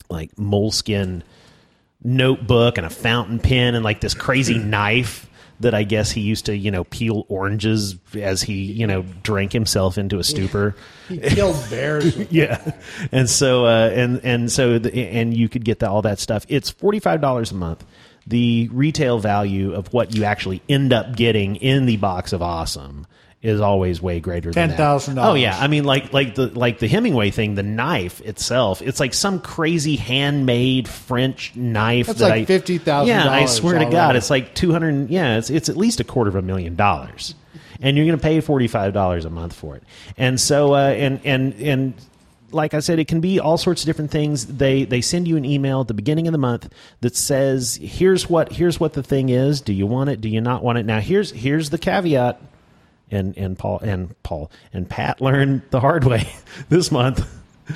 like 0.08 0.36
moleskin 0.38 1.22
notebook 2.02 2.78
and 2.78 2.86
a 2.86 2.90
fountain 2.90 3.38
pen 3.38 3.74
and 3.74 3.84
like 3.84 4.00
this 4.00 4.14
crazy 4.14 4.58
knife 4.58 5.28
that 5.60 5.74
I 5.74 5.82
guess 5.82 6.10
he 6.10 6.22
used 6.22 6.46
to 6.46 6.56
you 6.56 6.70
know 6.70 6.84
peel 6.84 7.26
oranges 7.28 7.96
as 8.14 8.42
he 8.42 8.72
you 8.72 8.86
know 8.86 9.02
drank 9.22 9.52
himself 9.52 9.98
into 9.98 10.18
a 10.18 10.24
stupor. 10.24 10.74
He 11.08 11.18
killed 11.18 11.62
bears. 11.68 12.16
yeah, 12.30 12.72
and 13.12 13.28
so 13.28 13.66
uh, 13.66 13.90
and 13.94 14.20
and 14.24 14.50
so 14.50 14.78
the, 14.78 14.92
and 14.94 15.36
you 15.36 15.48
could 15.48 15.64
get 15.64 15.78
the, 15.78 15.88
all 15.88 16.02
that 16.02 16.18
stuff. 16.18 16.46
It's 16.48 16.70
forty 16.70 16.98
five 16.98 17.20
dollars 17.20 17.52
a 17.52 17.54
month. 17.54 17.84
The 18.26 18.68
retail 18.72 19.18
value 19.18 19.72
of 19.74 19.92
what 19.92 20.14
you 20.14 20.24
actually 20.24 20.62
end 20.68 20.92
up 20.92 21.16
getting 21.16 21.56
in 21.56 21.86
the 21.86 21.96
box 21.96 22.32
of 22.32 22.42
awesome 22.42 23.06
is 23.42 23.58
always 23.60 24.02
way 24.02 24.20
greater 24.20 24.52
than 24.52 24.70
$10,000. 24.72 25.24
Oh 25.24 25.32
yeah, 25.32 25.56
I 25.58 25.66
mean 25.66 25.84
like 25.84 26.12
like 26.12 26.34
the 26.34 26.48
like 26.48 26.78
the 26.78 26.86
Hemingway 26.88 27.30
thing, 27.30 27.54
the 27.54 27.62
knife 27.62 28.20
itself, 28.20 28.82
it's 28.82 29.00
like 29.00 29.14
some 29.14 29.40
crazy 29.40 29.96
handmade 29.96 30.86
French 30.86 31.56
knife. 31.56 32.06
That's 32.08 32.18
that 32.18 32.28
like 32.28 32.50
I- 32.50 32.52
$50,000 32.52 33.06
Yeah, 33.06 33.30
I 33.30 33.46
swear 33.46 33.78
to 33.78 33.86
God, 33.86 34.14
it's 34.16 34.28
like 34.30 34.54
two 34.54 34.72
hundred. 34.72 35.08
Yeah, 35.08 35.38
it's 35.38 35.48
it's 35.48 35.70
at 35.70 35.76
least 35.78 36.00
a 36.00 36.04
quarter 36.04 36.28
of 36.28 36.36
a 36.36 36.42
million 36.42 36.76
dollars, 36.76 37.34
and 37.80 37.96
you're 37.96 38.04
going 38.06 38.18
to 38.18 38.22
pay 38.22 38.40
forty 38.42 38.68
five 38.68 38.92
dollars 38.92 39.24
a 39.24 39.30
month 39.30 39.54
for 39.54 39.74
it. 39.74 39.82
And 40.18 40.38
so 40.38 40.74
uh, 40.74 40.90
and 40.90 41.20
and 41.24 41.54
and 41.54 41.94
like 42.52 42.74
I 42.74 42.80
said, 42.80 42.98
it 42.98 43.08
can 43.08 43.20
be 43.20 43.40
all 43.40 43.56
sorts 43.56 43.82
of 43.82 43.86
different 43.86 44.10
things. 44.10 44.46
They 44.46 44.84
they 44.84 45.00
send 45.00 45.28
you 45.28 45.36
an 45.36 45.44
email 45.44 45.80
at 45.82 45.88
the 45.88 45.94
beginning 45.94 46.26
of 46.28 46.32
the 46.32 46.38
month 46.38 46.72
that 47.00 47.16
says, 47.16 47.78
"Here's 47.82 48.28
what 48.28 48.52
here's 48.52 48.78
what 48.78 48.92
the 48.92 49.02
thing 49.02 49.28
is. 49.28 49.60
Do 49.60 49.72
you 49.72 49.86
want 49.86 50.10
it? 50.10 50.20
Do 50.20 50.28
you 50.28 50.40
not 50.40 50.62
want 50.62 50.78
it?" 50.78 50.86
Now 50.86 51.00
here's 51.00 51.30
here's 51.30 51.70
the 51.70 51.78
caveat. 51.78 52.40
And 53.12 53.36
and 53.36 53.58
Paul 53.58 53.80
and 53.80 54.14
Paul 54.22 54.52
and 54.72 54.88
Pat 54.88 55.20
learned 55.20 55.62
the 55.70 55.80
hard 55.80 56.04
way 56.04 56.32
this 56.68 56.92
month. 56.92 57.28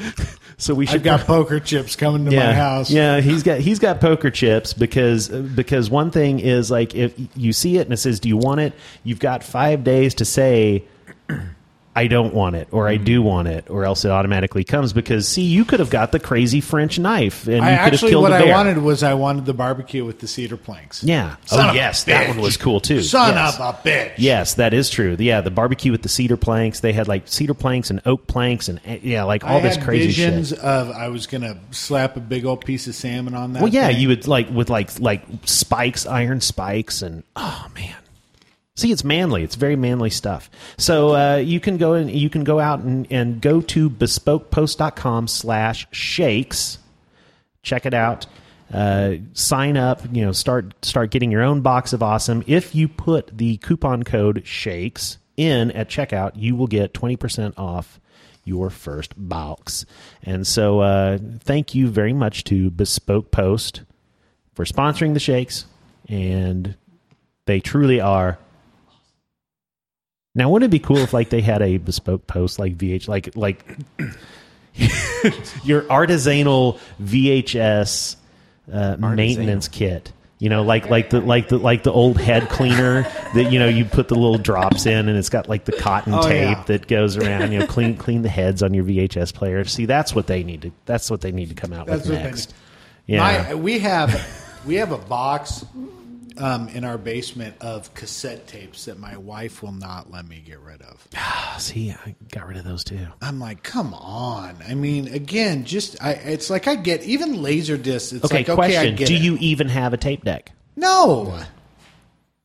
so 0.56 0.74
we 0.74 0.86
should 0.86 0.96
I've 0.96 1.02
got 1.02 1.20
poker 1.26 1.60
chips 1.60 1.96
coming 1.96 2.24
to 2.26 2.30
yeah, 2.30 2.46
my 2.46 2.54
house. 2.54 2.90
Yeah, 2.90 3.20
he's 3.20 3.42
got 3.42 3.60
he's 3.60 3.78
got 3.78 4.00
poker 4.00 4.30
chips 4.30 4.72
because 4.72 5.28
because 5.28 5.90
one 5.90 6.10
thing 6.10 6.40
is 6.40 6.70
like 6.70 6.94
if 6.94 7.14
you 7.36 7.52
see 7.52 7.78
it 7.78 7.82
and 7.82 7.92
it 7.92 7.98
says, 7.98 8.20
"Do 8.20 8.28
you 8.28 8.36
want 8.36 8.60
it?" 8.60 8.72
You've 9.02 9.18
got 9.18 9.42
five 9.42 9.84
days 9.84 10.14
to 10.14 10.24
say. 10.24 10.84
I 11.96 12.08
don't 12.08 12.34
want 12.34 12.56
it, 12.56 12.68
or 12.72 12.88
I 12.88 12.96
do 12.96 13.22
want 13.22 13.46
it, 13.48 13.70
or 13.70 13.84
else 13.84 14.04
it 14.04 14.10
automatically 14.10 14.64
comes. 14.64 14.92
Because 14.92 15.28
see, 15.28 15.42
you 15.42 15.64
could 15.64 15.78
have 15.80 15.90
got 15.90 16.10
the 16.12 16.18
crazy 16.18 16.60
French 16.60 16.98
knife, 16.98 17.46
and 17.46 17.64
I 17.64 17.70
you 17.72 17.76
could 17.76 17.84
have 17.84 17.92
actually 17.94 18.10
killed 18.10 18.22
what 18.22 18.32
a 18.32 18.36
I 18.36 18.42
bear. 18.42 18.52
wanted 18.54 18.78
was 18.78 19.02
I 19.02 19.14
wanted 19.14 19.46
the 19.46 19.54
barbecue 19.54 20.04
with 20.04 20.18
the 20.18 20.26
cedar 20.26 20.56
planks. 20.56 21.04
Yeah. 21.04 21.36
Son 21.46 21.68
oh 21.68 21.70
a 21.70 21.74
yes, 21.74 22.04
that 22.04 22.24
bitch. 22.26 22.28
one 22.30 22.40
was 22.40 22.56
cool 22.56 22.80
too. 22.80 23.00
Son 23.02 23.34
Yes. 23.34 23.54
of 23.60 23.60
a 23.60 23.78
bitch. 23.88 24.12
Yes, 24.18 24.54
that 24.54 24.74
is 24.74 24.90
true. 24.90 25.16
Yeah, 25.18 25.40
the 25.40 25.50
barbecue 25.50 25.92
with 25.92 26.02
the 26.02 26.08
cedar 26.08 26.36
planks. 26.36 26.80
They 26.80 26.92
had 26.92 27.06
like 27.06 27.28
cedar 27.28 27.54
planks 27.54 27.90
and 27.90 28.00
oak 28.06 28.26
planks, 28.26 28.68
and 28.68 28.80
eh, 28.84 28.98
yeah, 29.02 29.22
like 29.22 29.44
all 29.44 29.58
I 29.58 29.60
this 29.60 29.76
had 29.76 29.84
crazy 29.84 30.06
visions 30.08 30.48
shit. 30.50 30.58
of 30.58 30.90
I 30.90 31.08
was 31.08 31.26
gonna 31.28 31.60
slap 31.70 32.16
a 32.16 32.20
big 32.20 32.44
old 32.44 32.64
piece 32.64 32.86
of 32.88 32.94
salmon 32.94 33.34
on 33.34 33.52
that. 33.52 33.62
Well, 33.62 33.72
yeah, 33.72 33.86
thing. 33.88 34.00
you 34.00 34.08
would 34.08 34.26
like 34.26 34.50
with 34.50 34.68
like 34.68 34.98
like 34.98 35.22
spikes, 35.44 36.06
iron 36.06 36.40
spikes, 36.40 37.02
and 37.02 37.22
oh 37.36 37.66
man. 37.74 37.94
See, 38.76 38.90
it's 38.90 39.04
manly. 39.04 39.44
It's 39.44 39.54
very 39.54 39.76
manly 39.76 40.10
stuff. 40.10 40.50
So 40.78 41.14
uh, 41.14 41.36
you 41.36 41.60
can 41.60 41.76
go 41.76 41.92
and 41.92 42.10
you 42.10 42.28
can 42.28 42.42
go 42.42 42.58
out 42.58 42.80
and, 42.80 43.06
and 43.08 43.40
go 43.40 43.60
to 43.60 43.88
bespokepost.com 43.88 45.28
slash 45.28 45.86
shakes. 45.92 46.78
Check 47.62 47.86
it 47.86 47.94
out. 47.94 48.26
Uh, 48.72 49.16
sign 49.32 49.76
up. 49.76 50.02
You 50.10 50.24
know, 50.24 50.32
start 50.32 50.74
start 50.84 51.12
getting 51.12 51.30
your 51.30 51.42
own 51.42 51.60
box 51.60 51.92
of 51.92 52.02
awesome. 52.02 52.42
If 52.48 52.74
you 52.74 52.88
put 52.88 53.38
the 53.38 53.58
coupon 53.58 54.02
code 54.02 54.44
shakes 54.44 55.18
in 55.36 55.70
at 55.70 55.88
checkout, 55.88 56.32
you 56.34 56.56
will 56.56 56.66
get 56.66 56.92
twenty 56.92 57.16
percent 57.16 57.54
off 57.56 58.00
your 58.42 58.70
first 58.70 59.12
box. 59.16 59.86
And 60.24 60.46
so, 60.46 60.80
uh, 60.80 61.18
thank 61.40 61.74
you 61.76 61.88
very 61.88 62.12
much 62.12 62.42
to 62.44 62.70
Bespoke 62.70 63.30
Post 63.30 63.82
for 64.54 64.64
sponsoring 64.64 65.14
the 65.14 65.20
shakes, 65.20 65.66
and 66.08 66.74
they 67.46 67.60
truly 67.60 68.00
are. 68.00 68.38
Now, 70.34 70.48
wouldn't 70.50 70.68
it 70.68 70.72
be 70.72 70.80
cool 70.84 70.98
if 70.98 71.12
like 71.12 71.30
they 71.30 71.40
had 71.40 71.62
a 71.62 71.76
bespoke 71.76 72.26
post 72.26 72.58
like 72.58 72.76
VH, 72.76 73.06
like 73.08 73.36
like 73.36 73.64
your 75.64 75.82
artisanal 75.82 76.78
VHS 77.02 78.16
uh, 78.72 78.96
maintenance 78.98 79.68
kit? 79.68 80.12
You 80.40 80.50
know, 80.50 80.62
like 80.62 80.90
like 80.90 81.10
the 81.10 81.20
like 81.20 81.48
the 81.48 81.58
like 81.58 81.84
the 81.84 81.92
old 81.92 82.20
head 82.20 82.48
cleaner 82.50 83.02
that 83.34 83.52
you 83.52 83.58
know 83.58 83.68
you 83.68 83.84
put 83.84 84.08
the 84.08 84.16
little 84.16 84.36
drops 84.36 84.84
in, 84.84 85.08
and 85.08 85.16
it's 85.16 85.28
got 85.30 85.48
like 85.48 85.64
the 85.64 85.72
cotton 85.72 86.12
Oh, 86.12 86.22
tape 86.22 86.56
yeah. 86.58 86.64
that 86.64 86.86
goes 86.88 87.16
around. 87.16 87.52
You 87.52 87.60
know, 87.60 87.66
clean 87.66 87.96
clean 87.96 88.22
the 88.22 88.28
heads 88.28 88.62
on 88.62 88.74
your 88.74 88.84
VHS 88.84 89.32
player. 89.32 89.64
See, 89.64 89.86
that's 89.86 90.14
what 90.14 90.26
they 90.26 90.42
need 90.42 90.62
to. 90.62 90.72
That's 90.84 91.10
what 91.10 91.20
they 91.20 91.30
need 91.32 91.48
to 91.50 91.54
come 91.54 91.72
out 91.72 91.86
That's 91.86 92.08
with 92.08 92.18
next. 92.20 92.48
need. 93.06 93.14
Yeah. 93.14 93.46
My, 93.48 93.54
we 93.54 93.78
have 93.78 94.60
we 94.66 94.74
have 94.74 94.90
a 94.92 94.98
box 94.98 95.64
um, 96.38 96.68
in 96.68 96.84
our 96.84 96.98
basement 96.98 97.56
of 97.60 97.92
cassette 97.94 98.46
tapes 98.46 98.86
that 98.86 98.98
my 98.98 99.16
wife 99.16 99.62
will 99.62 99.72
not 99.72 100.10
let 100.10 100.26
me 100.28 100.42
get 100.44 100.60
rid 100.60 100.82
of. 100.82 101.06
See, 101.60 101.90
I 101.92 102.14
got 102.32 102.48
rid 102.48 102.56
of 102.56 102.64
those 102.64 102.84
too. 102.84 103.06
I'm 103.22 103.38
like, 103.38 103.62
come 103.62 103.94
on. 103.94 104.56
I 104.68 104.74
mean, 104.74 105.08
again, 105.08 105.64
just 105.64 106.02
I, 106.02 106.12
it's 106.12 106.50
like 106.50 106.66
I 106.66 106.74
get 106.76 107.02
even 107.04 107.42
laser 107.42 107.76
discs. 107.76 108.12
It's 108.12 108.24
Okay, 108.24 108.38
like 108.38 108.48
okay, 108.48 108.52
I 108.52 108.54
question: 108.56 108.96
get 108.96 109.08
Do 109.08 109.14
it. 109.14 109.20
you 109.22 109.36
even 109.40 109.68
have 109.68 109.92
a 109.92 109.96
tape 109.96 110.24
deck? 110.24 110.52
No, 110.76 111.40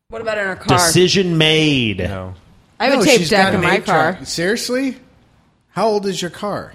What 0.09 0.21
about 0.21 0.37
in 0.37 0.47
our 0.47 0.55
car? 0.55 0.77
Decision 0.77 1.37
made. 1.37 1.97
No. 1.99 2.35
I 2.79 2.85
have 2.85 2.93
No, 2.95 3.01
a 3.01 3.05
tape 3.05 3.27
deck 3.27 3.53
in 3.53 3.61
my 3.61 3.79
car. 3.79 4.23
Seriously, 4.23 4.97
how 5.69 5.87
old 5.87 6.05
is 6.05 6.21
your 6.21 6.31
car? 6.31 6.73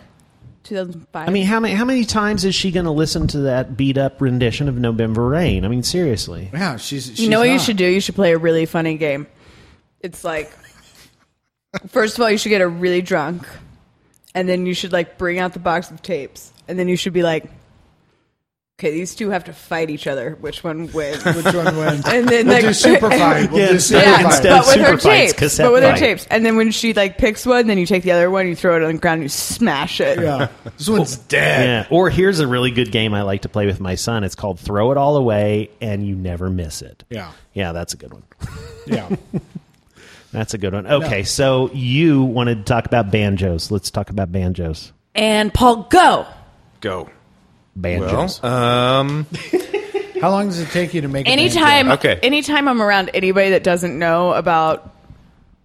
2005. 0.64 1.28
I 1.28 1.30
mean, 1.30 1.46
how 1.46 1.60
many 1.60 1.74
how 1.74 1.84
many 1.84 2.04
times 2.04 2.44
is 2.44 2.54
she 2.54 2.70
going 2.70 2.86
to 2.86 2.90
listen 2.90 3.26
to 3.28 3.38
that 3.40 3.76
beat 3.76 3.98
up 3.98 4.20
rendition 4.20 4.68
of 4.68 4.76
November 4.76 5.28
Rain? 5.28 5.64
I 5.64 5.68
mean, 5.68 5.82
seriously. 5.82 6.50
Yeah, 6.52 6.76
she's. 6.76 7.06
she's 7.06 7.20
you 7.20 7.28
know 7.28 7.40
what 7.40 7.50
you 7.50 7.58
should 7.58 7.76
do? 7.76 7.86
You 7.86 8.00
should 8.00 8.14
play 8.14 8.32
a 8.32 8.38
really 8.38 8.66
funny 8.66 8.96
game. 8.96 9.26
It's 10.00 10.24
like, 10.24 10.52
first 11.88 12.18
of 12.18 12.22
all, 12.22 12.30
you 12.30 12.38
should 12.38 12.48
get 12.48 12.60
her 12.60 12.68
really 12.68 13.02
drunk, 13.02 13.46
and 14.34 14.48
then 14.48 14.66
you 14.66 14.74
should 14.74 14.92
like 14.92 15.18
bring 15.18 15.38
out 15.38 15.52
the 15.52 15.58
box 15.60 15.90
of 15.90 16.02
tapes, 16.02 16.52
and 16.66 16.78
then 16.78 16.88
you 16.88 16.96
should 16.96 17.12
be 17.12 17.22
like, 17.22 17.44
okay, 18.78 18.90
these 18.90 19.14
two 19.14 19.30
have 19.30 19.44
to 19.44 19.52
fight 19.52 19.88
each 19.90 20.06
other. 20.06 20.36
Which 20.40 20.64
one 20.64 20.90
wins? 20.92 21.24
Which 21.24 21.44
one 21.54 21.76
wins? 21.76 22.04
And 22.06 22.28
then, 22.28 22.46
we'll 22.46 22.56
like- 22.56 22.64
do 22.64 22.72
super 22.72 23.08
fight. 23.10 23.50
We'll 23.50 23.60
Yeah, 23.60 23.68
do 23.72 23.78
super 23.80 24.02
yeah, 24.02 24.28
fight. 24.28 24.42
but 24.42 24.66
with 24.66 24.76
her 24.76 24.86
super 24.86 24.98
fights, 24.98 25.32
tapes. 25.34 25.58
But 25.58 25.72
with 25.72 25.82
her 25.84 25.90
fight. 25.90 25.98
tapes, 25.98 26.26
and 26.30 26.44
then 26.44 26.56
when 26.56 26.70
she 26.70 26.92
like 26.92 27.16
picks 27.18 27.46
one, 27.46 27.66
then 27.66 27.78
you 27.78 27.86
take 27.86 28.02
the 28.02 28.12
other 28.12 28.30
one, 28.30 28.48
you 28.48 28.56
throw 28.56 28.76
it 28.76 28.82
on 28.82 28.92
the 28.94 28.98
ground, 28.98 29.22
you 29.22 29.28
smash 29.28 30.00
it. 30.00 30.18
Yeah, 30.20 30.48
this 30.76 30.88
one's 30.88 31.16
dead. 31.16 31.86
Yeah. 31.90 31.96
Or 31.96 32.10
here's 32.10 32.40
a 32.40 32.46
really 32.46 32.70
good 32.72 32.90
game 32.92 33.14
I 33.14 33.22
like 33.22 33.42
to 33.42 33.48
play 33.48 33.66
with 33.66 33.80
my 33.80 33.94
son. 33.94 34.24
It's 34.24 34.34
called 34.34 34.58
Throw 34.58 34.90
It 34.92 34.96
All 34.98 35.16
Away 35.16 35.70
and 35.80 36.06
You 36.06 36.14
Never 36.16 36.50
Miss 36.50 36.82
It. 36.82 37.04
Yeah, 37.10 37.32
Yeah, 37.52 37.72
that's 37.72 37.94
a 37.94 37.96
good 37.96 38.12
one. 38.12 38.22
yeah. 38.86 39.08
That's 40.32 40.52
a 40.52 40.58
good 40.58 40.72
one. 40.72 40.86
Okay, 40.88 41.22
so 41.22 41.70
you 41.72 42.24
wanted 42.24 42.56
to 42.56 42.62
talk 42.64 42.86
about 42.86 43.12
banjos. 43.12 43.70
Let's 43.70 43.92
talk 43.92 44.10
about 44.10 44.32
banjos. 44.32 44.92
And 45.14 45.54
Paul, 45.54 45.84
go. 45.84 46.26
Go. 46.80 47.08
Banjos. 47.76 48.42
Well, 48.42 48.52
um, 49.00 49.26
How 50.20 50.30
long 50.30 50.46
does 50.48 50.60
it 50.60 50.68
take 50.70 50.94
you 50.94 51.00
to 51.02 51.08
make? 51.08 51.26
a 51.26 51.30
anytime 51.30 51.86
banjo? 51.88 51.92
Okay. 52.10 52.18
anytime 52.22 52.66
i'm 52.68 52.80
around 52.80 53.10
anybody 53.12 53.50
that 53.50 53.62
doesn't 53.62 53.98
know 53.98 54.32
about 54.32 54.94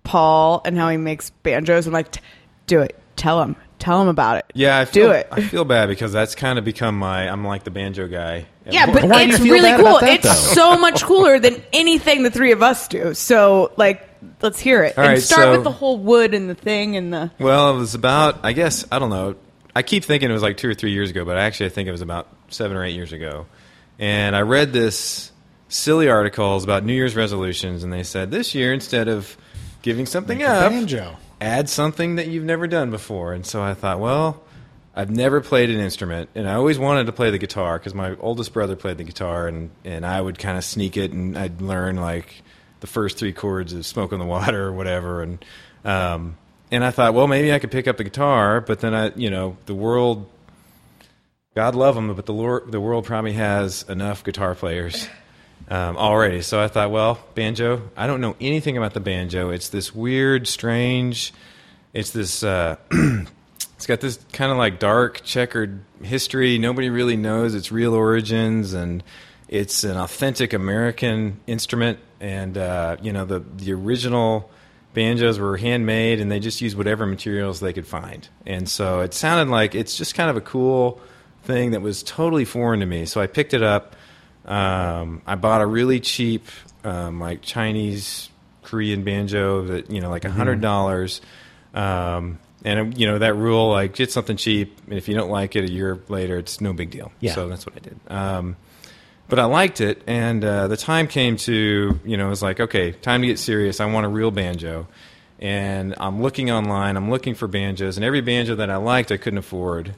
paul 0.03 0.61
and 0.65 0.77
how 0.77 0.89
he 0.89 0.97
makes 0.97 1.29
banjos 1.29 1.87
i'm 1.87 1.93
like 1.93 2.11
"T- 2.11 2.21
do 2.67 2.81
it 2.81 2.97
tell 3.15 3.41
him 3.41 3.55
tell 3.77 4.01
him 4.01 4.07
about 4.09 4.37
it 4.37 4.45
yeah, 4.53 4.79
I 4.79 4.85
do 4.85 4.91
feel, 5.03 5.11
it 5.11 5.27
I 5.31 5.41
feel 5.41 5.63
bad 5.63 5.87
because 5.87 6.11
that's 6.11 6.35
kind 6.35 6.59
of 6.59 6.65
become 6.65 6.97
my. 6.99 7.29
I'm 7.29 7.45
like 7.45 7.63
the 7.63 7.71
banjo 7.71 8.07
guy. 8.09 8.47
yeah 8.69 8.91
but 8.91 9.05
Why 9.05 9.23
it's 9.23 9.39
really 9.39 9.71
cool 9.81 9.99
that, 9.99 10.09
it's 10.15 10.23
though? 10.49 10.53
so 10.73 10.77
much 10.77 11.03
cooler 11.03 11.39
than 11.39 11.61
anything 11.71 12.23
the 12.23 12.31
three 12.31 12.51
of 12.51 12.61
us 12.61 12.87
do 12.89 13.13
so 13.13 13.71
like 13.77 14.05
let's 14.41 14.59
hear 14.59 14.83
it 14.83 14.97
All 14.97 15.03
and 15.05 15.13
right, 15.13 15.21
start 15.21 15.43
so- 15.43 15.51
with 15.51 15.63
the 15.63 15.71
whole 15.71 15.97
wood 15.97 16.33
and 16.33 16.49
the 16.49 16.55
thing 16.55 16.97
and 16.97 17.13
the 17.13 17.31
Well, 17.39 17.73
it 17.73 17.77
was 17.79 17.95
about. 17.95 18.39
I 18.43 18.51
guess 18.51 18.83
I 18.91 18.99
don't 18.99 19.11
know. 19.11 19.35
I 19.75 19.82
keep 19.84 20.03
thinking 20.03 20.29
it 20.29 20.34
was 20.34 20.41
like 20.41 20.58
two 20.58 20.69
or 20.69 20.73
three 20.73 20.91
years 20.91 21.10
ago, 21.10 21.25
but 21.25 21.38
actually 21.38 21.67
I 21.67 21.69
think 21.69 21.88
it 21.88 21.91
was 21.91 22.01
about 22.01 22.27
seven 22.49 22.75
or 22.75 22.84
eight 22.84 22.95
years 22.95 23.13
ago. 23.13 23.45
And 23.99 24.36
I 24.36 24.41
read 24.41 24.73
this 24.73 25.32
silly 25.67 26.10
articles 26.10 26.63
about 26.63 26.84
New 26.84 26.93
Year's 26.93 27.15
resolutions, 27.15 27.84
and 27.84 27.91
they 27.93 28.03
said 28.03 28.32
this 28.32 28.55
year 28.55 28.73
instead 28.73 29.08
of 29.08 29.38
giving 29.82 30.05
something 30.05 30.39
Make 30.39 30.47
up, 30.47 30.71
banjo. 30.71 31.17
add 31.39 31.69
something 31.69 32.15
that 32.15 32.27
you've 32.27 32.43
never 32.45 32.65
done 32.67 32.91
before. 32.91 33.34
And 33.34 33.45
so 33.45 33.62
I 33.62 33.73
thought, 33.73 33.99
well, 33.99 34.41
I've 34.95 35.12
never 35.12 35.39
played 35.41 35.69
an 35.69 35.79
instrument, 35.79 36.29
and 36.36 36.49
I 36.49 36.55
always 36.55 36.79
wanted 36.79 37.05
to 37.05 37.12
play 37.13 37.29
the 37.29 37.38
guitar 37.38 37.77
because 37.77 37.93
my 37.93 38.15
oldest 38.19 38.51
brother 38.53 38.75
played 38.75 38.97
the 38.97 39.03
guitar, 39.03 39.47
and, 39.47 39.69
and 39.86 40.05
I 40.05 40.19
would 40.19 40.39
kind 40.39 40.58
of 40.58 40.63
sneak 40.65 40.97
it, 40.97 41.12
and 41.12 41.38
I'd 41.38 41.62
learn 41.62 41.97
like 41.97 42.41
the 42.79 42.88
first 42.88 43.17
three 43.17 43.32
chords 43.32 43.71
of 43.73 43.86
"Smoke 43.86 44.12
on 44.13 44.19
the 44.19 44.25
Water" 44.25 44.65
or 44.65 44.73
whatever, 44.73 45.21
and 45.21 45.45
um, 45.86 46.38
and 46.71 46.84
I 46.84 46.91
thought, 46.91 47.13
well, 47.13 47.27
maybe 47.27 47.51
I 47.51 47.60
could 47.60 47.71
pick 47.71 47.88
up 47.88 47.97
the 47.97 48.03
guitar, 48.03 48.62
but 48.62 48.79
then 48.79 48.93
I, 48.93 49.12
you 49.15 49.29
know, 49.29 49.58
the 49.65 49.73
world, 49.73 50.29
God 51.55 51.75
love 51.75 51.95
them, 51.95 52.13
but 52.13 52.25
the 52.25 52.34
Lord, 52.34 52.71
the 52.71 52.79
world 52.79 53.05
probably 53.05 53.34
has 53.34 53.84
enough 53.89 54.23
guitar 54.23 54.53
players 54.55 55.10
um, 55.69 55.97
already. 55.97 56.41
So 56.41 56.62
I 56.62 56.67
thought, 56.67 56.91
well, 56.91 57.19
banjo. 57.36 57.89
I 57.97 58.08
don't 58.08 58.21
know 58.21 58.36
anything 58.39 58.77
about 58.77 58.93
the 58.93 59.00
banjo. 59.00 59.50
It's 59.50 59.69
this 59.69 59.93
weird, 59.93 60.48
strange. 60.48 61.33
It's 61.93 62.12
this. 62.12 62.43
Uh, 62.43 62.75
it's 62.91 63.87
got 63.87 64.00
this 64.02 64.19
kind 64.31 64.52
of 64.52 64.58
like 64.58 64.79
dark 64.79 65.23
checkered 65.23 65.81
history. 66.04 66.58
Nobody 66.58 66.89
really 66.89 67.17
knows 67.17 67.56
its 67.56 67.71
real 67.71 67.93
origins, 67.93 68.73
and 68.73 69.04
it's 69.48 69.83
an 69.83 69.98
authentic 69.98 70.54
American 70.54 71.39
instrument, 71.48 72.00
and 72.19 72.58
uh, 72.58 72.98
you 73.02 73.12
know 73.12 73.25
the 73.25 73.39
the 73.39 73.73
original 73.73 74.52
banjos 74.94 75.40
were 75.40 75.58
handmade, 75.58 76.19
and 76.19 76.31
they 76.31 76.40
just 76.40 76.62
used 76.62 76.77
whatever 76.77 77.06
materials 77.06 77.60
they 77.60 77.73
could 77.73 77.87
find, 77.87 78.27
and 78.46 78.67
so 78.67 79.02
it 79.02 79.13
sounded 79.13 79.52
like 79.52 79.75
it's 79.75 79.98
just 79.98 80.15
kind 80.15 80.29
of 80.29 80.37
a 80.37 80.42
cool 80.42 81.00
thing 81.44 81.71
that 81.71 81.81
was 81.81 82.04
totally 82.04 82.46
foreign 82.46 82.79
to 82.81 82.85
me. 82.85 83.06
So 83.06 83.21
I 83.21 83.27
picked 83.27 83.54
it 83.54 83.63
up. 83.63 83.96
Um, 84.46 85.21
I 85.25 85.35
bought 85.35 85.62
a 85.62 85.65
really 85.65 86.00
cheap, 86.00 86.48
um, 86.83 87.19
like 87.19 87.42
Chinese 87.42 88.29
Korean 88.63 89.04
banjo 89.04 89.63
that 89.63 89.92
you 89.92 90.02
know, 90.02 90.10
like 90.10 90.25
a 90.25 90.31
hundred 90.31 90.62
dollars. 90.62 91.21
Um, 91.73 92.40
and 92.65 92.98
you 93.00 93.08
know 93.08 93.19
that 93.19 93.35
rule, 93.35 93.69
like 93.69 93.94
get 93.94 94.12
something 94.12 94.37
cheap, 94.37 94.77
and 94.87 94.98
if 94.98 95.08
you 95.08 95.15
don't 95.15 95.29
like 95.29 95.56
it 95.56 95.63
a 95.63 95.71
year 95.71 96.00
later, 96.10 96.37
it's 96.37 96.60
no 96.60 96.73
big 96.73 96.90
deal. 96.90 97.12
Yeah. 97.19 97.33
So 97.33 97.48
that's 97.48 97.65
what 97.65 97.75
I 97.75 97.79
did. 97.79 98.00
But 99.30 99.38
I 99.38 99.46
liked 99.46 99.80
it, 99.80 100.02
and 100.08 100.44
uh, 100.44 100.67
the 100.67 100.75
time 100.75 101.08
came 101.08 101.38
to 101.38 102.00
you 102.04 102.17
know 102.17 102.25
it 102.25 102.30
was 102.30 102.42
like 102.42 102.60
okay, 102.60 102.92
time 102.92 103.21
to 103.21 103.27
get 103.27 103.38
serious. 103.38 103.80
I 103.80 103.86
want 103.86 104.08
a 104.08 104.10
real 104.10 104.32
banjo, 104.32 104.88
and 105.38 105.94
I'm 106.00 106.23
looking 106.23 106.50
online. 106.50 106.98
I'm 106.98 107.12
looking 107.12 107.36
for 107.36 107.48
banjos, 107.48 107.96
and 107.96 108.04
every 108.04 108.21
banjo 108.21 108.56
that 108.56 108.71
I 108.71 108.77
liked, 108.77 109.12
I 109.12 109.17
couldn't 109.17 109.38
afford, 109.38 109.94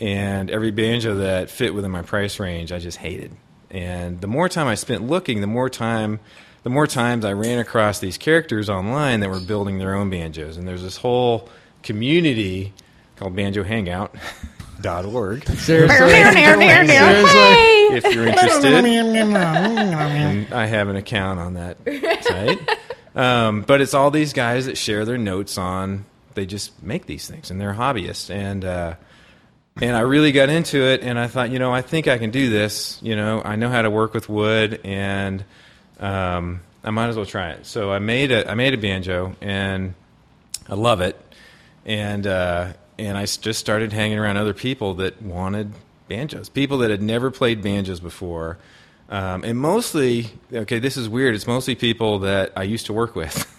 and 0.00 0.50
every 0.50 0.70
banjo 0.70 1.16
that 1.16 1.48
fit 1.48 1.74
within 1.74 1.90
my 1.90 2.02
price 2.02 2.38
range, 2.38 2.70
I 2.70 2.78
just 2.78 2.98
hated. 2.98 3.34
And 3.70 4.20
the 4.20 4.26
more 4.26 4.50
time 4.50 4.66
I 4.66 4.74
spent 4.74 5.02
looking, 5.02 5.40
the 5.40 5.46
more 5.46 5.70
time, 5.70 6.20
the 6.62 6.70
more 6.70 6.86
times 6.86 7.24
I 7.24 7.32
ran 7.32 7.58
across 7.58 8.00
these 8.00 8.18
characters 8.18 8.68
online 8.68 9.20
that 9.20 9.30
were 9.30 9.40
building 9.40 9.78
their 9.78 9.94
own 9.94 10.10
banjos, 10.10 10.58
and 10.58 10.68
there's 10.68 10.82
this 10.82 10.98
whole 10.98 11.48
community 11.82 12.74
called 13.16 13.34
Banjo 13.34 13.64
Hangout. 13.64 14.14
Dot 14.80 15.04
org. 15.04 15.44
Seriously. 15.48 15.96
If 17.90 18.14
you're 18.14 18.26
interested, 18.28 18.84
and 18.84 20.54
I 20.54 20.66
have 20.66 20.88
an 20.88 20.96
account 20.96 21.40
on 21.40 21.54
that 21.54 21.78
site. 22.22 22.78
Um, 23.14 23.62
but 23.62 23.80
it's 23.80 23.94
all 23.94 24.10
these 24.10 24.32
guys 24.32 24.66
that 24.66 24.78
share 24.78 25.04
their 25.04 25.18
notes 25.18 25.58
on. 25.58 26.04
They 26.34 26.46
just 26.46 26.80
make 26.82 27.06
these 27.06 27.26
things, 27.26 27.50
and 27.50 27.60
they're 27.60 27.74
hobbyists. 27.74 28.30
And 28.30 28.64
uh, 28.64 28.94
and 29.80 29.96
I 29.96 30.00
really 30.00 30.30
got 30.30 30.48
into 30.48 30.82
it, 30.82 31.02
and 31.02 31.18
I 31.18 31.26
thought, 31.26 31.50
you 31.50 31.58
know, 31.58 31.72
I 31.72 31.82
think 31.82 32.06
I 32.06 32.18
can 32.18 32.30
do 32.30 32.48
this. 32.50 33.00
You 33.02 33.16
know, 33.16 33.42
I 33.44 33.56
know 33.56 33.68
how 33.70 33.82
to 33.82 33.90
work 33.90 34.14
with 34.14 34.28
wood, 34.28 34.80
and 34.84 35.44
um, 35.98 36.60
I 36.84 36.90
might 36.90 37.08
as 37.08 37.16
well 37.16 37.26
try 37.26 37.50
it. 37.50 37.66
So 37.66 37.90
I 37.90 37.98
made 37.98 38.30
a 38.30 38.48
I 38.48 38.54
made 38.54 38.74
a 38.74 38.78
banjo, 38.78 39.34
and 39.40 39.94
I 40.68 40.74
love 40.74 41.00
it. 41.00 41.20
And 41.84 42.26
uh, 42.26 42.74
and 42.98 43.16
I 43.16 43.22
just 43.26 43.58
started 43.60 43.92
hanging 43.92 44.18
around 44.18 44.36
other 44.36 44.54
people 44.54 44.94
that 44.94 45.20
wanted 45.22 45.72
banjos, 46.08 46.48
people 46.48 46.78
that 46.78 46.90
had 46.90 47.02
never 47.02 47.30
played 47.30 47.62
banjos 47.62 48.00
before, 48.00 48.58
um, 49.10 49.44
and 49.44 49.58
mostly 49.58 50.28
okay, 50.52 50.78
this 50.78 50.96
is 50.96 51.08
weird. 51.08 51.34
It's 51.34 51.46
mostly 51.46 51.74
people 51.74 52.20
that 52.20 52.52
I 52.56 52.62
used 52.64 52.86
to 52.86 52.92
work 52.92 53.14
with. 53.14 53.46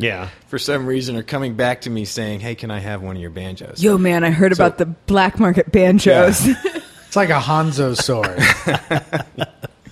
Yeah. 0.00 0.28
For 0.46 0.56
some 0.60 0.86
reason, 0.86 1.16
are 1.16 1.24
coming 1.24 1.54
back 1.56 1.80
to 1.80 1.90
me 1.90 2.04
saying, 2.04 2.38
"Hey, 2.38 2.54
can 2.54 2.70
I 2.70 2.78
have 2.78 3.02
one 3.02 3.16
of 3.16 3.20
your 3.20 3.30
banjos?" 3.32 3.82
Yo, 3.82 3.98
man, 3.98 4.22
I 4.22 4.30
heard 4.30 4.54
So- 4.54 4.64
about 4.64 4.78
the 4.78 4.86
black 4.86 5.40
market 5.40 5.72
banjos. 5.72 6.46
It's 7.08 7.16
like 7.16 7.30
a 7.30 7.40
Hanzo 7.40 7.96
sword. 7.96 8.38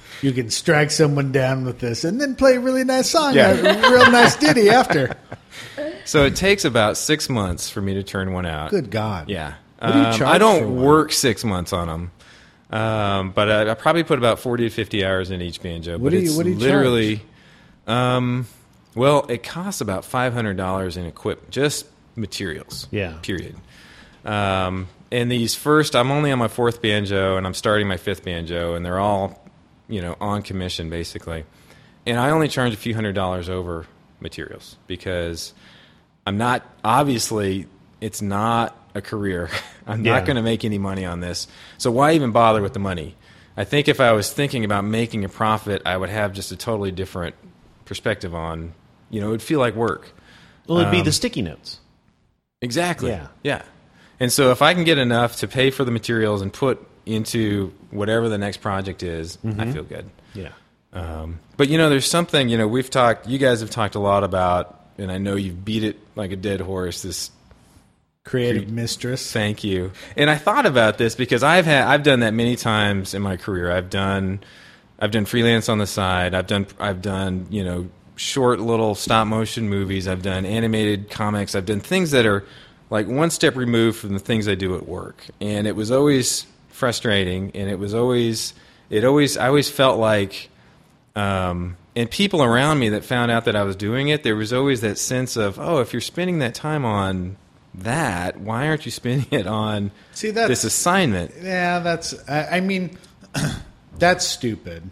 you 0.23 0.33
can 0.33 0.51
strike 0.51 0.91
someone 0.91 1.33
down 1.33 1.65
with 1.65 1.79
this 1.81 2.05
and 2.05 2.21
then 2.21 2.37
play 2.37 2.57
a 2.57 2.61
really 2.61 2.85
nice 2.85 3.11
song, 3.11 3.35
Yeah. 3.35 3.53
a 3.53 3.91
real 3.91 4.11
nice 4.11 4.37
ditty 4.37 4.69
after. 4.71 5.17
So 6.07 6.25
it 6.25 6.37
takes 6.37 6.65
about 6.65 6.97
six 6.97 7.29
months 7.29 7.69
for 7.69 7.81
me 7.81 7.95
to 7.95 8.03
turn 8.03 8.33
one 8.33 8.47
out. 8.47 8.71
Good 8.71 8.91
God. 8.91 9.29
Yeah. 9.29 9.55
What 9.79 9.93
do 9.93 9.99
you 9.99 10.05
Um, 10.07 10.13
charge 10.15 10.29
I 10.29 10.33
for 10.35 10.39
don't 10.39 10.75
one? 10.77 10.85
work 10.85 11.13
six 11.13 11.45
months 11.45 11.73
on 11.73 11.89
them. 11.89 12.11
Um, 12.71 13.31
but 13.31 13.51
I, 13.51 13.71
I 13.71 13.75
probably 13.75 14.03
put 14.05 14.19
about 14.19 14.39
40 14.39 14.69
to 14.69 14.71
50 14.75 15.05
hours 15.05 15.31
in 15.31 15.41
each 15.43 15.63
banjo. 15.63 15.93
What 15.99 16.05
but 16.05 16.11
do 16.11 16.17
you- 16.19 16.23
it's 16.29 16.37
what 16.37 16.45
do 16.45 16.51
you 16.51 16.57
literally, 16.57 17.23
um, 17.87 18.47
well, 18.95 19.27
it 19.29 19.43
costs 19.43 19.81
about 19.81 20.05
$500 20.05 20.97
in 20.97 21.05
equip, 21.07 21.51
just 21.51 21.87
materials. 22.17 22.89
Yeah. 22.91 23.15
Period. 23.23 23.55
Um, 24.25 24.89
and 25.13 25.31
these 25.31 25.55
first, 25.55 25.95
I'm 25.95 26.11
only 26.11 26.33
on 26.33 26.39
my 26.39 26.49
fourth 26.49 26.83
banjo, 26.83 27.37
and 27.37 27.47
I'm 27.47 27.55
starting 27.55 27.87
my 27.87 27.97
fifth 27.97 28.25
banjo, 28.25 28.75
and 28.75 28.85
they're 28.85 28.99
all, 28.99 29.41
you 29.89 30.01
know, 30.03 30.17
on 30.21 30.43
commission 30.43 30.91
basically. 30.91 31.45
And 32.07 32.19
I 32.19 32.31
only 32.31 32.49
charge 32.49 32.73
a 32.73 32.77
few 32.77 32.95
hundred 32.95 33.15
dollars 33.15 33.49
over 33.49 33.87
materials 34.21 34.77
because 34.87 35.53
I'm 36.27 36.37
not 36.39 36.63
obviously 36.85 37.67
it's 38.01 38.21
not 38.21 38.77
a 38.95 39.01
career. 39.01 39.49
I'm 39.87 40.05
Yeah. 40.05 40.15
not 40.17 40.27
going 40.27 40.37
to 40.37 40.43
make 40.43 40.65
any 40.65 40.79
money 40.79 41.05
on 41.05 41.21
this. 41.21 41.47
So 41.79 41.91
why 41.91 42.13
even 42.13 42.33
bother 42.33 42.61
with 42.61 42.73
the 42.73 42.79
money? 42.81 43.15
I 43.57 43.65
think 43.65 43.89
if 43.89 44.01
I 44.01 44.13
was 44.13 44.31
thinking 44.33 44.65
about 44.65 44.85
making 44.85 45.25
a 45.25 45.29
profit, 45.29 45.83
I 45.87 45.97
would 45.97 46.11
have 46.11 46.33
just 46.35 46.53
a 46.53 46.57
totally 46.57 46.91
different 46.91 47.35
perspective 47.87 48.35
on, 48.35 48.75
you 49.09 49.21
know, 49.21 49.29
it 49.29 49.31
would 49.31 49.43
feel 49.43 49.61
like 49.61 49.75
work. 49.75 50.11
Well, 50.67 50.79
it'd 50.79 50.91
be 50.91 50.99
Um, 50.99 51.05
the 51.05 51.13
sticky 51.13 51.43
notes. 51.43 51.79
Exactly. 52.61 53.11
Yeah. 53.11 53.29
Yeah. 53.43 53.63
And 54.19 54.33
so 54.33 54.51
if 54.51 54.63
I 54.63 54.75
can 54.75 54.85
get 54.85 54.99
enough 54.99 55.37
to 55.37 55.49
pay 55.49 55.71
for 55.71 55.85
the 55.85 55.91
materials 55.91 56.43
and 56.43 56.53
put 56.53 56.85
into 57.07 57.73
whatever 57.91 58.29
the 58.29 58.39
next 58.39 58.59
project 58.59 59.03
is, 59.03 59.39
I 59.59 59.71
feel 59.71 59.85
good. 59.85 60.11
Yeah. 60.35 60.49
Um, 60.93 61.39
but 61.57 61.69
you 61.69 61.79
know, 61.79 61.89
there's 61.91 62.09
something 62.09 62.49
you 62.49 62.57
know 62.59 62.67
we've 62.67 62.91
talked. 62.91 63.29
You 63.29 63.39
guys 63.39 63.61
have 63.61 63.71
talked 63.71 63.95
a 63.95 63.99
lot 64.01 64.25
about, 64.25 64.81
and 64.99 65.13
I 65.13 65.19
know 65.19 65.37
you've 65.37 65.65
beat 65.65 65.85
it 65.85 65.99
like 66.17 66.33
a 66.33 66.37
dead 66.37 66.61
horse. 66.61 67.03
This 67.03 67.31
Creative 68.25 68.69
mistress. 68.69 69.31
thank 69.31 69.63
you. 69.63 69.93
And 70.17 70.29
I 70.29 70.35
thought 70.35 70.67
about 70.67 70.99
this 70.99 71.15
because 71.15 71.45
I've 71.45 71.65
had 71.65 71.87
I've 71.87 72.03
done 72.03 72.21
that 72.21 72.35
many 72.35 72.57
times 72.57 73.15
in 73.15 73.23
my 73.23 73.37
career. 73.37 73.71
I've 73.71 73.89
done 73.89 74.41
I've 74.99 75.13
done 75.13 75.27
freelance 75.27 75.69
on 75.69 75.79
the 75.79 75.87
side. 75.87 76.35
I've 76.35 76.49
done 76.49 76.67
I've 76.81 77.01
done 77.01 77.47
you 77.51 77.63
know 77.63 77.89
short 78.17 78.59
little 78.59 78.97
stop 78.97 79.29
motion 79.29 79.69
movies. 79.69 80.09
I've 80.09 80.23
done 80.23 80.45
animated 80.45 81.09
comics. 81.09 81.55
I've 81.55 81.67
done 81.67 81.79
things 81.79 82.11
that 82.11 82.27
are 82.27 82.45
like 82.91 83.07
one 83.07 83.31
step 83.31 83.55
removed 83.55 83.99
from 83.99 84.13
the 84.13 84.19
things 84.19 84.49
I 84.49 84.57
do 84.57 84.75
at 84.75 84.89
work. 84.89 85.25
And 85.41 85.69
it 85.69 85.77
was 85.77 85.93
always 85.93 86.47
frustrating. 86.71 87.53
And 87.55 87.71
it 87.71 87.79
was 87.79 87.95
always 87.95 88.55
it 88.91 89.05
always 89.05 89.37
I 89.37 89.47
always 89.47 89.71
felt 89.71 90.01
like 90.01 90.51
um, 91.15 91.77
and 91.97 92.11
people 92.11 92.43
around 92.43 92.79
me 92.79 92.91
that 92.91 93.05
found 93.05 93.31
out 93.33 93.47
that 93.47 93.57
I 93.57 93.63
was 93.65 93.75
doing 93.75 94.09
it, 94.09 94.23
there 94.23 94.37
was 94.37 94.53
always 94.53 94.83
that 94.83 94.99
sense 94.99 95.37
of, 95.37 95.59
oh, 95.59 95.81
if 95.81 95.93
you're 95.93 96.01
spending 96.03 96.39
that 96.41 96.55
time 96.55 96.85
on 96.85 97.37
that, 97.75 98.39
why 98.39 98.69
aren't 98.69 98.85
you 98.85 98.93
spending 98.93 99.27
it 99.31 99.47
on 99.47 99.91
See, 100.13 100.31
that's- 100.31 100.49
this 100.49 100.65
assignment? 100.65 101.33
Yeah, 101.43 101.81
that's. 101.81 102.15
I, 102.29 102.59
I 102.59 102.61
mean, 102.61 102.97
that's 103.99 104.27
stupid. 104.27 104.83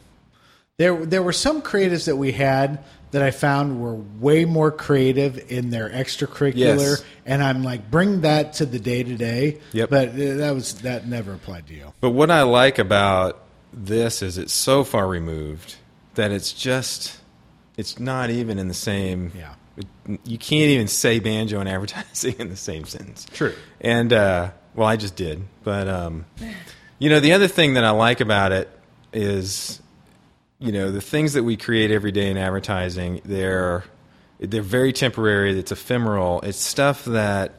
There, 0.76 1.04
there 1.06 1.22
were 1.22 1.32
some 1.32 1.62
creatives 1.62 2.06
that 2.06 2.16
we 2.16 2.32
had 2.32 2.82
that 3.12 3.22
I 3.22 3.30
found 3.30 3.80
were 3.80 3.94
way 3.94 4.44
more 4.44 4.72
creative 4.72 5.52
in 5.52 5.70
their 5.70 5.88
extracurricular, 5.88 6.56
Yes. 6.56 7.04
and 7.24 7.44
I'm 7.44 7.62
like, 7.62 7.88
bring 7.92 8.22
that 8.22 8.54
to 8.54 8.66
the 8.66 8.80
day 8.80 9.04
to 9.04 9.14
day. 9.14 9.60
Yep. 9.72 9.88
But 9.90 10.08
uh, 10.08 10.12
that 10.38 10.50
was 10.52 10.74
that 10.82 11.06
never 11.06 11.32
applied 11.32 11.68
to 11.68 11.74
you. 11.74 11.92
But 12.00 12.10
what 12.10 12.32
I 12.32 12.42
like 12.42 12.80
about 12.80 13.40
this 13.72 14.20
is 14.20 14.36
it's 14.36 14.52
so 14.52 14.82
far 14.82 15.06
removed 15.06 15.76
that 16.14 16.30
it's 16.30 16.52
just, 16.52 17.18
it's 17.76 17.98
not 17.98 18.30
even 18.30 18.58
in 18.58 18.68
the 18.68 18.74
same. 18.74 19.32
Yeah. 19.36 19.54
it- 19.76 20.20
you 20.24 20.38
can't 20.38 20.70
even 20.70 20.86
say 20.88 21.18
banjo 21.18 21.60
and 21.60 21.68
advertising 21.74 22.36
in 22.38 22.48
the 22.50 22.56
same 22.56 22.84
sentence. 22.84 23.26
True. 23.32 23.54
And 23.80 24.12
uh, 24.12 24.50
well, 24.74 24.86
I 24.88 24.96
just 24.96 25.16
did, 25.16 25.42
but 25.62 25.88
um, 25.88 26.26
you 26.98 27.08
know, 27.10 27.20
the 27.20 27.32
other 27.32 27.48
thing 27.48 27.74
that 27.74 27.84
I 27.84 27.90
like 27.90 28.20
about 28.20 28.52
it 28.52 28.68
is, 29.12 29.80
you 30.58 30.72
know, 30.72 30.90
the 30.90 31.00
things 31.00 31.32
that 31.34 31.42
we 31.44 31.56
create 31.56 31.90
every 31.90 32.12
day 32.12 32.30
in 32.30 32.36
advertising. 32.36 33.20
They're 33.24 33.84
they're 34.40 34.62
very 34.62 34.92
temporary. 34.92 35.58
It's 35.58 35.72
ephemeral. 35.72 36.40
It's 36.42 36.58
stuff 36.58 37.04
that 37.06 37.54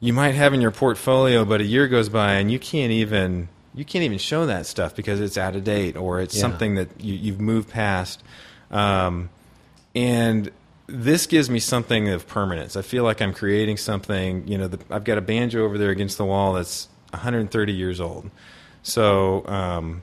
you 0.00 0.12
might 0.12 0.34
have 0.34 0.52
in 0.54 0.60
your 0.60 0.70
portfolio, 0.70 1.44
but 1.44 1.60
a 1.60 1.64
year 1.64 1.88
goes 1.88 2.08
by 2.08 2.34
and 2.34 2.50
you 2.50 2.58
can't 2.58 2.92
even 2.92 3.48
you 3.78 3.84
can't 3.84 4.02
even 4.04 4.18
show 4.18 4.46
that 4.46 4.66
stuff 4.66 4.94
because 4.96 5.20
it's 5.20 5.38
out 5.38 5.54
of 5.56 5.64
date 5.64 5.96
or 5.96 6.20
it's 6.20 6.34
Yeah. 6.34 6.40
something 6.42 6.74
that 6.74 6.88
you, 7.00 7.14
you've 7.14 7.40
moved 7.40 7.70
past. 7.70 8.22
Um, 8.70 9.30
and 9.94 10.50
this 10.86 11.26
gives 11.26 11.48
me 11.50 11.58
something 11.60 12.08
of 12.08 12.26
permanence. 12.26 12.76
I 12.76 12.82
feel 12.82 13.04
like 13.04 13.20
I'm 13.22 13.32
creating 13.32 13.76
something. 13.76 14.46
You 14.48 14.58
know, 14.58 14.68
the, 14.68 14.78
I've 14.90 15.04
got 15.04 15.18
a 15.18 15.20
banjo 15.20 15.64
over 15.64 15.78
there 15.78 15.90
against 15.90 16.18
the 16.18 16.24
wall 16.24 16.54
that's 16.54 16.88
130 17.10 17.72
years 17.72 18.00
old. 18.00 18.30
So 18.82 19.46
um, 19.46 20.02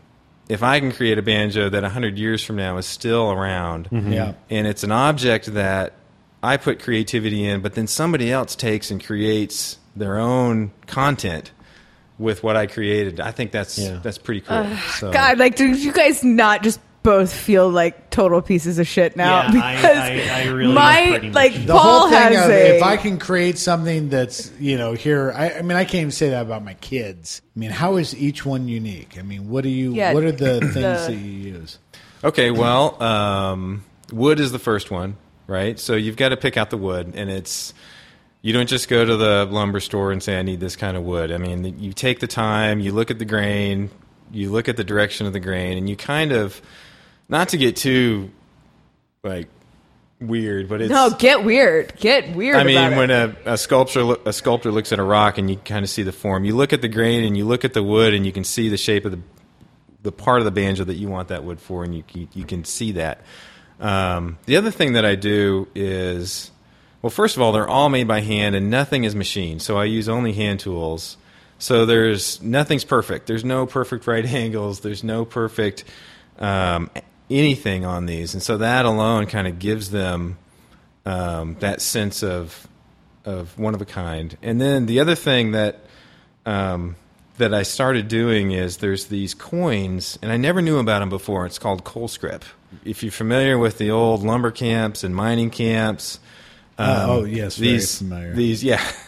if 0.50 0.64
I 0.64 0.80
can 0.80 0.92
create 0.92 1.18
a 1.18 1.22
banjo 1.22 1.70
that 1.70 1.84
100 1.84 2.18
years 2.18 2.44
from 2.44 2.56
now 2.56 2.78
is 2.78 2.86
still 2.86 3.32
around, 3.32 3.90
Yeah. 3.92 4.34
and 4.50 4.68
it's 4.68 4.84
an 4.84 4.92
object 4.92 5.48
that 5.54 5.94
I 6.44 6.58
put 6.58 6.80
creativity 6.82 7.46
in, 7.46 7.62
but 7.62 7.74
then 7.74 7.88
somebody 7.88 8.32
else 8.32 8.56
takes 8.56 8.92
and 8.92 9.04
creates 9.04 9.78
their 9.96 10.18
own 10.20 10.72
content 10.88 11.52
with 12.18 12.44
what 12.44 12.56
I 12.56 12.68
created. 12.68 13.20
I 13.20 13.32
think 13.32 13.52
that's 13.52 13.78
Yeah. 13.78 14.00
that's 14.02 14.18
pretty 14.18 14.42
cool. 14.42 14.66
so, 14.98 15.12
God, 15.12 15.38
like, 15.38 15.56
did 15.56 15.78
you 15.80 15.92
guys 15.92 16.24
not 16.24 16.64
just 16.64 16.80
both 17.04 17.32
feel 17.32 17.70
like 17.70 18.10
total 18.10 18.42
pieces 18.42 18.80
of 18.80 18.88
shit 18.88 19.16
now 19.16 19.42
Yeah, 19.52 19.62
I- 19.64 19.76
because 19.76 19.98
I- 19.98 20.42
I 20.42 20.48
really 20.48 20.74
my 20.74 21.06
much- 21.22 21.34
like 21.36 21.54
The 21.68 21.74
Paul 21.74 22.00
whole 22.00 22.10
thing 22.10 22.18
has 22.34 22.46
of 22.46 22.52
a 22.52 22.78
if 22.78 22.84
I 22.84 22.98
can 22.98 23.20
create 23.20 23.58
something 23.60 24.10
that's 24.10 24.52
you 24.60 24.78
know 24.78 24.94
here, 24.94 25.32
I, 25.36 25.52
I 25.60 25.62
mean, 25.62 25.78
I 25.78 25.84
can't 25.84 25.96
even 26.02 26.12
say 26.12 26.30
that 26.32 26.42
about 26.42 26.64
my 26.64 26.74
kids. 26.76 27.42
I 27.56 27.60
mean, 27.60 27.70
how 27.70 27.98
is 27.98 28.16
each 28.16 28.44
one 28.46 28.68
unique? 28.68 29.18
I 29.20 29.22
mean, 29.22 29.50
what 29.50 29.64
do 29.64 29.70
you? 29.70 29.94
Yeah, 29.94 30.14
what 30.14 30.24
are 30.24 30.32
the 30.32 30.60
things 30.62 30.74
the- 30.74 30.80
that 30.82 31.12
you 31.12 31.18
use? 31.54 31.78
Okay, 32.24 32.50
well, 32.50 33.02
um, 33.04 33.84
wood 34.12 34.40
is 34.40 34.52
the 34.52 34.58
first 34.58 34.90
one, 34.90 35.16
right? 35.46 35.80
So 35.80 35.94
you've 35.94 36.18
got 36.18 36.30
to 36.30 36.38
pick 36.38 36.58
out 36.58 36.72
the 36.72 36.78
wood, 36.78 37.14
and 37.16 37.30
it's 37.30 37.72
you 38.46 38.54
don't 38.54 38.70
just 38.70 38.90
go 38.90 39.04
to 39.04 39.18
the 39.18 39.48
lumber 39.50 39.80
store 39.80 40.12
and 40.12 40.22
say 40.22 40.38
I 40.38 40.44
need 40.44 40.60
this 40.60 40.76
kind 40.76 40.96
of 40.96 41.02
wood. 41.02 41.32
I 41.32 41.40
mean, 41.40 41.80
you 41.80 41.94
take 41.94 42.20
the 42.20 42.28
time, 42.28 42.80
you 42.80 42.92
look 42.92 43.10
at 43.10 43.18
the 43.18 43.26
grain, 43.26 43.90
you 44.32 44.52
look 44.52 44.70
at 44.70 44.78
the 44.78 44.84
direction 44.84 45.26
of 45.26 45.34
the 45.34 45.40
grain, 45.40 45.80
and 45.80 45.90
you 45.90 45.96
kind 45.96 46.32
of 46.32 46.62
not 47.28 47.50
to 47.50 47.58
get 47.58 47.76
too 47.76 48.30
like 49.24 49.48
weird, 50.22 50.70
but 50.70 50.80
it's 50.80 50.92
no 50.92 51.10
get 51.10 51.44
weird 51.44 51.98
get 51.98 52.36
weird 52.36 52.58
I 52.58 52.64
mean, 52.64 52.96
when 52.96 53.10
a, 53.10 53.36
a 53.46 53.58
sculptor 53.58 54.16
a 54.28 54.32
sculptor 54.32 54.72
looks 54.72 54.92
at 54.92 55.00
a 55.00 55.04
rock 55.04 55.40
and 55.40 55.50
you 55.50 55.58
kind 55.58 55.84
of 55.84 55.90
see 55.90 56.04
the 56.04 56.12
form, 56.12 56.46
you 56.46 56.56
look 56.56 56.72
at 56.72 56.84
the 56.84 56.88
grain 56.88 57.24
and 57.24 57.36
you 57.36 57.46
look 57.46 57.66
at 57.66 57.74
the 57.74 57.82
wood 57.82 58.14
and 58.14 58.28
you 58.28 58.32
can 58.32 58.44
see 58.44 58.70
the 58.70 58.78
shape 58.78 59.06
of 59.06 59.12
the 59.12 59.22
the 60.04 60.12
part 60.12 60.38
of 60.38 60.46
the 60.46 60.52
banjo 60.52 60.84
that 60.84 60.98
you 60.98 61.08
want 61.08 61.30
that 61.30 61.44
wood 61.44 61.60
for, 61.60 61.84
and 61.84 61.96
you 61.96 62.04
you, 62.14 62.28
you 62.36 62.44
can 62.46 62.64
see 62.64 62.92
that. 62.92 63.22
Um, 63.80 64.38
the 64.46 64.58
other 64.58 64.70
thing 64.70 64.94
that 64.94 65.04
I 65.04 65.16
do 65.16 65.68
is, 65.74 66.52
well, 67.06 67.12
first 67.12 67.36
of 67.36 67.44
all, 67.44 67.52
they're 67.52 67.68
all 67.68 67.90
made 67.90 68.08
by 68.08 68.22
hand 68.22 68.56
and 68.56 68.72
nothing 68.72 69.04
is 69.04 69.14
machined, 69.14 69.62
so 69.62 69.78
I 69.78 69.86
use 69.86 70.10
only 70.10 70.34
hand 70.34 70.60
tools. 70.60 71.18
So 71.60 71.86
there's 71.86 72.42
nothing's 72.42 72.84
perfect. 72.84 73.28
There's 73.28 73.46
no 73.46 73.68
perfect 73.68 74.08
right 74.08 74.26
angles. 74.26 74.80
There's 74.80 75.04
no 75.04 75.24
perfect 75.24 75.84
um, 76.40 76.90
anything 77.30 77.86
on 77.86 78.08
these, 78.08 78.34
and 78.34 78.42
so 78.42 78.58
that 78.58 78.86
alone 78.86 79.28
kind 79.28 79.46
of 79.46 79.60
gives 79.60 79.92
them 79.92 80.40
um, 81.06 81.58
that 81.60 81.80
sense 81.80 82.24
of 82.24 82.68
of 83.24 83.56
one 83.56 83.76
of 83.76 83.84
a 83.84 83.86
kind. 83.86 84.36
And 84.42 84.60
then 84.60 84.88
the 84.88 85.00
other 85.00 85.14
thing 85.14 85.52
that 85.52 85.82
um, 86.48 86.96
that 87.38 87.54
I 87.54 87.62
started 87.62 88.08
doing 88.08 88.50
is 88.50 88.78
there's 88.78 89.06
these 89.06 89.36
coins, 89.36 90.18
and 90.24 90.32
I 90.32 90.38
never 90.38 90.60
knew 90.60 90.80
about 90.80 91.02
them 91.02 91.10
before. 91.10 91.46
It's 91.46 91.60
called 91.60 91.84
coal 91.84 92.08
scrip. 92.08 92.44
If 92.84 93.04
you're 93.04 93.12
familiar 93.12 93.60
with 93.60 93.78
the 93.78 93.92
old 93.92 94.24
lumber 94.24 94.50
camps 94.50 95.04
and 95.04 95.16
mining 95.16 95.52
camps, 95.52 96.20
Uh, 96.78 96.82
uh, 96.82 97.06
oh, 97.08 97.20
um, 97.24 97.28
yes, 97.28 97.58
very 97.58 97.72
these 97.74 98.00
these 98.00 98.64
yeah. 98.64 98.86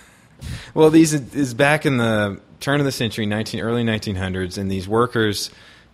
Well, 0.76 0.92
these 0.92 1.14
is 1.14 1.56
back 1.56 1.88
in 1.88 1.98
the 1.98 2.40
turn 2.60 2.80
of 2.80 2.86
the 2.86 2.92
century, 2.92 3.26
19 3.26 3.60
early 3.60 3.84
1900s, 3.84 4.60
and 4.60 4.70
these 4.70 4.88
workers 4.88 5.50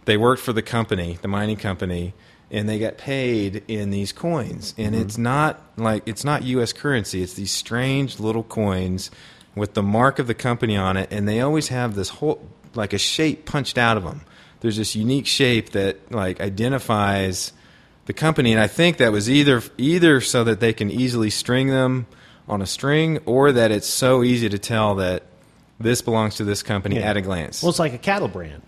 they 0.06 0.18
worked 0.18 0.42
for 0.42 0.52
the 0.52 0.62
company, 0.62 1.18
the 1.22 1.30
mining 1.30 1.56
company, 1.56 2.14
and 2.52 2.68
they 2.68 2.78
got 2.78 2.98
paid 2.98 3.64
in 3.68 3.90
these 3.90 4.12
coins. 4.12 4.74
And 4.78 4.94
mm-hmm. 4.94 5.04
it's 5.04 5.18
not 5.18 5.62
like 5.78 6.04
it's 6.06 6.24
not 6.24 6.44
U.S. 6.44 6.74
currency; 6.74 7.24
it's 7.24 7.34
these 7.34 7.52
strange 7.52 8.20
little 8.20 8.44
coins 8.44 9.12
with 9.56 9.74
the 9.74 9.84
mark 9.84 10.20
of 10.20 10.28
the 10.28 10.34
company 10.34 10.76
on 10.76 10.98
it, 10.98 11.10
and 11.12 11.28
they 11.28 11.42
always 11.42 11.70
have 11.70 11.96
this 11.96 12.10
whole 12.10 12.48
like 12.76 12.94
a 12.94 12.98
shape 12.98 13.46
punched 13.46 13.78
out 13.78 13.98
of 13.98 14.04
them. 14.04 14.22
There's 14.60 14.78
this 14.78 14.96
unique 14.96 15.28
shape 15.28 15.72
that 15.72 16.12
like 16.12 16.42
identifies 16.42 17.54
the 18.06 18.14
company, 18.14 18.52
and 18.52 18.60
I 18.62 18.68
think 18.68 18.98
that 18.98 19.12
was 19.12 19.30
either 19.30 19.62
either 19.78 20.20
so 20.22 20.44
that 20.44 20.60
they 20.60 20.74
can 20.74 20.90
easily 20.92 21.30
string 21.30 21.68
them 21.68 22.06
on 22.48 22.62
a 22.62 22.66
string, 22.66 23.20
or 23.26 23.52
that 23.54 23.72
it's 23.72 23.88
so 23.88 24.24
easy 24.24 24.50
to 24.50 24.60
tell 24.60 24.96
that 24.96 25.24
this 25.80 26.02
belongs 26.02 26.36
to 26.36 26.44
this 26.44 26.62
company 26.64 26.98
Yeah. 26.98 27.10
at 27.10 27.18
a 27.18 27.22
glance. 27.22 27.64
Well, 27.64 27.70
it's 27.70 27.80
like 27.80 27.94
a 27.94 27.98
cattle 27.98 28.28
brand. 28.28 28.62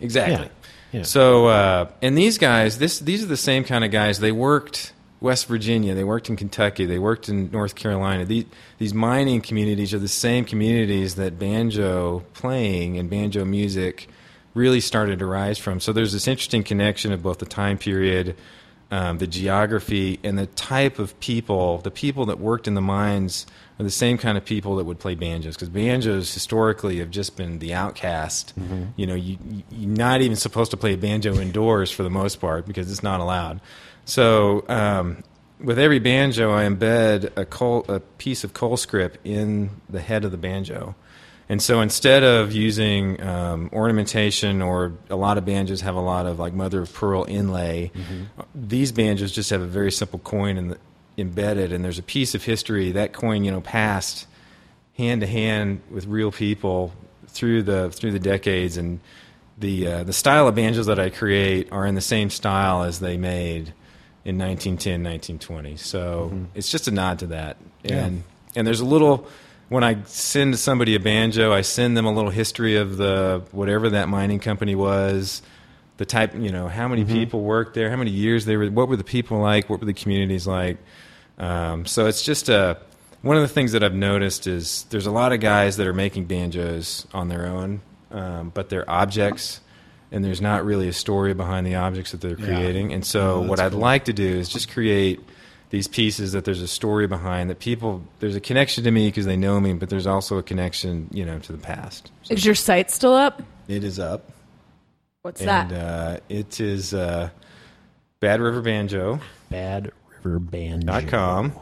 exactly. 0.00 0.46
Yeah. 0.46 0.48
Yeah. 0.92 1.02
So, 1.04 1.46
uh, 1.46 1.88
and 2.02 2.18
these 2.18 2.36
guys, 2.38 2.78
this 2.78 2.98
these 2.98 3.22
are 3.22 3.26
the 3.28 3.36
same 3.36 3.62
kind 3.62 3.84
of 3.84 3.92
guys. 3.92 4.18
They 4.18 4.32
worked 4.32 4.92
West 5.20 5.46
Virginia, 5.46 5.94
they 5.94 6.02
worked 6.02 6.28
in 6.28 6.34
Kentucky, 6.36 6.84
they 6.84 6.98
worked 6.98 7.28
in 7.28 7.48
North 7.52 7.76
Carolina. 7.76 8.24
These 8.24 8.46
these 8.78 8.92
mining 8.92 9.40
communities 9.40 9.94
are 9.94 10.00
the 10.00 10.08
same 10.08 10.44
communities 10.44 11.14
that 11.14 11.38
banjo 11.38 12.24
playing 12.34 12.98
and 12.98 13.08
banjo 13.08 13.44
music 13.44 14.08
really 14.54 14.80
started 14.80 15.20
to 15.20 15.26
rise 15.26 15.58
from. 15.58 15.78
So 15.78 15.92
there's 15.92 16.12
this 16.12 16.26
interesting 16.26 16.64
connection 16.64 17.12
of 17.12 17.22
both 17.22 17.38
the 17.38 17.46
time 17.46 17.78
period, 17.78 18.34
um, 18.90 19.18
the 19.18 19.26
geography, 19.26 20.18
and 20.24 20.38
the 20.38 20.46
type 20.46 20.98
of 20.98 21.18
people. 21.20 21.78
The 21.78 21.90
people 21.90 22.26
that 22.26 22.38
worked 22.40 22.66
in 22.66 22.74
the 22.74 22.80
mines 22.80 23.46
are 23.78 23.82
the 23.84 23.90
same 23.90 24.18
kind 24.18 24.36
of 24.36 24.44
people 24.44 24.76
that 24.76 24.84
would 24.84 24.98
play 24.98 25.14
banjos 25.14 25.54
because 25.54 25.68
banjos 25.68 26.32
historically 26.34 26.98
have 26.98 27.10
just 27.10 27.36
been 27.36 27.60
the 27.60 27.72
outcast. 27.74 28.52
You 28.96 29.06
know, 29.06 29.14
you, 29.14 29.38
you- 29.50 29.62
you're 29.70 29.96
not 29.96 30.20
even 30.22 30.36
supposed 30.36 30.70
to 30.72 30.76
play 30.76 30.94
a 30.94 30.98
banjo 30.98 31.34
indoors 31.40 31.90
for 31.90 32.02
the 32.02 32.10
most 32.10 32.40
part 32.40 32.66
because 32.66 32.90
it's 32.90 33.02
not 33.02 33.20
allowed. 33.20 33.60
So 34.04 34.64
um, 34.68 35.22
with 35.60 35.78
every 35.78 35.98
banjo, 35.98 36.52
I 36.52 36.64
embed 36.64 37.30
a, 37.36 37.44
coal, 37.44 37.84
a 37.88 38.00
piece 38.00 38.44
of 38.44 38.52
coal 38.54 38.76
scrip 38.76 39.18
in 39.24 39.70
the 39.88 40.00
head 40.00 40.24
of 40.24 40.30
the 40.32 40.36
banjo. 40.38 40.94
And 41.50 41.60
so 41.60 41.80
instead 41.80 42.22
of 42.22 42.52
using 42.52 43.20
um, 43.20 43.70
ornamentation, 43.72 44.62
or 44.62 44.92
a 45.10 45.16
lot 45.16 45.36
of 45.36 45.44
banjos 45.44 45.80
have 45.80 45.96
a 45.96 46.00
lot 46.00 46.26
of 46.26 46.38
like 46.38 46.54
mother 46.54 46.80
of 46.80 46.94
pearl 46.94 47.26
inlay, 47.28 47.90
these 48.54 48.92
banjos 48.92 49.32
just 49.32 49.50
have 49.50 49.60
a 49.60 49.66
very 49.66 49.90
simple 49.90 50.20
coin 50.20 50.56
in 50.56 50.68
the, 50.68 50.78
embedded, 51.18 51.72
and 51.72 51.84
there's 51.84 51.98
a 51.98 52.04
piece 52.04 52.36
of 52.36 52.44
history. 52.44 52.92
That 52.92 53.12
coin, 53.12 53.42
you 53.42 53.50
know, 53.50 53.60
passed 53.60 54.28
hand 54.96 55.22
to 55.22 55.26
hand 55.26 55.80
with 55.90 56.06
real 56.06 56.30
people 56.30 56.92
through 57.26 57.64
the 57.64 57.90
through 57.90 58.12
the 58.12 58.20
decades, 58.20 58.76
and 58.76 59.00
the 59.58 59.88
uh, 59.88 60.02
the 60.04 60.12
style 60.12 60.46
of 60.46 60.54
banjos 60.54 60.86
that 60.86 61.00
I 61.00 61.10
create 61.10 61.72
are 61.72 61.84
in 61.84 61.96
the 61.96 62.00
same 62.00 62.30
style 62.30 62.84
as 62.84 63.00
they 63.00 63.16
made 63.16 63.74
in 64.24 64.38
1910, 64.38 65.02
1920. 65.02 65.76
So 65.78 66.30
it's 66.54 66.70
just 66.70 66.86
a 66.86 66.92
nod 66.92 67.18
to 67.18 67.26
that, 67.26 67.56
and 67.84 68.22
and 68.54 68.64
there's 68.68 68.80
a 68.80 68.86
little. 68.86 69.26
When 69.70 69.84
I 69.84 70.02
send 70.04 70.58
somebody 70.58 70.96
a 70.96 71.00
banjo, 71.00 71.52
I 71.52 71.60
send 71.60 71.96
them 71.96 72.04
a 72.04 72.12
little 72.12 72.30
history 72.32 72.76
of 72.76 72.96
the 72.96 73.42
whatever 73.52 73.88
that 73.90 74.08
mining 74.08 74.40
company 74.40 74.74
was, 74.74 75.42
the 75.96 76.04
type, 76.04 76.34
you 76.34 76.50
know, 76.50 76.66
how 76.66 76.88
many 76.88 77.04
people 77.04 77.40
worked 77.42 77.74
there, 77.74 77.88
how 77.88 77.94
many 77.96 78.10
years 78.10 78.46
they 78.46 78.56
were, 78.56 78.68
what 78.68 78.88
were 78.88 78.96
the 78.96 79.04
people 79.04 79.38
like, 79.38 79.70
what 79.70 79.78
were 79.78 79.86
the 79.86 79.94
communities 79.94 80.44
like. 80.44 80.76
Um, 81.38 81.86
so 81.86 82.06
it's 82.06 82.22
just 82.24 82.48
a 82.48 82.78
one 83.22 83.36
of 83.36 83.42
the 83.42 83.48
things 83.48 83.70
that 83.72 83.84
I've 83.84 83.94
noticed 83.94 84.48
is 84.48 84.86
there's 84.90 85.06
a 85.06 85.10
lot 85.12 85.32
of 85.32 85.38
guys 85.40 85.76
that 85.76 85.86
are 85.86 85.92
making 85.94 86.24
banjos 86.24 87.06
on 87.14 87.28
their 87.28 87.46
own, 87.46 87.80
um, 88.10 88.50
but 88.52 88.70
they're 88.70 88.88
objects, 88.90 89.60
and 90.10 90.24
there's 90.24 90.40
not 90.40 90.64
really 90.64 90.88
a 90.88 90.92
story 90.92 91.32
behind 91.32 91.64
the 91.64 91.76
objects 91.76 92.10
that 92.10 92.20
they're 92.20 92.36
Yeah. 92.38 92.44
creating. 92.46 92.92
And 92.92 93.06
so 93.06 93.40
what 93.42 93.60
I'd 93.60 93.70
cool. 93.70 93.80
like 93.80 94.06
to 94.06 94.12
do 94.12 94.26
is 94.26 94.48
just 94.48 94.72
create 94.72 95.20
these 95.70 95.86
pieces 95.88 96.32
that 96.32 96.44
there's 96.44 96.60
a 96.62 96.68
story 96.68 97.06
behind 97.06 97.48
that 97.50 97.58
people 97.60 98.02
there's 98.18 98.34
a 98.36 98.40
connection 98.40 98.84
to 98.84 98.90
me 98.90 99.08
because 99.08 99.24
they 99.26 99.36
know 99.36 99.60
me, 99.60 99.72
but 99.72 99.88
there's 99.88 100.06
also 100.06 100.36
a 100.38 100.42
connection, 100.42 101.08
you 101.12 101.24
know, 101.24 101.38
to 101.38 101.52
the 101.52 101.58
past. 101.58 102.10
So 102.22 102.34
Is 102.34 102.44
your 102.44 102.54
site 102.56 102.90
still 102.90 103.14
up? 103.14 103.42
it 103.68 103.84
is 103.84 103.98
up, 104.00 104.30
What's 105.22 105.40
and 105.40 105.48
that? 105.48 105.72
uh, 105.72 106.16
it 106.28 106.60
is 106.60 106.92
uh, 106.92 107.30
Bad 108.20 108.40
River 108.40 108.60
Banjo. 108.62 109.20
Bad 109.48 109.92
River 110.22 110.38
Band. 110.40 110.86
dot 110.86 111.06
com. 111.06 111.52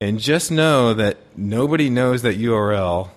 And 0.00 0.18
just 0.18 0.50
know 0.50 0.94
that 0.94 1.18
nobody 1.36 1.88
knows 1.88 2.22
that 2.22 2.36
URL 2.36 3.10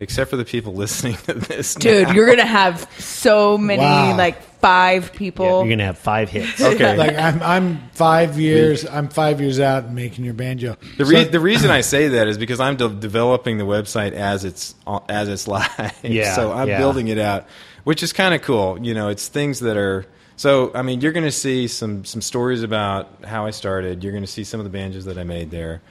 except 0.00 0.30
for 0.30 0.36
the 0.36 0.44
people 0.44 0.72
listening 0.74 1.16
to 1.26 1.34
this. 1.34 1.74
Dude, 1.74 2.08
now. 2.08 2.14
you're 2.14 2.26
gonna 2.26 2.46
have 2.46 2.88
so 2.98 3.58
many 3.58 3.82
Wow. 3.82 4.16
like 4.16 4.40
five 4.60 5.10
Yeah, 5.12 5.18
people. 5.18 5.46
you're 5.60 5.68
gonna 5.70 5.84
have 5.86 5.98
five 5.98 6.28
hits. 6.30 6.60
okay. 6.60 6.96
Like 6.98 7.16
I'm, 7.16 7.42
I'm 7.42 7.88
five 7.92 8.38
years. 8.38 8.84
I'm 8.86 9.08
five 9.08 9.40
years 9.40 9.60
out 9.60 9.84
and 9.84 9.94
making 9.94 10.24
your 10.24 10.34
banjo. 10.34 10.76
the, 10.96 11.04
So- 11.06 11.24
the 11.24 11.40
reason 11.40 11.70
I 11.70 11.80
say 11.82 12.08
that 12.08 12.28
is 12.28 12.38
because 12.38 12.60
I'm 12.60 12.76
de- 12.76 12.88
developing 12.88 13.58
the 13.58 13.64
website 13.64 14.12
as 14.12 14.44
it's 14.44 14.74
as 15.08 15.28
it's 15.28 15.46
live. 15.48 15.68
Yeah, 16.02 16.34
so 16.34 16.52
I'm 16.52 16.68
yeah. 16.68 16.78
building 16.78 17.08
it 17.08 17.18
out, 17.18 17.46
which 17.84 18.02
is 18.02 18.12
kind 18.12 18.34
of 18.34 18.42
cool. 18.42 18.78
You 18.84 18.94
know, 18.94 19.08
it's 19.08 19.28
things 19.28 19.60
that 19.60 19.76
are. 19.76 20.06
So 20.36 20.70
I 20.74 20.82
mean, 20.82 21.00
you're 21.00 21.12
going 21.12 21.24
to 21.26 21.32
see 21.32 21.66
some 21.66 22.04
some 22.04 22.20
stories 22.22 22.62
about 22.62 23.24
how 23.24 23.46
I 23.46 23.50
started. 23.50 24.02
You're 24.04 24.12
going 24.12 24.24
to 24.24 24.30
see 24.30 24.44
some 24.44 24.60
of 24.60 24.64
the 24.64 24.70
banjos 24.70 25.04
that 25.06 25.18
I 25.18 25.24
made 25.24 25.50
there. 25.50 25.82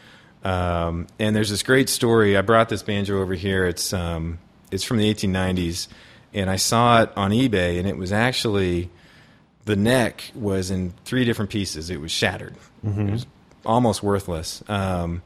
Um, 0.43 1.07
and 1.19 1.35
there's 1.35 1.49
this 1.49 1.63
great 1.63 1.89
story. 1.89 2.37
I 2.37 2.41
brought 2.41 2.69
this 2.69 2.81
banjo 2.83 3.21
over 3.21 3.33
here. 3.33 3.65
It's 3.65 3.91
um, 3.91 4.39
it's 4.71 4.83
from 4.83 4.97
the 4.97 5.13
1890s, 5.13 5.87
and 6.33 6.49
I 6.49 6.55
saw 6.57 7.03
it 7.03 7.11
on 7.15 7.31
eBay, 7.31 7.79
and 7.79 7.87
it 7.87 7.97
was 7.97 8.11
actually 8.11 8.89
the 9.65 9.75
neck 9.75 10.31
was 10.33 10.71
in 10.71 10.93
three 11.05 11.25
different 11.25 11.51
pieces. 11.51 11.89
It 11.89 11.99
was 11.99 12.11
shattered. 12.11 12.55
It 13.09 13.11
was 13.11 13.25
almost 13.65 14.01
worthless. 14.01 14.63
Um, 14.69 15.21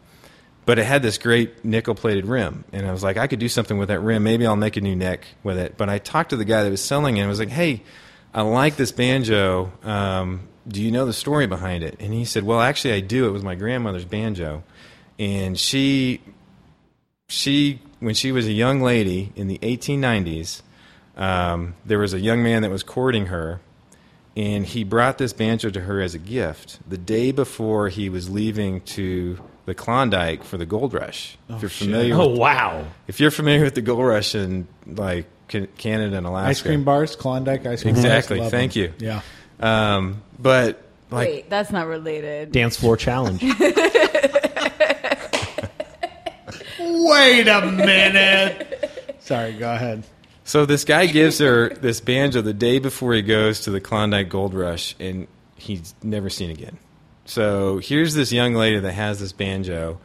but 0.66 0.80
it 0.80 0.86
had 0.86 1.02
this 1.02 1.18
great 1.18 1.64
nickel 1.64 1.95
plated 1.95 2.26
rim. 2.26 2.66
And 2.72 2.86
I 2.86 2.91
was 2.91 3.04
like, 3.04 3.18
I 3.18 3.28
could 3.28 3.39
do 3.39 3.49
something 3.49 3.78
with 3.78 3.89
that 3.89 3.99
rim. 3.99 4.24
Maybe 4.24 4.45
I'll 4.45 4.56
make 4.56 4.78
a 4.78 4.82
new 4.82 4.95
neck 4.95 5.26
with 5.43 5.58
it. 5.58 5.78
But 5.78 5.89
I 5.89 5.99
talked 5.99 6.32
to 6.32 6.36
the 6.36 6.45
guy 6.45 6.64
that 6.64 6.70
was 6.70 6.84
selling 6.84 7.18
it 7.18 7.22
and 7.22 7.28
I 7.28 7.30
was 7.30 7.39
like, 7.39 7.49
hey, 7.49 7.84
I 8.34 8.41
like 8.41 8.76
this 8.76 8.91
banjo. 8.91 9.72
Um, 9.84 10.47
do 10.68 10.82
you 10.82 10.91
know 10.91 11.06
the 11.06 11.14
story 11.14 11.47
behind 11.47 11.84
it? 11.84 11.97
And 11.99 12.14
he 12.14 12.26
said, 12.26 12.43
well, 12.43 12.62
actually, 12.62 12.93
I 12.93 12.99
do. 12.99 13.28
It 13.28 13.32
was 13.32 13.43
my 13.43 13.56
grandmother's 13.56 14.06
banjo. 14.06 14.64
And 15.20 15.58
she, 15.60 16.22
she 17.28 17.82
when 17.99 18.16
she 18.16 18.32
was 18.32 18.47
a 18.47 18.52
young 18.52 18.82
lady 18.82 19.32
in 19.36 19.47
the 19.47 19.58
1890s, 19.60 20.62
um, 21.22 21.76
there 21.86 21.99
was 21.99 22.13
a 22.13 22.19
young 22.19 22.41
man 22.43 22.61
that 22.63 22.72
was 22.72 22.84
courting 22.84 23.28
her 23.28 23.59
and 24.36 24.65
he 24.65 24.84
brought 24.86 25.17
this 25.17 25.34
banjo 25.34 25.69
to 25.69 25.82
her 25.82 26.01
as 26.01 26.15
a 26.15 26.17
gift 26.17 26.80
the 26.88 26.97
day 26.97 27.32
before 27.32 27.89
he 27.89 28.09
was 28.09 28.30
leaving 28.30 28.80
to 28.82 29.38
the 29.65 29.76
Klondike 29.76 30.43
for 30.43 30.57
the 30.57 30.65
gold 30.65 30.93
rush. 30.93 31.38
if 31.49 31.61
you're 31.61 31.69
familiar, 31.69 32.15
Oh 32.15 32.30
with, 32.30 32.39
wow! 32.39 32.86
if 33.07 33.19
you're 33.19 33.30
familiar 33.32 33.63
with 33.63 33.76
the 33.76 33.82
gold 33.82 34.05
rush 34.05 34.34
in 34.34 34.67
like 34.88 35.26
Canada 35.78 36.15
and 36.17 36.26
Alaska, 36.26 36.49
Ice 36.49 36.61
cream 36.61 36.84
bars, 36.86 37.15
Klondike 37.17 37.65
ice 37.65 37.82
cream 37.82 37.93
Exactly. 37.93 38.39
bars. 38.39 38.49
Thank 38.51 38.74
them. 38.74 38.82
you. 38.84 38.93
Yeah. 38.99 39.22
Um, 39.59 40.24
but 40.39 40.82
like 41.11 41.28
Wait, 41.28 41.49
that's 41.49 41.72
not 41.72 41.88
related. 41.88 42.51
Dance 42.53 42.78
floor 42.78 42.95
challenge. 42.97 43.43
Wait 46.80 47.47
a 47.47 47.72
minute. 47.72 49.17
Sorry, 49.19 49.53
go 49.53 49.72
ahead. 49.74 50.03
So 50.52 50.66
this 50.66 50.84
guy 50.84 51.06
gives 51.06 51.39
her 51.39 51.70
this 51.70 52.02
banjo 52.02 52.41
the 52.41 52.54
day 52.54 52.80
before 52.80 53.14
he 53.14 53.22
goes 53.22 53.62
to 53.62 53.72
the 53.72 53.80
Klondike 53.80 54.28
Gold 54.28 54.54
Rush, 54.54 54.97
and 54.99 55.30
he's 55.56 55.95
never 56.04 56.30
seen 56.30 56.49
again. 56.49 56.78
So 57.24 57.78
here's 57.78 58.16
this 58.16 58.34
young 58.34 58.54
lady 58.54 58.78
that 58.78 58.91
has 58.91 59.22
this 59.22 59.32
banjo, 59.32 60.02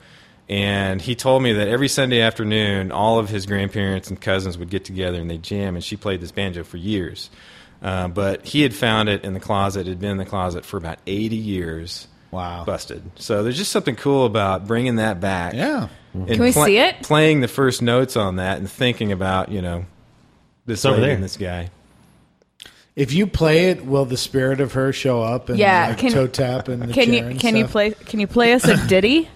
and 0.49 1.03
he 1.03 1.17
told 1.17 1.43
me 1.43 1.55
that 1.55 1.67
every 1.67 1.89
Sunday 1.89 2.21
afternoon, 2.21 2.93
all 2.93 3.19
of 3.19 3.29
his 3.29 3.45
grandparents 3.45 4.09
and 4.09 4.21
cousins 4.21 4.57
would 4.57 4.71
get 4.71 4.85
together 4.85 5.21
and 5.21 5.29
they 5.29 5.39
jam, 5.39 5.75
and 5.75 5.83
she 5.83 5.97
played 5.97 6.21
this 6.21 6.31
banjo 6.31 6.63
for 6.63 6.77
years. 6.77 7.29
Uh, 7.83 8.07
but 8.07 8.47
he 8.47 8.63
had 8.63 8.73
found 8.73 9.09
it 9.09 9.25
in 9.25 9.35
the 9.35 9.41
closet; 9.41 9.89
it 9.89 9.91
had 9.91 9.99
been 9.99 10.13
in 10.13 10.19
the 10.19 10.25
closet 10.25 10.65
for 10.65 10.77
about 10.77 11.01
80 11.09 11.35
years. 11.35 12.07
Wow. 12.31 12.65
busted. 12.65 13.03
So 13.17 13.43
there's 13.43 13.57
just 13.57 13.73
something 13.73 13.97
cool 13.97 14.27
about 14.27 14.69
bringing 14.69 14.97
that 14.97 15.21
back. 15.21 15.55
Yeah. 15.55 15.89
and 16.15 16.29
Can 16.29 16.41
we 16.41 16.53
see 16.53 16.79
it? 16.79 17.03
Playing 17.03 17.41
the 17.41 17.49
first 17.49 17.83
notes 17.83 18.17
on 18.17 18.37
that 18.37 18.59
and 18.59 18.71
thinking 18.71 19.11
about 19.11 19.51
you 19.51 19.61
know 19.61 19.87
this 20.67 20.85
over 20.85 21.01
there. 21.01 21.11
and 21.13 21.23
this 21.25 21.37
guy. 21.37 21.71
If 22.95 23.13
you 23.13 23.27
play 23.27 23.71
it, 23.71 23.85
will 23.85 24.05
the 24.07 24.17
spirit 24.17 24.61
of 24.61 24.73
her 24.73 24.93
show 24.93 25.23
up 25.23 25.49
and 25.51 25.59
Yeah, 25.59 25.89
like, 25.89 25.99
can- 25.99 26.13
toe 26.13 26.27
tap 26.27 26.69
and 26.69 26.83
the 26.83 26.93
Can 26.95 27.07
chair 27.07 27.15
you 27.15 27.27
and 27.27 27.41
can 27.41 27.57
you 27.57 27.65
stuff? 27.65 27.73
play 27.73 27.91
can 27.93 28.21
you 28.21 28.27
play 28.27 28.53
us 28.55 28.65
a 28.65 28.77
ditty? 28.89 29.29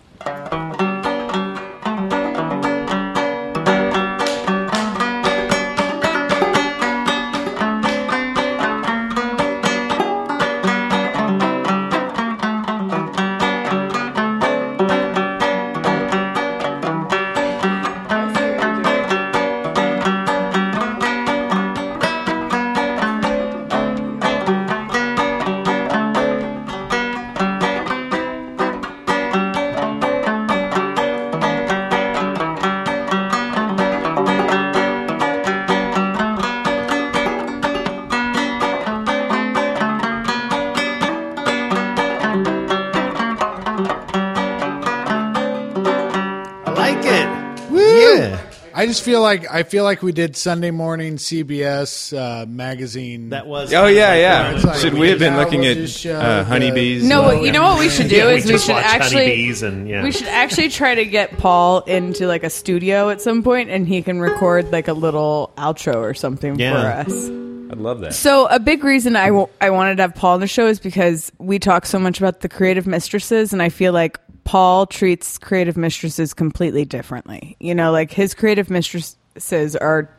I 48.80 48.86
just 48.86 49.02
feel 49.02 49.20
like 49.20 49.44
I 49.50 49.62
feel 49.62 49.84
like 49.84 50.00
we 50.00 50.10
did 50.10 50.38
Sunday 50.38 50.70
morning 50.70 51.16
CBS 51.16 52.16
uh, 52.16 52.46
magazine. 52.46 53.28
That 53.28 53.46
was. 53.46 53.74
Oh 53.74 53.84
yeah, 53.86 54.14
yeah. 54.14 54.54
It's 54.54 54.64
like 54.64 54.78
Should 54.78 54.94
we 54.94 55.00
we 55.00 55.08
have 55.10 55.18
been 55.18 55.34
now 55.34 55.40
looking 55.40 55.60
will 55.60 55.84
at 55.84 56.06
uh, 56.06 56.44
honeybees? 56.44 57.04
No, 57.06 57.20
Well, 57.24 57.44
you 57.44 57.52
know 57.52 57.62
what 57.62 57.78
we 57.78 57.90
should 57.90 58.08
do 58.08 58.16
Yeah, 58.16 58.28
is 58.30 58.46
we 58.46 58.52
just 58.52 58.64
should 58.64 58.76
actually 58.76 59.50
and 59.62 59.86
yeah. 59.86 60.02
we 60.02 60.10
should 60.10 60.28
actually 60.28 60.70
try 60.70 60.94
to 60.94 61.04
get 61.04 61.36
Paul 61.36 61.80
into 61.80 62.26
like 62.26 62.42
a 62.42 62.48
studio 62.48 63.10
at 63.10 63.20
some 63.20 63.42
point 63.42 63.68
and 63.68 63.86
he 63.86 64.00
can 64.00 64.18
record 64.18 64.72
like 64.72 64.88
a 64.88 64.94
little 64.94 65.52
outro 65.58 65.96
or 65.96 66.14
something 66.14 66.58
Yeah. 66.58 67.04
for 67.04 67.10
us. 67.10 67.24
I'd 67.26 67.76
love 67.76 68.00
that. 68.00 68.14
So 68.14 68.46
a 68.46 68.58
big 68.58 68.82
reason 68.82 69.14
I 69.14 69.28
I 69.60 69.68
wanted 69.68 69.96
to 69.96 70.04
have 70.04 70.14
Paul 70.14 70.36
on 70.36 70.40
the 70.40 70.46
show 70.46 70.66
is 70.66 70.80
because 70.80 71.30
we 71.36 71.58
talk 71.58 71.84
so 71.84 71.98
much 71.98 72.18
about 72.18 72.40
the 72.40 72.48
creative 72.48 72.86
mistresses, 72.86 73.52
and 73.52 73.60
I 73.60 73.68
feel 73.68 73.92
like 73.92 74.18
Paul 74.45 74.86
treats 74.86 75.38
creative 75.38 75.76
mistresses 75.76 76.34
completely 76.34 76.84
differently. 76.84 77.57
You 77.61 77.74
know, 77.74 77.93
like 77.93 78.11
his 78.11 78.34
creative 78.34 78.70
mistresses 78.70 79.76
are 79.76 80.11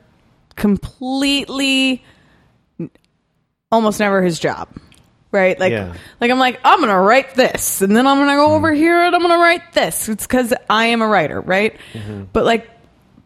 completely 0.55 2.03
almost 3.71 3.99
never 3.99 4.21
his 4.21 4.39
job. 4.39 4.69
Right? 5.31 5.57
Like 5.57 5.71
Yeah. 5.71 5.93
like 6.19 6.29
I'm 6.29 6.39
like, 6.39 6.59
I'm 6.63 6.81
gonna 6.81 6.99
write 6.99 7.35
this 7.35 7.81
and 7.81 7.95
then 7.95 8.05
I'm 8.05 8.17
gonna 8.17 8.35
go 8.35 8.53
over 8.53 8.73
here 8.73 8.99
and 9.01 9.15
I'm 9.15 9.21
gonna 9.21 9.37
write 9.37 9.73
this. 9.73 10.09
It's 10.09 10.27
cause 10.27 10.53
I 10.69 10.87
am 10.87 11.01
a 11.01 11.07
writer, 11.07 11.39
right? 11.39 11.77
Mm-hmm. 11.93 12.25
But 12.33 12.43
like 12.45 12.69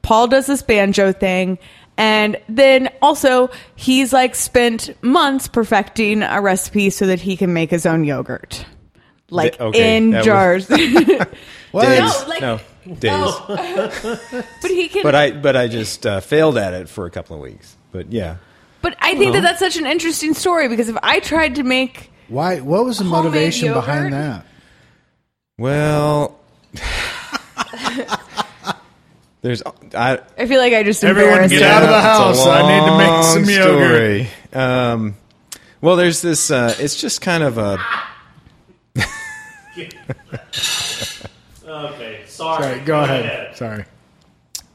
Paul 0.03 0.27
does 0.27 0.45
this 0.45 0.61
banjo 0.61 1.11
thing. 1.13 1.57
And 1.97 2.37
then 2.49 2.89
also, 3.01 3.49
he's 3.75 4.11
like 4.11 4.35
spent 4.35 5.01
months 5.01 5.47
perfecting 5.47 6.23
a 6.23 6.41
recipe 6.41 6.89
so 6.89 7.07
that 7.07 7.21
he 7.21 7.37
can 7.37 7.53
make 7.53 7.71
his 7.71 7.85
own 7.85 8.03
yogurt. 8.03 8.65
Like 9.29 9.53
Th- 9.57 9.61
okay, 9.69 9.97
in 9.97 10.11
that 10.11 10.17
was- 10.19 10.25
jars. 10.25 10.67
but 10.67 10.77
Days. 11.81 11.99
No, 11.99 12.25
like- 12.27 12.41
no, 12.41 12.59
days. 12.99 14.45
he 14.63 14.87
can. 14.87 15.03
But 15.03 15.15
I 15.15 15.31
but 15.31 15.55
I 15.55 15.67
just 15.67 16.05
uh, 16.05 16.19
failed 16.19 16.57
at 16.57 16.73
it 16.73 16.87
for 16.89 17.05
a 17.05 17.09
couple 17.11 17.35
of 17.35 17.41
weeks. 17.41 17.75
But 17.91 18.11
yeah. 18.11 18.37
but 18.81 18.95
I 19.01 19.15
think 19.15 19.33
that 19.33 19.41
that's 19.41 19.59
such 19.59 19.77
an 19.77 19.85
interesting 19.87 20.33
story 20.35 20.67
because 20.67 20.89
if 20.89 20.97
I 21.01 21.19
tried 21.19 21.55
to 21.55 21.63
make. 21.63 22.11
Why? 22.27 22.59
What 22.59 22.85
was 22.85 22.97
the 22.99 23.03
Homemade 23.05 23.23
motivation 23.25 23.67
yogurt? 23.69 23.83
behind 23.85 24.13
that? 24.13 24.45
Well, 25.57 26.39
there's 29.41 29.61
I. 29.93 30.19
I 30.37 30.45
feel 30.47 30.59
like 30.59 30.73
I 30.73 30.83
just 30.83 31.03
Everyone 31.03 31.31
embarrassed 31.43 31.53
get 31.53 31.61
out 31.63 31.83
of 31.83 31.89
the 31.89 31.95
It's 31.95 32.05
house. 32.05 32.47
I 32.47 32.61
need 32.79 32.85
to 32.91 32.97
make 32.97 33.23
some 33.23 33.43
long 33.43 33.79
yogurt. 33.79 34.27
story. 34.27 34.61
Um, 34.63 35.15
well, 35.81 35.95
there's 35.95 36.21
this. 36.21 36.49
Uh, 36.51 36.75
it's 36.79 36.95
just 36.95 37.21
kind 37.21 37.43
of 37.43 37.57
a. 37.57 37.77
Okay, 41.67 42.21
sorry. 42.25 42.63
Sorry, 42.63 42.79
go 42.81 43.03
ahead. 43.03 43.55
Sorry. 43.57 43.85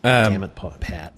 Damn 0.03 0.43
it, 0.43 0.55
Pa- 0.55 0.71
Pat. 0.81 1.15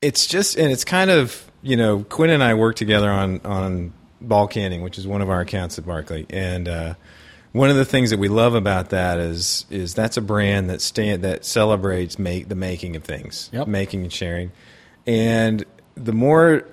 it's 0.00 0.26
just 0.26 0.56
and 0.56 0.70
it's 0.70 0.84
kind 0.84 1.10
of 1.10 1.50
you 1.62 1.76
know 1.76 2.04
Quinn 2.04 2.30
and 2.30 2.42
I 2.42 2.54
work 2.54 2.76
together 2.76 3.10
on 3.10 3.40
on 3.44 3.92
ball 4.20 4.46
canning, 4.46 4.82
which 4.82 4.98
is 4.98 5.06
one 5.06 5.22
of 5.22 5.30
our 5.30 5.40
accounts 5.40 5.78
at 5.78 5.86
Barkley, 5.86 6.26
and 6.30 6.68
uh, 6.68 6.94
one 7.52 7.68
of 7.70 7.76
the 7.76 7.84
things 7.84 8.10
that 8.10 8.18
we 8.18 8.28
love 8.28 8.54
about 8.54 8.90
that 8.90 9.18
is 9.18 9.66
is 9.70 9.94
that's 9.94 10.16
a 10.16 10.20
brand 10.20 10.70
that 10.70 10.80
stand 10.80 11.22
that 11.24 11.44
celebrates 11.44 12.18
make 12.18 12.48
the 12.48 12.54
making 12.54 12.94
of 12.96 13.02
things, 13.04 13.50
Yep. 13.52 13.66
making 13.66 14.02
and 14.02 14.12
sharing, 14.12 14.52
and 15.06 15.64
the 15.96 16.12
more 16.12 16.64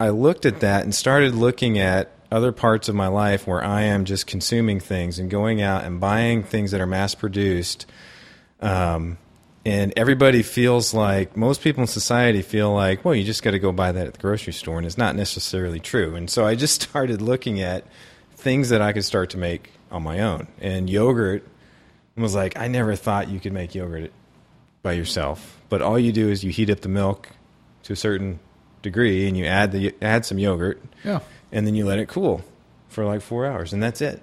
I 0.00 0.10
looked 0.10 0.44
at 0.46 0.60
that 0.60 0.82
and 0.84 0.94
started 0.94 1.34
looking 1.34 1.78
at 1.78 2.10
other 2.30 2.52
parts 2.52 2.88
of 2.88 2.94
my 2.94 3.08
life 3.08 3.46
where 3.46 3.64
I 3.64 3.82
am 3.82 4.04
just 4.04 4.26
consuming 4.26 4.80
things 4.80 5.18
and 5.18 5.30
going 5.30 5.62
out 5.62 5.84
and 5.84 5.98
buying 5.98 6.42
things 6.42 6.72
that 6.72 6.80
are 6.80 6.86
mass 6.86 7.14
produced 7.14 7.86
um, 8.60 9.18
and 9.64 9.92
everybody 9.96 10.42
feels 10.42 10.94
like 10.94 11.36
most 11.36 11.60
people 11.60 11.82
in 11.82 11.86
society 11.86 12.42
feel 12.42 12.72
like, 12.72 13.04
well, 13.04 13.14
you 13.14 13.24
just 13.24 13.42
got 13.42 13.50
to 13.50 13.58
go 13.58 13.72
buy 13.72 13.92
that 13.92 14.06
at 14.06 14.14
the 14.14 14.20
grocery 14.20 14.52
store, 14.52 14.78
and 14.78 14.86
it's 14.86 14.98
not 14.98 15.14
necessarily 15.14 15.80
true. 15.80 16.14
And 16.14 16.30
so 16.30 16.46
I 16.46 16.54
just 16.54 16.80
started 16.88 17.20
looking 17.20 17.60
at 17.60 17.84
things 18.32 18.68
that 18.70 18.80
I 18.80 18.92
could 18.92 19.04
start 19.04 19.30
to 19.30 19.38
make 19.38 19.72
on 19.90 20.02
my 20.02 20.20
own. 20.20 20.48
And 20.60 20.88
yogurt 20.88 21.46
was 22.16 22.34
like, 22.34 22.58
I 22.58 22.68
never 22.68 22.96
thought 22.96 23.28
you 23.28 23.40
could 23.40 23.52
make 23.52 23.74
yogurt 23.74 24.12
by 24.82 24.92
yourself, 24.92 25.60
but 25.68 25.82
all 25.82 25.98
you 25.98 26.12
do 26.12 26.28
is 26.28 26.42
you 26.42 26.50
heat 26.50 26.70
up 26.70 26.80
the 26.80 26.88
milk 26.88 27.28
to 27.84 27.92
a 27.92 27.96
certain 27.96 28.38
degree, 28.82 29.26
and 29.28 29.36
you 29.36 29.44
add 29.44 29.72
the 29.72 29.94
add 30.00 30.24
some 30.24 30.38
yogurt, 30.38 30.80
Yeah. 31.04 31.20
And 31.52 31.66
then 31.66 31.74
you 31.74 31.84
let 31.86 31.98
it 31.98 32.08
cool 32.08 32.42
for 32.88 33.04
like 33.04 33.20
four 33.20 33.46
hours, 33.46 33.72
and 33.72 33.82
that's 33.82 34.00
it. 34.00 34.22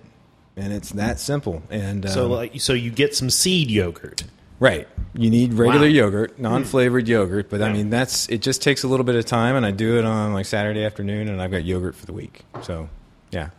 And 0.58 0.72
it's 0.72 0.92
that 0.92 1.20
simple. 1.20 1.62
And 1.70 2.10
So 2.10 2.26
um, 2.26 2.32
like, 2.32 2.62
so 2.62 2.74
you 2.74 2.90
get 2.90 3.16
some 3.16 3.30
seed 3.30 3.70
yogurt. 3.70 4.24
Right. 4.58 4.88
You 5.14 5.30
need 5.30 5.54
regular 5.54 5.88
Wow. 5.88 5.92
yogurt, 5.92 6.40
non-flavored 6.40 7.08
yogurt, 7.10 7.50
but 7.50 7.62
I 7.62 7.74
mean 7.74 7.90
that's 7.90 8.30
it. 8.30 8.42
Just 8.42 8.62
takes 8.62 8.84
a 8.84 8.88
little 8.88 9.04
bit 9.04 9.16
of 9.16 9.26
time, 9.26 9.56
and 9.58 9.66
I 9.66 9.72
do 9.72 9.98
it 10.00 10.06
on 10.06 10.34
like 10.34 10.46
Saturday 10.46 10.84
afternoon, 10.86 11.28
and 11.28 11.42
I've 11.42 11.52
got 11.52 11.66
yogurt 11.66 11.96
for 11.96 12.06
the 12.06 12.14
week. 12.14 12.44
So, 12.62 12.90
yeah. 13.32 13.50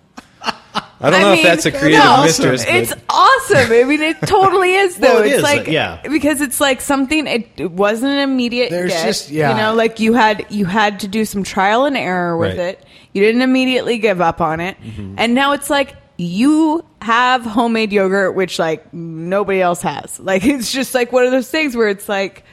I 1.00 1.10
don't 1.10 1.20
know 1.20 1.30
mean, 1.32 1.38
if 1.38 1.44
that's 1.44 1.66
a 1.66 1.72
creative 1.72 1.98
no, 2.04 2.22
mistress, 2.22 2.64
but 2.64 2.74
It's 2.74 2.92
awesome. 3.10 3.56
I 3.70 3.84
mean, 3.84 4.00
it 4.00 4.16
totally 4.22 4.74
is 4.74 4.96
though. 4.96 5.14
Well, 5.16 5.22
it 5.22 5.26
it's 5.26 5.36
is, 5.36 5.42
like 5.42 5.66
yeah. 5.66 6.00
because 6.02 6.40
it's 6.40 6.60
like 6.60 6.80
something. 6.80 7.26
It, 7.26 7.48
it 7.58 7.70
wasn't 7.70 8.12
an 8.12 8.18
immediate. 8.30 8.70
There's 8.70 8.92
get, 8.92 9.04
just- 9.06 9.30
yeah. 9.30 9.50
You 9.50 9.56
know, 9.62 9.74
like 9.74 10.00
you 10.00 10.14
had 10.14 10.46
you 10.50 10.64
had 10.64 11.00
to 11.00 11.08
do 11.08 11.24
some 11.24 11.42
trial 11.42 11.84
and 11.84 11.96
error 11.96 12.36
with 12.38 12.56
Right. 12.58 12.68
it. 12.78 12.84
You 13.12 13.22
didn't 13.22 13.42
immediately 13.42 13.98
give 13.98 14.20
up 14.20 14.40
on 14.40 14.60
it, 14.60 14.76
Mm-hmm. 14.80 15.14
and 15.18 15.34
now 15.34 15.52
it's 15.52 15.68
like 15.70 15.96
you 16.18 16.82
have 17.02 17.42
homemade 17.44 17.92
yogurt, 17.92 18.34
which 18.34 18.58
like 18.58 18.92
nobody 18.94 19.60
else 19.60 19.82
has. 19.82 20.18
Like 20.26 20.44
it's 20.44 20.72
just 20.72 20.94
like 20.94 21.12
one 21.12 21.24
of 21.26 21.30
those 21.32 21.50
things 21.50 21.76
where 21.76 21.88
it's 21.88 22.08
like. 22.08 22.44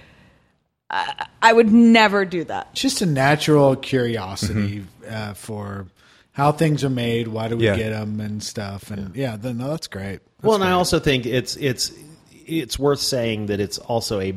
I, 0.89 1.26
I 1.41 1.54
would 1.54 1.74
never 1.74 2.24
do 2.24 2.44
that. 2.44 2.68
It's 2.74 2.82
just 2.82 3.02
a 3.02 3.08
natural 3.08 3.76
curiosity 3.76 4.84
uh, 5.10 5.34
for 5.34 5.88
how 6.34 6.52
things 6.52 6.84
are 6.84 6.90
made, 6.90 7.28
why 7.28 7.48
do 7.48 7.56
we 7.58 7.66
Yeah. 7.66 7.76
get 7.78 7.90
them, 7.92 8.20
and 8.20 8.44
stuff. 8.44 8.92
And 8.92 9.16
yeah, 9.16 9.38
then 9.38 9.58
no, 9.60 9.70
that's 9.70 9.88
great. 9.88 10.20
Well, 10.42 10.56
and 10.56 10.64
I 10.64 10.72
also 10.72 11.00
think 11.00 11.26
it's 11.26 11.56
it's 11.56 11.92
it's 12.46 12.78
worth 12.78 13.00
saying 13.00 13.46
that 13.48 13.60
it's 13.62 13.78
also 13.78 14.20
a 14.20 14.34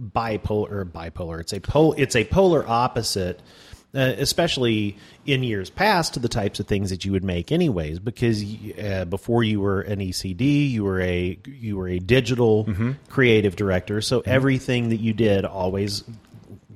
bipolar 0.00 0.72
or 0.72 0.84
bipolar. 0.84 1.40
It's 1.40 1.52
a 1.52 1.60
pol 1.60 1.94
it's 1.96 2.16
a 2.16 2.24
polar 2.24 2.64
opposite, 2.68 3.40
uh, 3.94 4.14
especially 4.18 4.96
in 5.26 5.42
years 5.44 5.70
past 5.70 6.14
to 6.14 6.20
the 6.20 6.28
types 6.28 6.58
of 6.60 6.66
things 6.66 6.90
that 6.90 7.04
you 7.04 7.12
would 7.12 7.22
make 7.22 7.52
anyways. 7.52 7.98
Because 8.00 8.42
uh, 8.82 9.04
before 9.04 9.44
you 9.44 9.60
were 9.60 9.82
an 9.82 10.00
ECD, 10.00 10.70
you 10.70 10.82
were 10.82 11.00
a 11.00 11.38
you 11.46 11.76
were 11.76 11.88
a 11.88 11.98
digital 12.00 12.66
creative 13.08 13.54
director. 13.54 14.00
So 14.00 14.20
everything 14.26 14.88
that 14.88 15.00
you 15.00 15.12
did 15.12 15.44
always 15.44 16.02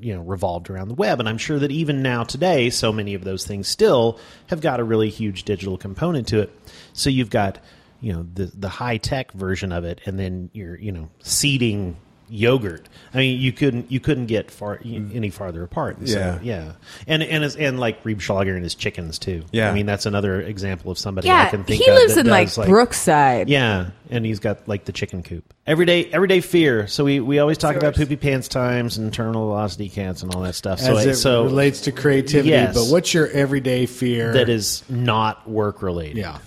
you 0.00 0.14
know 0.14 0.22
revolved 0.22 0.70
around 0.70 0.88
the 0.88 0.94
web. 0.94 1.20
And 1.20 1.28
i'm 1.28 1.38
sure 1.38 1.58
that 1.58 1.70
even 1.70 2.02
now 2.02 2.24
today 2.24 2.70
so 2.70 2.92
many 2.92 3.14
of 3.14 3.24
those 3.24 3.46
things 3.46 3.68
still 3.68 4.18
have 4.46 4.60
got 4.60 4.80
a 4.80 4.84
really 4.84 5.10
huge 5.10 5.44
digital 5.44 5.78
component 5.78 6.28
to 6.28 6.40
it. 6.40 6.50
So 6.92 7.10
you've 7.10 7.30
got 7.30 7.58
you 8.00 8.12
know 8.12 8.26
the 8.34 8.46
the 8.54 8.68
high 8.68 8.98
tech 8.98 9.32
version 9.32 9.72
of 9.72 9.84
it 9.84 10.00
and 10.06 10.18
then 10.18 10.50
you're 10.52 10.78
you 10.78 10.92
know 10.92 11.10
seeding 11.20 11.96
yogurt 12.30 12.88
i 13.14 13.18
mean 13.18 13.40
you 13.40 13.52
couldn't 13.52 13.90
you 13.90 14.00
couldn't 14.00 14.26
get 14.26 14.50
far 14.50 14.78
mm-hmm. 14.78 15.16
any 15.16 15.30
farther 15.30 15.62
apart 15.62 15.96
So, 16.06 16.18
Yeah. 16.18 16.38
yeah 16.42 16.72
and 17.06 17.22
and 17.22 17.42
as, 17.44 17.56
and 17.56 17.80
like 17.80 18.02
Reeb 18.04 18.20
Schlager 18.20 18.54
and 18.54 18.62
his 18.62 18.74
chickens 18.74 19.18
too 19.18 19.44
Yeah. 19.50 19.70
i 19.70 19.74
mean 19.74 19.86
that's 19.86 20.06
another 20.06 20.40
example 20.40 20.90
of 20.90 20.98
somebody 20.98 21.28
i 21.28 21.44
Yeah, 21.44 21.50
can 21.50 21.64
think 21.64 21.80
of. 21.80 21.84
he 21.86 21.90
of 21.90 21.96
lives 21.98 22.14
that 22.16 22.26
in 22.26 22.30
like, 22.30 22.52
does, 22.52 22.66
Brookside. 22.66 23.48
yeah, 23.48 23.90
and 24.10 24.24
he's 24.26 24.40
got 24.40 24.66
like 24.68 24.84
the 24.84 24.92
chicken 24.92 25.22
coop. 25.22 25.44
Everyday 25.66 26.06
everyday 26.06 26.40
fear. 26.40 26.86
So 26.86 27.04
we, 27.04 27.20
we 27.20 27.38
always 27.40 27.58
talk 27.58 27.76
about 27.76 27.94
poopy 27.94 28.16
pants 28.16 28.48
times 28.48 28.96
and 28.96 29.12
terminal 29.12 29.46
velocity 29.48 29.88
cats 29.90 30.22
and 30.22 30.34
all 30.34 30.40
that 30.42 30.54
stuff. 30.54 30.80
So 30.80 30.96
As 30.96 31.04
it 31.06 31.16
so 31.16 31.44
relates 31.44 31.82
to 31.82 31.92
creativity, 31.92 32.50
Yes. 32.50 32.74
but 32.74 32.90
what's 32.90 33.12
your 33.12 33.28
everyday 33.28 33.84
fear 33.86 34.32
that 34.32 34.48
is 34.48 34.82
not 34.88 35.48
work 35.48 35.82
related. 35.82 36.16
Yeah. 36.16 36.38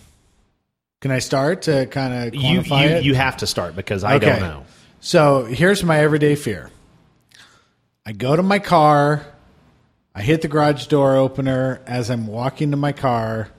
Can 1.02 1.12
I 1.12 1.20
start 1.20 1.64
to 1.64 1.86
kind 1.88 2.14
of 2.28 2.36
You 2.36 2.62
quantify 2.62 2.82
you, 2.90 2.96
it? 2.98 3.04
you 3.04 3.16
have 3.16 3.38
to 3.38 3.48
start 3.48 3.76
because 3.76 4.04
I 4.04 4.18
don't 4.20 4.40
know. 4.40 4.66
So 5.04 5.46
here's 5.46 5.84
my 5.84 6.00
everyday 6.00 6.36
fear. 6.36 6.70
I 8.06 8.12
go 8.12 8.36
to 8.36 8.44
my 8.44 8.60
car. 8.60 9.26
I 10.14 10.22
hit 10.22 10.44
the 10.44 10.48
garage 10.48 10.86
door 10.86 11.16
opener 11.16 11.82
as 11.88 12.12
I'm 12.12 12.28
walking 12.28 12.70
to 12.70 12.78
my 12.78 12.92
car. 12.92 13.50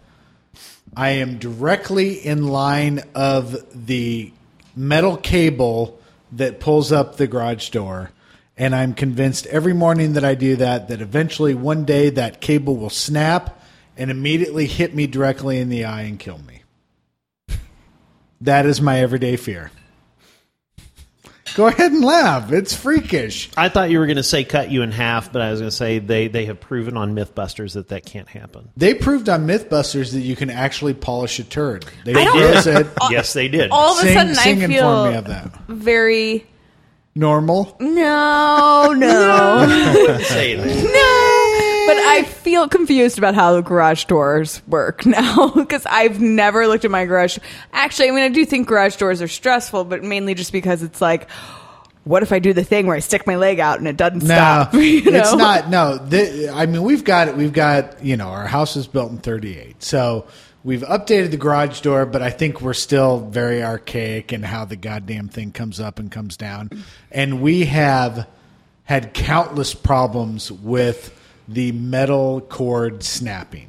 I 0.96 1.10
am 1.10 1.38
directly 1.38 2.14
in 2.14 2.46
line 2.46 3.00
of 3.16 3.56
the 3.74 4.32
metal 4.76 5.16
cable 5.16 5.98
that 6.30 6.60
pulls 6.60 6.92
up 6.92 7.16
the 7.16 7.26
garage 7.26 7.70
door. 7.70 8.12
And 8.56 8.72
I'm 8.72 8.94
convinced 8.94 9.46
every 9.46 9.72
morning 9.72 10.12
that 10.12 10.24
I 10.24 10.36
do 10.36 10.54
that, 10.56 10.86
that 10.88 11.00
eventually 11.00 11.54
one 11.54 11.84
day 11.84 12.08
that 12.10 12.40
cable 12.40 12.76
will 12.76 12.88
snap 12.88 13.60
and 13.96 14.12
immediately 14.12 14.68
hit 14.68 14.94
me 14.94 15.08
directly 15.08 15.58
in 15.58 15.70
the 15.70 15.86
eye 15.86 16.02
and 16.02 16.20
kill 16.20 16.38
me. 16.38 16.62
That 18.40 18.66
is 18.66 18.80
my 18.80 19.00
everyday 19.00 19.36
fear. 19.36 19.72
Go 21.54 21.66
ahead 21.66 21.92
and 21.92 22.02
laugh. 22.04 22.50
It's 22.50 22.74
freakish. 22.74 23.50
I 23.56 23.68
thought 23.68 23.90
you 23.90 23.98
were 23.98 24.06
going 24.06 24.16
to 24.16 24.22
say 24.22 24.42
cut 24.44 24.70
you 24.70 24.82
in 24.82 24.90
half, 24.90 25.30
but 25.32 25.42
I 25.42 25.50
was 25.50 25.60
going 25.60 25.70
to 25.70 25.76
say 25.76 25.98
they, 25.98 26.28
they 26.28 26.46
have 26.46 26.60
proven 26.60 26.96
on 26.96 27.14
MythBusters 27.14 27.74
that 27.74 27.88
that 27.88 28.06
can't 28.06 28.28
happen. 28.28 28.70
They 28.76 28.94
proved 28.94 29.28
on 29.28 29.46
MythBusters 29.46 30.12
that 30.12 30.20
you 30.20 30.34
can 30.34 30.48
actually 30.50 30.94
polish 30.94 31.38
a 31.38 31.44
turd. 31.44 31.84
They 32.04 32.12
I 32.14 32.24
don't- 32.24 32.36
did 32.38 32.62
said, 32.62 32.88
yes, 33.10 33.32
they 33.34 33.48
did. 33.48 33.70
All 33.70 33.92
of 33.92 33.98
a 33.98 34.06
sing, 34.06 34.14
sudden, 34.14 34.34
sing 34.34 34.60
I 34.62 34.64
inform 34.64 34.70
feel 35.04 35.10
me 35.10 35.16
of 35.18 35.24
that. 35.26 35.52
very 35.68 36.46
Normal. 37.14 37.76
no, 37.80 38.94
no, 38.96 40.18
say 40.22 40.54
that. 40.54 40.66
no. 40.66 41.11
But 41.86 41.96
I 41.96 42.22
feel 42.24 42.68
confused 42.68 43.18
about 43.18 43.34
how 43.34 43.54
the 43.54 43.62
garage 43.62 44.04
doors 44.04 44.62
work 44.66 45.04
now 45.06 45.50
because 45.54 45.84
I've 45.86 46.20
never 46.20 46.66
looked 46.66 46.84
at 46.84 46.90
my 46.90 47.04
garage. 47.04 47.38
Actually, 47.72 48.08
I 48.08 48.10
mean, 48.12 48.24
I 48.24 48.28
do 48.28 48.44
think 48.44 48.68
garage 48.68 48.96
doors 48.96 49.20
are 49.22 49.28
stressful, 49.28 49.84
but 49.84 50.02
mainly 50.02 50.34
just 50.34 50.52
because 50.52 50.82
it's 50.82 51.00
like, 51.00 51.28
what 52.04 52.22
if 52.22 52.32
I 52.32 52.38
do 52.38 52.52
the 52.52 52.64
thing 52.64 52.86
where 52.86 52.96
I 52.96 53.00
stick 53.00 53.26
my 53.26 53.36
leg 53.36 53.60
out 53.60 53.78
and 53.78 53.86
it 53.86 53.96
doesn't 53.96 54.20
No, 54.20 54.26
stop? 54.26 54.74
you 54.74 55.10
know? 55.10 55.18
it's 55.20 55.34
not. 55.34 55.70
No, 55.70 56.04
Th- 56.10 56.50
I 56.50 56.66
mean 56.66 56.82
we've 56.82 57.04
got 57.04 57.36
we've 57.36 57.52
got 57.52 58.04
you 58.04 58.16
know 58.16 58.28
our 58.28 58.46
house 58.46 58.74
was 58.76 58.86
built 58.86 59.10
in 59.12 59.18
'38, 59.18 59.82
so 59.82 60.26
we've 60.64 60.82
updated 60.82 61.30
the 61.30 61.36
garage 61.36 61.80
door, 61.80 62.04
but 62.06 62.20
I 62.22 62.30
think 62.30 62.60
we're 62.60 62.74
still 62.74 63.20
very 63.20 63.62
archaic 63.62 64.32
in 64.32 64.42
how 64.42 64.64
the 64.64 64.76
goddamn 64.76 65.28
thing 65.28 65.52
comes 65.52 65.78
up 65.80 65.98
and 66.00 66.10
comes 66.10 66.36
down, 66.36 66.70
and 67.12 67.40
we 67.40 67.66
have 67.66 68.26
had 68.84 69.14
countless 69.14 69.72
problems 69.74 70.50
with 70.50 71.16
the 71.48 71.72
metal 71.72 72.40
cord 72.40 73.02
snapping. 73.02 73.68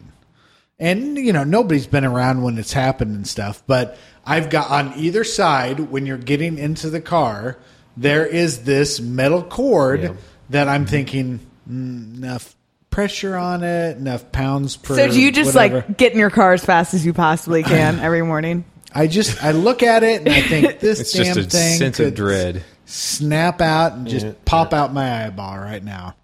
And 0.80 1.18
you 1.18 1.34
know 1.34 1.44
nobody's 1.44 1.88
been 1.88 2.06
around 2.06 2.42
when 2.42 2.58
it's 2.58 2.74
happened 2.74 3.16
and 3.16 3.28
stuff, 3.28 3.64
but 3.68 3.98
I've 4.26 4.50
got 4.50 4.70
on 4.70 4.94
either 4.98 5.24
side 5.24 5.80
when 5.92 6.06
you're 6.06 6.18
getting 6.18 6.58
into 6.58 6.90
the 6.90 7.02
car, 7.02 7.58
there 7.96 8.26
is 8.26 8.64
this 8.64 9.00
metal 9.00 9.44
cord 9.44 10.18
that 10.50 10.68
I'm 10.68 10.86
thinking 10.86 11.40
mm, 11.70 12.18
enough 12.18 12.56
pressure 12.90 13.36
on 13.36 13.64
it, 13.64 13.98
enough 13.98 14.32
pounds 14.32 14.78
per. 14.78 14.96
So 14.96 15.12
do 15.12 15.22
you 15.22 15.32
just 15.32 15.56
whatever. 15.56 15.86
like 15.88 15.98
get 15.98 16.14
in 16.14 16.20
your 16.20 16.30
car 16.30 16.54
as 16.54 16.64
fast 16.66 16.94
as 16.94 17.06
you 17.06 17.14
possibly 17.14 17.64
can 17.64 18.00
every 18.00 18.22
morning? 18.24 18.66
I 18.94 19.08
just 19.08 19.44
I 19.44 19.52
look 19.52 19.84
at 19.84 20.04
it 20.04 20.22
and 20.22 20.30
I 20.30 20.42
think 20.42 20.80
this 20.80 21.00
It's 21.00 21.14
damn 21.14 21.36
just 21.36 21.40
a 21.40 21.44
thing 21.50 21.78
sense 21.80 22.00
of 22.00 22.06
could 22.08 22.16
dread. 22.16 22.64
snap 22.86 23.62
out 23.62 23.94
and 23.94 24.08
just 24.08 24.44
pop 24.46 24.74
out 24.74 24.94
my 24.94 25.26
eyeball 25.26 25.58
right 25.58 25.84
now. 25.84 26.16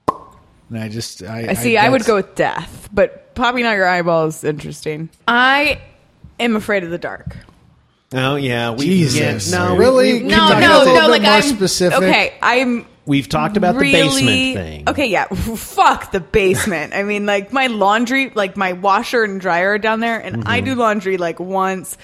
And 0.69 0.77
I 0.77 0.87
just 0.89 1.23
I, 1.23 1.47
I 1.49 1.53
see. 1.53 1.77
I, 1.77 1.89
would 1.89 2.05
go 2.05 2.15
with 2.15 2.35
death, 2.35 2.89
but 2.93 3.33
popping 3.35 3.65
out 3.65 3.73
your 3.73 3.87
eyeball 3.87 4.27
is 4.27 4.43
interesting. 4.43 5.09
I 5.27 5.81
am 6.39 6.55
afraid 6.55 6.83
of 6.83 6.89
the 6.91 6.97
dark. 6.97 7.35
Oh 8.13 8.35
yeah, 8.35 8.71
we 8.71 8.85
Jesus, 8.85 9.51
yeah, 9.51 9.57
no, 9.57 9.75
really? 9.75 10.13
we- 10.13 10.19
Can 10.19 10.27
No, 10.29 10.47
you 10.47 10.53
talk 10.53 10.57
a 10.57 10.61
no, 10.61 10.93
no. 11.01 11.07
Like 11.09 11.21
more 11.21 11.31
I'm 11.31 11.41
specific? 11.43 11.97
Okay, 11.97 12.33
I'm 12.41 12.85
We've 13.05 13.27
talked 13.29 13.57
about 13.57 13.75
really, 13.75 13.91
the 13.91 14.03
basement 14.03 14.55
thing. 14.55 14.89
Okay, 14.89 15.05
yeah. 15.07 15.25
Fuck 15.55 16.11
the 16.11 16.19
basement. 16.19 16.93
I 16.93 17.01
mean, 17.01 17.25
like 17.25 17.51
my 17.51 17.65
laundry, 17.67 18.29
like 18.35 18.55
my 18.55 18.73
washer 18.73 19.23
and 19.23 19.41
dryer 19.41 19.71
are 19.71 19.77
down 19.79 19.99
there, 19.99 20.19
and 20.19 20.43
I 20.47 20.59
Mm-hmm. 20.59 20.65
do 20.65 20.75
laundry 20.75 21.17
like 21.17 21.39
once 21.39 21.97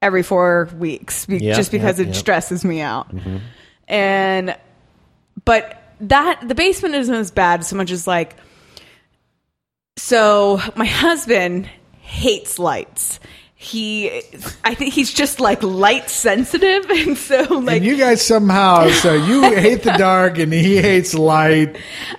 every 0.00 0.22
four 0.22 0.68
weeks, 0.78 1.26
be- 1.26 1.38
Yep, 1.38 1.56
just 1.56 1.72
because 1.72 1.98
yep, 1.98 2.06
it 2.06 2.10
yep. 2.10 2.16
stresses 2.16 2.64
me 2.64 2.80
out. 2.80 3.10
And 3.88 4.56
but 5.44 5.81
that 6.02 6.46
the 6.46 6.54
basement 6.54 6.94
isn't 6.94 7.14
as 7.14 7.30
bad 7.30 7.64
so 7.64 7.76
much 7.76 7.90
as 7.90 8.06
like. 8.06 8.36
So 9.96 10.60
my 10.76 10.84
husband 10.86 11.68
hates 12.00 12.58
lights. 12.58 13.20
He, 13.54 14.10
I 14.64 14.74
think 14.74 14.92
he's 14.92 15.12
just 15.14 15.38
like 15.38 15.62
light 15.62 16.10
sensitive, 16.10 16.90
and 16.90 17.16
so 17.16 17.42
like 17.60 17.76
and 17.76 17.84
you 17.84 17.96
guys 17.96 18.20
somehow 18.20 18.88
so 18.88 19.14
you 19.14 19.42
hate 19.54 19.84
the 19.84 19.92
dark 19.92 20.38
and 20.38 20.52
he 20.52 20.78
hates 20.78 21.14
light 21.14 21.76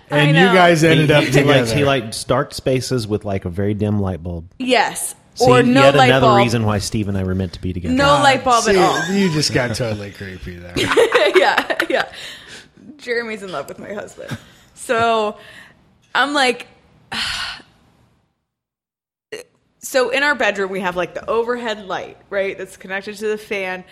and 0.10 0.30
you 0.30 0.46
guys 0.46 0.86
ended 0.86 1.10
he, 1.10 1.14
up 1.16 1.24
he 1.26 1.32
together. 1.32 1.60
likes 1.60 1.72
he 1.72 1.84
likes 1.84 2.24
dark 2.24 2.54
spaces 2.54 3.06
with 3.10 3.26
like 3.26 3.44
a 3.44 3.50
very 3.50 3.74
dim 3.74 4.00
light 4.00 4.24
bulb. 4.24 4.50
yes, 4.58 5.16
See, 5.36 5.52
or 5.52 5.64
no 5.64 5.82
yet 5.82 5.96
light 5.96 6.06
another 6.12 6.28
bulb. 6.28 6.38
reason 6.38 6.64
why 6.64 6.78
Steve 6.78 7.10
and 7.10 7.18
I 7.18 7.24
were 7.26 7.36
meant 7.36 7.52
to 7.54 7.62
be 7.62 7.74
together. 7.74 7.94
No 7.94 8.06
light 8.06 8.46
bulb 8.46 8.64
See, 8.64 8.78
at 8.78 8.78
all. 8.78 9.14
You 9.14 9.30
just 9.34 9.54
got 9.54 9.76
totally 9.76 10.12
creepy 10.12 10.56
there. 10.56 10.74
yeah, 11.36 11.78
yeah. 11.90 12.12
Jeremy's 13.04 13.44
in 13.44 13.52
love 13.52 13.68
with 13.68 13.80
my 13.80 13.94
husband. 13.94 14.38
So 14.74 15.38
I'm 16.16 16.34
like, 16.34 16.68
so 19.80 20.10
in 20.10 20.24
our 20.24 20.36
bedroom 20.36 20.72
we 20.72 20.80
have 20.80 20.96
like 20.96 21.14
the 21.14 21.30
overhead 21.30 21.86
light, 21.86 22.18
right? 22.30 22.58
That's 22.58 22.78
connected 22.78 23.18
to 23.18 23.28
the 23.28 23.38
fan. 23.38 23.84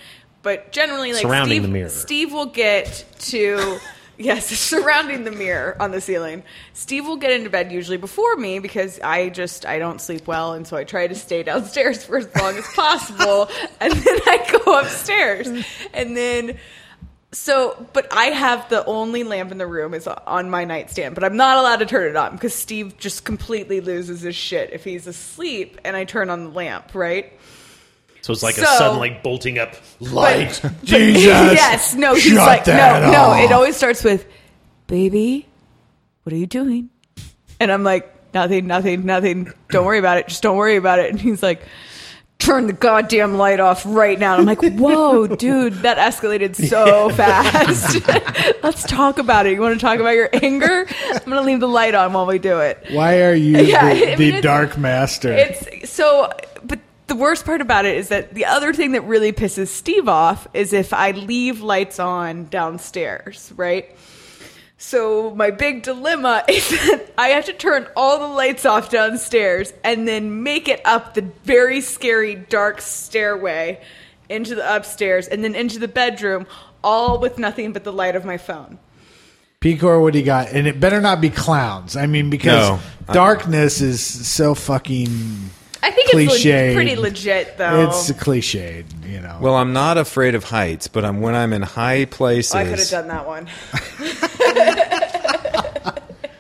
But 0.43 0.71
generally, 0.71 1.13
like 1.13 1.21
Surrounding 1.21 1.57
Steve, 1.57 1.61
the 1.61 1.67
mirror. 1.67 1.89
Steve 1.89 2.33
will 2.33 2.47
get 2.47 3.05
to 3.19 3.79
yes, 4.17 4.47
surrounding 4.59 5.23
the 5.23 5.31
mirror 5.31 5.75
on 5.79 5.91
the 5.91 6.01
ceiling. 6.01 6.43
Steve 6.73 7.05
will 7.05 7.17
get 7.17 7.31
into 7.31 7.49
bed 7.49 7.71
usually 7.71 7.97
before 7.97 8.35
me 8.35 8.59
because 8.59 8.99
I 9.01 9.29
just 9.29 9.65
I 9.65 9.79
don't 9.79 9.99
sleep 9.99 10.27
well, 10.27 10.53
and 10.53 10.65
so 10.65 10.77
I 10.77 10.83
try 10.83 11.07
to 11.07 11.15
stay 11.15 11.43
downstairs 11.51 12.03
for 12.03 12.17
as 12.17 12.35
long 12.35 12.57
as 12.57 12.67
possible, 12.73 13.49
and 13.79 13.93
then 13.93 14.19
I 14.25 14.59
go 14.65 14.79
upstairs, 14.79 15.47
and 15.93 16.15
then 16.15 16.57
so, 17.33 17.87
but 17.93 18.11
I 18.11 18.25
have 18.25 18.67
the 18.69 18.83
only 18.85 19.23
lamp 19.23 19.51
in 19.51 19.57
the 19.57 19.67
room 19.67 19.93
is 19.93 20.05
on 20.07 20.49
my 20.49 20.65
nightstand, 20.65 21.15
but 21.15 21.23
I'm 21.23 21.37
not 21.37 21.57
allowed 21.57 21.77
to 21.77 21.85
turn 21.85 22.09
it 22.09 22.15
on 22.15 22.33
because 22.33 22.53
Steve 22.53 22.97
just 22.97 23.23
completely 23.23 23.79
loses 23.79 24.21
his 24.21 24.35
shit 24.35 24.71
if 24.73 24.83
he's 24.83 25.07
asleep 25.07 25.79
and 25.85 25.95
I 25.95 26.03
turn 26.03 26.29
on 26.29 26.43
the 26.43 26.49
lamp, 26.49 26.93
right? 26.93 27.31
So 28.21 28.33
it's 28.33 28.43
like 28.43 28.55
So- 28.55 28.63
a 28.63 28.77
sudden 28.77 28.99
like 28.99 29.23
bolting 29.23 29.57
up 29.59 29.75
light. 29.99 30.59
But- 30.61 30.73
Jesus, 30.83 31.23
yes, 31.23 31.95
no, 31.95 32.13
he's 32.15 32.23
shut 32.23 32.37
like, 32.37 32.65
that 32.65 33.01
no, 33.03 33.11
no. 33.11 33.43
It 33.43 33.51
always 33.51 33.77
starts 33.77 34.03
with, 34.03 34.25
baby, 34.87 35.47
what 36.23 36.33
are 36.33 36.37
you 36.37 36.47
doing? 36.47 36.89
And 37.59 37.71
I'm 37.71 37.83
like, 37.83 38.13
nothing, 38.33 38.67
nothing, 38.67 39.05
nothing. 39.05 39.53
Don't 39.69 39.85
worry 39.85 39.99
about 39.99 40.17
it. 40.17 40.27
Just 40.27 40.43
don't 40.43 40.57
worry 40.57 40.75
about 40.75 40.99
it. 40.99 41.11
And 41.11 41.19
he's 41.19 41.41
like, 41.41 41.61
turn 42.41 42.67
the 42.67 42.73
goddamn 42.73 43.37
light 43.37 43.59
off 43.59 43.83
right 43.85 44.17
now. 44.19 44.33
And 44.37 44.41
I'm 44.41 44.45
like, 44.45 44.61
whoa, 44.77 45.27
dude, 45.35 45.73
that 45.83 45.97
escalated 45.97 46.55
so 46.55 47.09
fast. 47.15 48.01
Let's 48.63 48.83
talk 48.83 49.19
about 49.19 49.45
it. 49.45 49.53
You 49.53 49.61
want 49.61 49.79
to 49.79 49.85
talk 49.85 49.99
about 49.99 50.15
your 50.15 50.29
anger? 50.33 50.85
I'm 51.13 51.19
going 51.25 51.37
to 51.37 51.41
leave 51.41 51.59
the 51.59 51.67
light 51.67 51.95
on 51.95 52.13
while 52.13 52.25
we 52.25 52.39
do 52.39 52.59
it. 52.59 52.83
Why 52.91 53.21
are 53.23 53.33
you 53.35 53.57
Yeah, 53.59 53.85
I 53.85 54.15
the, 54.15 54.17
mean, 54.17 54.35
the 54.35 54.41
dark 54.41 54.77
master? 54.77 55.31
It's 55.31 55.89
so, 55.89 56.31
but 56.63 56.79
the 57.07 57.15
worst 57.15 57.45
part 57.45 57.61
about 57.61 57.85
it 57.85 57.95
is 57.97 58.09
that 58.09 58.33
the 58.33 58.45
other 58.45 58.73
thing 58.73 58.93
that 58.93 59.01
really 59.01 59.31
pisses 59.31 59.67
Steve 59.67 60.07
off 60.07 60.47
is 60.53 60.73
if 60.73 60.93
I 60.93 61.11
leave 61.11 61.61
lights 61.61 61.99
on 61.99 62.45
downstairs, 62.45 63.51
right? 63.55 63.95
So 64.81 65.29
my 65.35 65.51
big 65.51 65.83
dilemma 65.83 66.43
is 66.49 66.67
that 66.69 67.11
I 67.15 67.29
have 67.29 67.45
to 67.45 67.53
turn 67.53 67.87
all 67.95 68.17
the 68.17 68.33
lights 68.33 68.65
off 68.65 68.89
downstairs 68.89 69.71
and 69.83 70.07
then 70.07 70.41
make 70.41 70.67
it 70.67 70.81
up 70.85 71.13
the 71.13 71.21
very 71.43 71.81
scary 71.81 72.33
dark 72.33 72.81
stairway 72.81 73.79
into 74.27 74.55
the 74.55 74.75
upstairs 74.75 75.27
and 75.27 75.43
then 75.43 75.53
into 75.53 75.77
the 75.77 75.87
bedroom 75.87 76.47
all 76.83 77.19
with 77.19 77.37
nothing 77.37 77.73
but 77.73 77.83
the 77.83 77.93
light 77.93 78.15
of 78.15 78.25
my 78.25 78.39
phone. 78.39 78.79
Picor, 79.61 80.01
what 80.01 80.13
do 80.13 80.19
you 80.19 80.25
got? 80.25 80.47
And 80.47 80.65
it 80.65 80.79
better 80.79 80.99
not 80.99 81.21
be 81.21 81.29
clowns. 81.29 81.95
I 81.95 82.07
mean, 82.07 82.31
because 82.31 82.71
No. 82.71 82.79
darkness 83.13 83.81
is 83.81 84.03
so 84.03 84.55
fucking. 84.55 85.51
I 85.83 85.91
think 85.91 86.09
it's 86.13 86.33
Cliched. 86.43 86.69
le- 86.69 86.73
pretty 86.75 86.95
legit 86.95 87.57
though. 87.57 87.87
It's 87.87 88.09
a 88.09 88.13
cliche, 88.13 88.85
you 89.03 89.19
know. 89.19 89.39
Well, 89.41 89.55
I'm 89.55 89.73
not 89.73 89.97
afraid 89.97 90.35
of 90.35 90.43
heights, 90.43 90.87
but 90.87 91.03
I'm 91.03 91.21
when 91.21 91.33
I'm 91.33 91.53
in 91.53 91.63
high 91.63 92.05
places. 92.05 92.53
Oh, 92.53 92.59
I 92.59 92.65
could 92.65 92.79
have 92.79 92.89
done 92.89 93.07
that 93.07 93.25
one. 93.25 93.47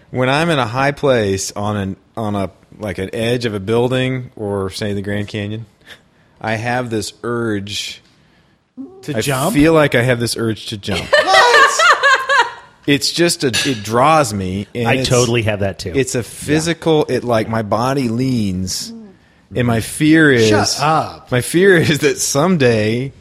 when 0.11 0.29
I'm 0.29 0.49
in 0.49 0.59
a 0.59 0.67
high 0.67 0.91
place 0.91 1.51
on 1.53 1.75
an 1.77 1.95
on 2.15 2.35
a 2.35 2.51
like 2.77 2.99
an 2.99 3.09
edge 3.13 3.45
of 3.45 3.53
a 3.53 3.59
building 3.59 4.31
or 4.35 4.69
say 4.69 4.93
the 4.93 5.01
Grand 5.01 5.27
Canyon, 5.27 5.65
I 6.39 6.55
have 6.55 6.89
this 6.89 7.13
urge. 7.23 8.01
to 9.03 9.17
I 9.17 9.21
jump. 9.21 9.51
I 9.51 9.59
feel 9.59 9.73
like 9.73 9.95
I 9.95 10.03
have 10.03 10.19
this 10.19 10.37
urge 10.37 10.67
to 10.67 10.77
jump. 10.77 11.07
It's 12.87 13.11
just 13.11 13.43
a 13.43 13.47
it 13.47 13.83
draws 13.83 14.33
me. 14.33 14.67
And 14.73 14.87
I 14.87 15.03
totally 15.03 15.43
have 15.43 15.59
that 15.59 15.77
too. 15.77 15.93
It's 15.95 16.15
a 16.15 16.23
physical. 16.23 17.05
It 17.07 17.23
like 17.23 17.47
my 17.47 17.61
body 17.61 18.09
leans, 18.09 18.91
and 19.55 19.67
my 19.67 19.77
mm-hmm. 19.77 19.81
fear 19.81 20.31
is 20.31 20.49
Shut 20.49 20.79
up. 20.79 21.31
My 21.31 21.41
fear 21.41 21.75
is 21.77 21.99
that 21.99 22.17
someday 22.17 23.11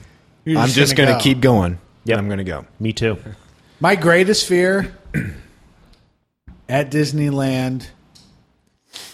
You're 0.45 0.59
I'm 0.59 0.69
just 0.69 0.97
going 0.97 1.09
gonna 1.09 1.19
go. 1.19 1.23
keep 1.23 1.41
going. 1.41 1.79
Yeah, 2.05 2.17
I'm 2.17 2.27
going 2.27 2.39
to 2.39 2.45
go. 2.45 2.67
Me 2.79 2.93
too. 2.93 3.19
My 3.79 3.95
greatest 3.95 4.47
fear 4.47 4.97
at 6.69 6.91
Disneyland, 6.91 7.89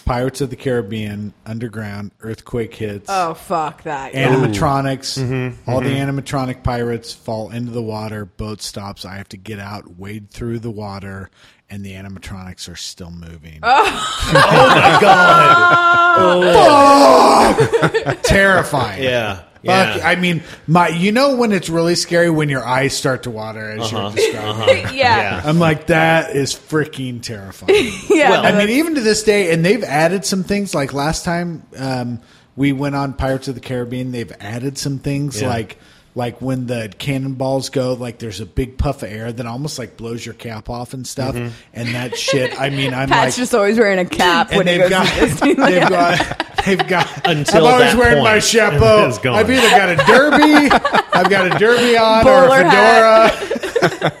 Pirates 0.07 0.41
of 0.41 0.49
the 0.49 0.55
Caribbean, 0.55 1.33
underground, 1.45 2.11
earthquake 2.21 2.73
hits, 2.73 3.07
Oh 3.09 3.33
fuck 3.33 3.83
that! 3.83 4.13
Yeah. 4.13 4.29
animatronics, 4.33 5.19
Mm-hmm, 5.21 5.69
all 5.69 5.81
the 5.81 5.89
animatronic 5.89 6.63
pirates 6.63 7.13
fall 7.13 7.49
into 7.51 7.71
the 7.71 7.81
water, 7.81 8.25
boat 8.25 8.61
stops, 8.61 9.03
I 9.05 9.15
have 9.17 9.29
to 9.29 9.37
get 9.37 9.59
out, 9.59 9.97
wade 9.97 10.29
through 10.31 10.59
the 10.59 10.71
water, 10.71 11.29
and 11.69 11.83
the 11.85 11.91
animatronics 11.93 12.71
are 12.71 12.77
still 12.77 13.11
moving. 13.11 13.59
Oh, 13.61 13.83
oh 14.33 14.33
my 14.33 14.97
God. 15.01 16.17
oh, 16.19 18.15
Terrifying. 18.23 19.03
Yeah. 19.03 19.43
Fuck, 19.65 20.03
I 20.05 20.15
mean, 20.15 20.43
my 20.67 20.89
you 20.89 21.11
know 21.11 21.35
when 21.35 21.51
it's 21.51 21.69
really 21.69 21.95
scary 21.95 22.29
when 22.29 22.49
your 22.49 22.65
eyes 22.65 22.95
start 22.95 23.23
to 23.23 23.31
water 23.31 23.71
as 23.71 23.81
Uh-huh. 23.93 24.11
you're 24.15 24.31
describing. 24.31 24.95
yeah, 24.97 25.41
I'm 25.43 25.59
like, 25.59 25.87
that 25.87 26.35
is 26.35 26.53
freaking 26.53 27.21
terrifying. 27.21 27.91
yeah. 28.09 28.29
Well, 28.31 28.45
I 28.45 28.57
mean, 28.57 28.69
even 28.77 28.95
to 28.95 29.01
this 29.01 29.23
day, 29.23 29.51
and 29.53 29.65
they've 29.65 29.83
added 29.83 30.25
some 30.25 30.43
things. 30.43 30.73
Like 30.75 30.93
last 30.93 31.25
time 31.25 31.63
um, 31.77 32.19
we 32.55 32.71
went 32.73 32.95
on 32.95 33.13
Pirates 33.13 33.47
of 33.47 33.55
the 33.55 33.61
Caribbean, 33.61 34.11
they've 34.11 34.31
added 34.39 34.77
some 34.77 34.99
things 34.99 35.41
Yeah. 35.41 35.49
like 35.49 35.77
like 36.17 36.41
when 36.41 36.65
the 36.65 36.91
cannonballs 36.97 37.69
go, 37.69 37.93
like 37.93 38.17
there's 38.17 38.41
a 38.41 38.45
big 38.47 38.77
puff 38.79 39.03
of 39.03 39.11
air 39.11 39.31
that 39.31 39.45
almost 39.45 39.77
like 39.77 39.95
blows 39.97 40.25
your 40.25 40.33
cap 40.33 40.67
off 40.67 40.93
and 40.95 41.05
stuff, 41.05 41.35
Mm-hmm. 41.35 41.53
and 41.73 41.89
that 41.95 42.17
shit. 42.17 42.59
I 42.59 42.71
mean, 42.71 42.91
I'm 42.93 43.07
Pat's 43.09 43.37
like. 43.37 43.41
just 43.43 43.53
always 43.53 43.77
wearing 43.77 43.99
a 43.99 44.05
cap 44.05 44.49
when 44.51 44.65
he 44.65 44.77
they've 44.77 44.89
goes 44.89 44.89
got, 44.89 45.05
to 45.05 45.11
Disneyland. 45.25 45.65
they've 45.69 45.89
got, 45.89 46.55
they've 46.65 46.87
got. 46.87 47.27
Until 47.27 47.67
I'm 47.67 47.73
always 47.73 47.91
that 47.93 47.97
wearing 47.99 48.23
my 48.23 48.39
chapeau. 48.39 49.11
I've 49.31 49.49
either 49.49 49.69
got 49.69 49.89
a 49.89 49.95
derby, 50.07 50.69
I've 51.13 51.29
got 51.29 51.55
a 51.55 51.59
derby 51.59 51.95
on, 51.97 52.23
Bowler 52.23 52.57
or 52.57 52.61
a 52.65 53.29
fedora. 53.29 54.13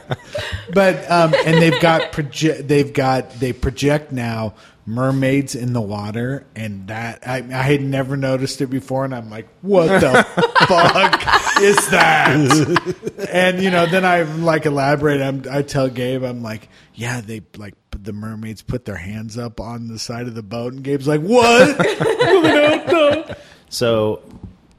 but 0.73 1.09
um, 1.11 1.33
and 1.45 1.61
they've 1.61 1.79
got 1.81 2.11
project. 2.11 2.67
They've 2.67 2.93
got 2.93 3.31
they 3.39 3.53
project 3.53 4.11
now 4.11 4.53
mermaids 4.87 5.53
in 5.53 5.73
the 5.73 5.81
water, 5.81 6.47
and 6.55 6.87
that 6.87 7.27
I, 7.27 7.37
I 7.37 7.61
had 7.61 7.81
never 7.81 8.15
noticed 8.15 8.61
it 8.61 8.67
before, 8.67 9.03
and 9.05 9.13
I'm 9.13 9.29
like, 9.29 9.47
what 9.61 9.87
the 9.87 10.23
fuck 10.67 11.61
is 11.61 11.89
that? 11.89 13.27
and 13.29 13.61
you 13.61 13.69
know, 13.69 13.85
then 13.85 14.05
I 14.05 14.21
like 14.21 14.65
elaborate. 14.65 15.21
I'm, 15.21 15.43
I 15.51 15.61
tell 15.61 15.89
Gabe, 15.89 16.23
I'm 16.23 16.41
like, 16.41 16.69
yeah, 16.95 17.19
they 17.19 17.41
like 17.57 17.75
the 17.91 18.13
mermaids 18.13 18.61
put 18.61 18.85
their 18.85 18.95
hands 18.95 19.37
up 19.37 19.59
on 19.59 19.89
the 19.89 19.99
side 19.99 20.27
of 20.27 20.35
the 20.35 20.43
boat, 20.43 20.73
and 20.73 20.83
Gabe's 20.83 21.07
like, 21.07 21.21
what? 21.21 21.77
So, 23.69 24.21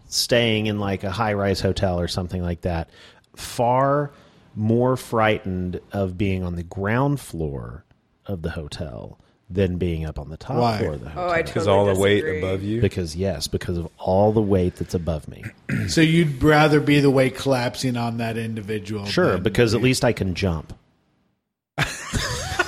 staying 0.08 0.64
in 0.64 0.78
like 0.78 1.04
a 1.04 1.10
high 1.10 1.34
rise 1.34 1.60
hotel 1.60 2.00
or 2.00 2.08
something 2.08 2.42
like 2.42 2.62
that, 2.62 2.88
far 3.36 4.12
more 4.54 4.96
frightened 4.96 5.80
of 5.92 6.16
being 6.16 6.42
on 6.42 6.56
the 6.56 6.62
ground 6.62 7.20
floor 7.20 7.84
of 8.24 8.40
the 8.40 8.48
hotel 8.48 9.18
than 9.50 9.78
being 9.78 10.04
up 10.04 10.18
on 10.18 10.28
the 10.28 10.36
top 10.36 10.56
Why? 10.58 10.78
floor 10.78 10.92
of 10.94 11.00
the 11.00 11.08
hotel. 11.08 11.28
Oh, 11.28 11.32
I 11.32 11.42
Because 11.42 11.64
totally 11.64 11.78
all 11.88 11.94
the 11.94 12.00
weight 12.00 12.20
disagree. 12.20 12.38
above 12.42 12.62
you. 12.62 12.80
because 12.82 13.16
yes, 13.16 13.46
because 13.48 13.78
of 13.78 13.88
all 13.98 14.32
the 14.32 14.42
weight 14.42 14.76
that's 14.76 14.92
above 14.94 15.26
me. 15.28 15.42
so 15.88 16.00
you'd 16.02 16.42
rather 16.42 16.80
be 16.80 17.00
the 17.00 17.10
weight 17.10 17.34
collapsing 17.36 17.96
on 17.96 18.18
that 18.18 18.36
individual? 18.36 19.06
Sure, 19.06 19.32
than- 19.32 19.42
because 19.42 19.74
at 19.74 19.80
least 19.80 20.04
I 20.04 20.12
can 20.12 20.34
jump. 20.34 20.74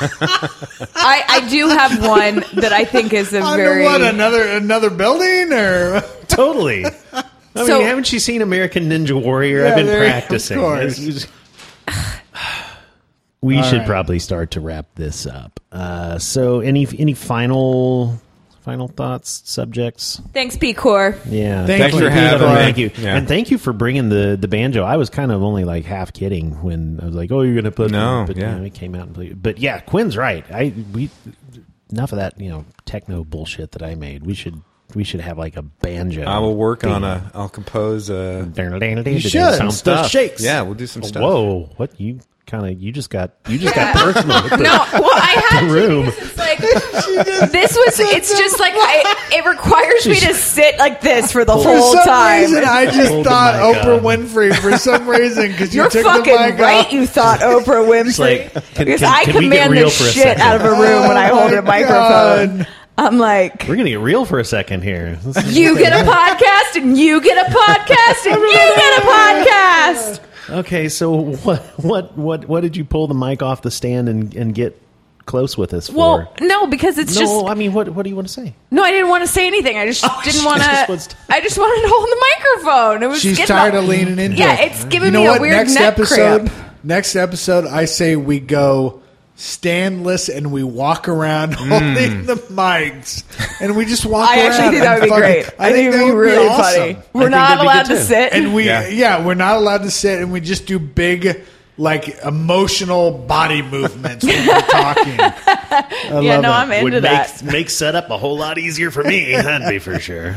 I, 0.03 1.25
I 1.29 1.47
do 1.51 1.69
have 1.69 2.01
one 2.01 2.37
that 2.61 2.73
I 2.73 2.85
think 2.85 3.13
is 3.13 3.33
a 3.35 3.43
Under 3.43 3.63
very 3.65 3.85
what 3.85 4.01
another 4.01 4.43
another 4.49 4.89
building 4.89 5.53
or 5.53 6.01
Totally. 6.29 6.87
I 6.87 6.89
mean, 7.55 7.67
So- 7.67 7.83
haven't 7.83 8.11
you 8.13 8.19
seen 8.21 8.41
American 8.41 8.89
Ninja 8.89 9.21
Warrior? 9.23 9.65
Yeah, 9.65 9.71
I've 9.71 9.77
been 9.77 9.87
there- 9.87 10.05
of 10.05 10.11
practicing. 10.11 10.59
course. 10.59 10.99
It's- 10.99 11.27
we 13.43 13.57
All 13.59 13.63
should 13.63 13.79
right. 13.79 13.87
probably 13.87 14.19
start 14.19 14.53
to 14.53 14.61
wrap 14.61 14.87
this 14.95 15.27
up. 15.27 15.61
Uh, 15.73 16.19
so, 16.19 16.61
any 16.61 16.87
any 16.99 17.15
final 17.15 18.21
final 18.63 18.89
thoughts, 18.89 19.43
subjects? 19.47 20.21
thanks, 20.35 20.57
P 20.57 20.75
Core. 20.75 21.17
Yeah, 21.29 21.67
Thank 21.67 21.81
Thanks 21.81 21.95
you, 21.97 22.03
for 22.03 22.11
having 22.11 22.49
me. 22.49 22.55
Thank 22.55 22.79
you, 22.79 22.91
Yeah. 22.99 23.17
and 23.17 23.27
thank 23.29 23.51
you 23.51 23.57
for 23.59 23.73
bringing 23.73 24.09
the 24.11 24.37
the 24.41 24.49
banjo. 24.49 24.83
I 24.85 24.97
was 24.97 25.09
kind 25.11 25.33
of 25.33 25.43
only 25.43 25.65
like 25.65 25.85
half 25.85 26.13
kidding 26.13 26.63
when 26.63 27.01
I 27.01 27.07
was 27.07 27.15
like, 27.15 27.33
"Oh, 27.33 27.41
you're 27.43 27.55
gonna 27.55 27.71
put 27.71 27.91
No, 27.91 28.25
but 28.27 28.37
yeah. 28.37 28.53
you 28.55 28.59
know, 28.61 28.65
it 28.67 28.75
came 28.75 28.95
out 28.95 29.07
and 29.07 29.15
played. 29.15 29.43
But 29.43 29.59
yeah, 29.59 29.81
Quinn's 29.81 30.17
right. 30.17 30.45
I 30.53 30.73
we 30.93 31.09
enough 31.91 32.13
of 32.13 32.19
that 32.19 32.39
you 32.41 32.51
know 32.51 32.65
techno 32.85 33.25
bullshit 33.25 33.73
that 33.73 33.83
I 33.83 33.95
made. 33.95 34.25
We 34.27 34.35
should 34.35 34.61
we 34.95 35.05
should 35.05 35.21
have 35.21 35.39
like 35.39 35.57
a 35.57 35.63
banjo. 35.63 36.25
I 36.25 36.39
will 36.41 36.57
work 36.57 36.85
on 36.85 37.05
a. 37.05 37.31
I'll 37.33 37.49
compose 37.49 38.11
a. 38.11 38.51
You 38.57 39.21
should. 39.21 39.55
Some 39.55 39.71
Stuff 39.71 39.99
stuff. 40.07 40.11
shakes. 40.11 40.43
Yeah, 40.43 40.63
we'll 40.63 40.75
do 40.75 40.87
some 40.87 41.03
stuff. 41.03 41.23
Whoa! 41.23 41.71
What 41.77 41.99
you 42.01 42.21
kind 42.47 42.67
of 42.67 42.83
you 42.83 42.91
just 42.93 43.11
got 43.11 43.31
you 43.49 43.59
just 43.59 43.75
got 43.75 43.95
personal. 43.97 44.43
with 44.43 44.51
the- 44.53 44.57
No, 44.59 44.85
well, 44.95 45.11
I 45.13 45.45
had 45.51 45.61
to 45.61 45.73
room. 45.73 46.05
because 46.07 46.31
It's 46.31 46.39
like 46.39 46.59
this 47.53 47.77
was. 47.77 48.01
It's 48.01 48.37
just 48.37 48.59
like 48.59 48.73
I, 48.75 49.29
it 49.33 49.45
requires 49.47 50.07
me 50.07 50.19
to 50.21 50.35
sit 50.35 50.79
like 50.79 51.01
this 51.01 51.31
for 51.33 51.45
the 51.45 51.53
For 51.53 51.63
whole 51.63 51.95
time. 52.05 52.41
reason, 52.43 52.65
I 52.65 52.87
just 52.91 53.11
Hold 53.13 53.27
thought 53.27 53.55
Oprah 53.55 53.99
up. 53.99 54.03
Winfrey 54.03 54.55
for 54.57 54.77
some 54.79 55.09
reason 55.09 55.49
because 55.53 55.75
you 55.75 55.83
You're 55.83 55.91
took 55.91 56.05
fucking 56.05 56.33
the 56.33 56.39
mic 56.53 56.59
right. 56.59 56.87
off. 56.87 56.93
You 56.93 57.07
thought 57.07 57.41
Oprah 57.41 57.87
Winfrey 57.89 58.19
like, 58.19 58.53
can- 58.75 58.85
because 58.87 59.01
can- 59.01 59.13
I 59.15 59.25
can 59.25 59.37
we 59.37 59.45
command 59.45 59.73
real 59.73 59.85
the 59.85 59.91
shit 59.91 60.39
out 60.39 60.57
of 60.57 60.63
a 60.63 60.71
room 60.71 61.09
when 61.09 61.17
I 61.17 61.31
Oh 61.31 61.39
hold 61.41 61.53
a 61.53 61.63
microphone. 61.63 62.59
God. 62.59 62.69
I'm 62.99 63.17
like, 63.19 63.65
We're 63.67 63.77
gonna 63.77 63.89
get 63.89 64.01
real 64.01 64.27
for 64.27 64.39
a 64.41 64.45
second 64.45 64.83
here. 64.83 65.19
You 65.47 65.79
get 65.79 65.93
a 65.93 66.05
podcast, 66.11 66.83
and 66.83 66.99
you 66.99 67.23
get 67.23 67.39
a 67.47 67.51
podcast, 67.51 68.27
and 68.31 68.43
you 68.43 68.51
get 68.51 68.99
a 68.99 69.07
podcast. 69.07 70.21
Okay, 70.49 70.89
so 70.89 71.11
what 71.45 71.61
what 71.79 72.17
what 72.17 72.45
what 72.49 72.61
did 72.63 72.77
you 72.77 72.85
pull 72.85 73.07
the 73.07 73.15
mic 73.15 73.43
off 73.43 73.63
the 73.63 73.71
stand 73.71 74.09
and 74.09 74.35
and 74.35 74.55
get 74.55 74.81
close 75.27 75.57
with 75.57 75.73
us 75.75 75.89
for? 75.89 75.95
Well, 75.97 76.33
no, 76.41 76.67
because 76.67 76.99
it's 76.99 77.15
no, 77.15 77.21
just 77.21 77.45
I 77.47 77.55
mean, 77.55 77.73
what 77.73 77.89
what 77.91 78.03
do 78.05 78.11
you 78.11 78.17
want 78.17 78.29
to 78.29 78.33
say? 78.33 78.55
no. 78.71 78.83
I 78.83 78.91
didn't 78.91 79.09
want 79.11 79.23
to 79.25 79.29
say 79.29 79.47
anything. 79.47 79.77
I 79.77 79.87
just 79.87 80.05
oh, 80.09 80.21
didn't 80.25 80.45
want 80.45 80.63
to. 80.63 80.69
I 81.29 81.41
just 81.41 81.59
wanted 81.59 81.83
to 81.83 81.89
hold 81.93 82.09
the 82.09 82.27
microphone. 82.39 83.03
It 83.03 83.07
was 83.09 83.21
She's 83.21 83.37
getting 83.37 83.55
tired 83.55 83.75
all- 83.75 83.83
of 83.83 83.89
leaning 83.89 84.19
into 84.19 84.37
Yeah, 84.37 84.61
it. 84.61 84.73
it's 84.73 84.85
giving 84.87 85.09
you 85.15 85.25
know 85.25 85.33
me 85.33 85.39
a 85.39 85.41
weird 85.41 85.57
next 85.57 85.75
neck 85.75 85.83
episode, 85.93 86.49
cramp. 86.49 86.53
next 86.85 87.17
episode, 87.17 87.67
I 87.67 87.85
say 87.85 88.17
we 88.17 88.41
go 88.41 89.00
standless 89.41 90.35
and 90.35 90.53
we 90.53 90.63
walk 90.63 91.09
around 91.09 91.55
Hmm. 91.55 91.69
holding 91.71 92.27
the 92.27 92.35
mics, 92.37 93.25
and 93.61 93.75
we 93.75 93.87
just 93.87 94.05
walk. 94.05 94.29
I 94.29 94.37
around 94.43 94.53
actually 94.53 94.69
think 94.71 94.83
that 94.83 94.93
and 94.93 95.01
would 95.01 95.05
be 95.07 95.09
fucking- 95.11 95.23
great. 95.23 95.51
I, 95.59 95.73
think 95.73 95.87
it 95.95 95.99
would 95.99 96.05
be 96.05 96.11
that 96.11 96.17
really 96.17 96.47
awesome. 96.49 96.75
funny. 96.81 96.97
We're 97.15 97.21
think 97.23 97.31
not 97.33 97.61
allowed 97.61 97.83
to 97.85 97.97
too. 97.97 98.03
sit. 98.03 98.33
And 98.35 98.55
we, 98.55 98.67
Yeah. 98.67 98.87
yeah. 98.89 99.25
we're 99.25 99.35
not 99.35 99.57
allowed 99.57 99.83
to 99.85 99.91
sit, 99.91 100.21
and 100.21 100.31
we 100.31 100.41
just 100.41 100.67
do 100.67 100.79
big, 100.79 101.41
like 101.79 102.19
emotional 102.23 103.13
body 103.13 103.63
movements 103.63 104.25
when 104.27 104.47
we're 104.47 104.61
talking. 104.61 105.19
I 105.21 105.87
yeah, 106.21 106.35
love 106.35 106.43
no, 106.43 106.51
it. 106.51 106.55
I'm 106.55 106.73
into 106.73 106.85
Would 106.97 107.05
that. 107.05 107.43
make 107.43 107.53
make 107.53 107.71
setup 107.71 108.11
a 108.11 108.19
whole 108.19 108.37
lot 108.37 108.59
easier 108.59 108.91
for 108.91 109.03
me. 109.03 109.33
That'd 109.35 109.69
be 109.69 109.79
for 109.79 109.99
sure. 109.99 110.37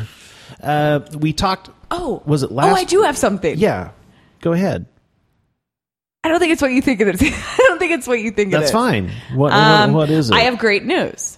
Uh, 0.62 1.02
we 1.20 1.34
talked. 1.34 1.70
Oh, 1.92 2.24
was 2.26 2.44
it 2.44 2.52
last? 2.52 2.72
Oh, 2.72 2.76
I 2.76 2.86
do 2.86 3.02
have 3.04 3.18
something. 3.18 3.58
Yeah, 3.60 3.90
go 4.42 4.54
ahead. 4.54 4.86
I 6.24 6.30
don't 6.30 6.40
think 6.40 6.54
it's 6.54 6.62
what 6.62 6.72
you 6.72 6.82
think 6.82 7.02
it 7.02 7.08
is. 7.08 7.22
I 7.24 7.56
don't 7.68 7.80
think 7.80 7.92
it's 7.92 8.08
what 8.08 8.20
you 8.22 8.32
think 8.32 8.50
it 8.50 8.52
That's 8.52 8.66
is. 8.68 8.72
fine. 8.72 9.12
What, 9.36 9.52
Um, 9.52 9.94
what, 9.94 10.02
what 10.04 10.10
is 10.10 10.30
it? 10.30 10.34
I 10.36 10.42
have 10.42 10.58
great 10.58 10.86
news. 10.86 11.38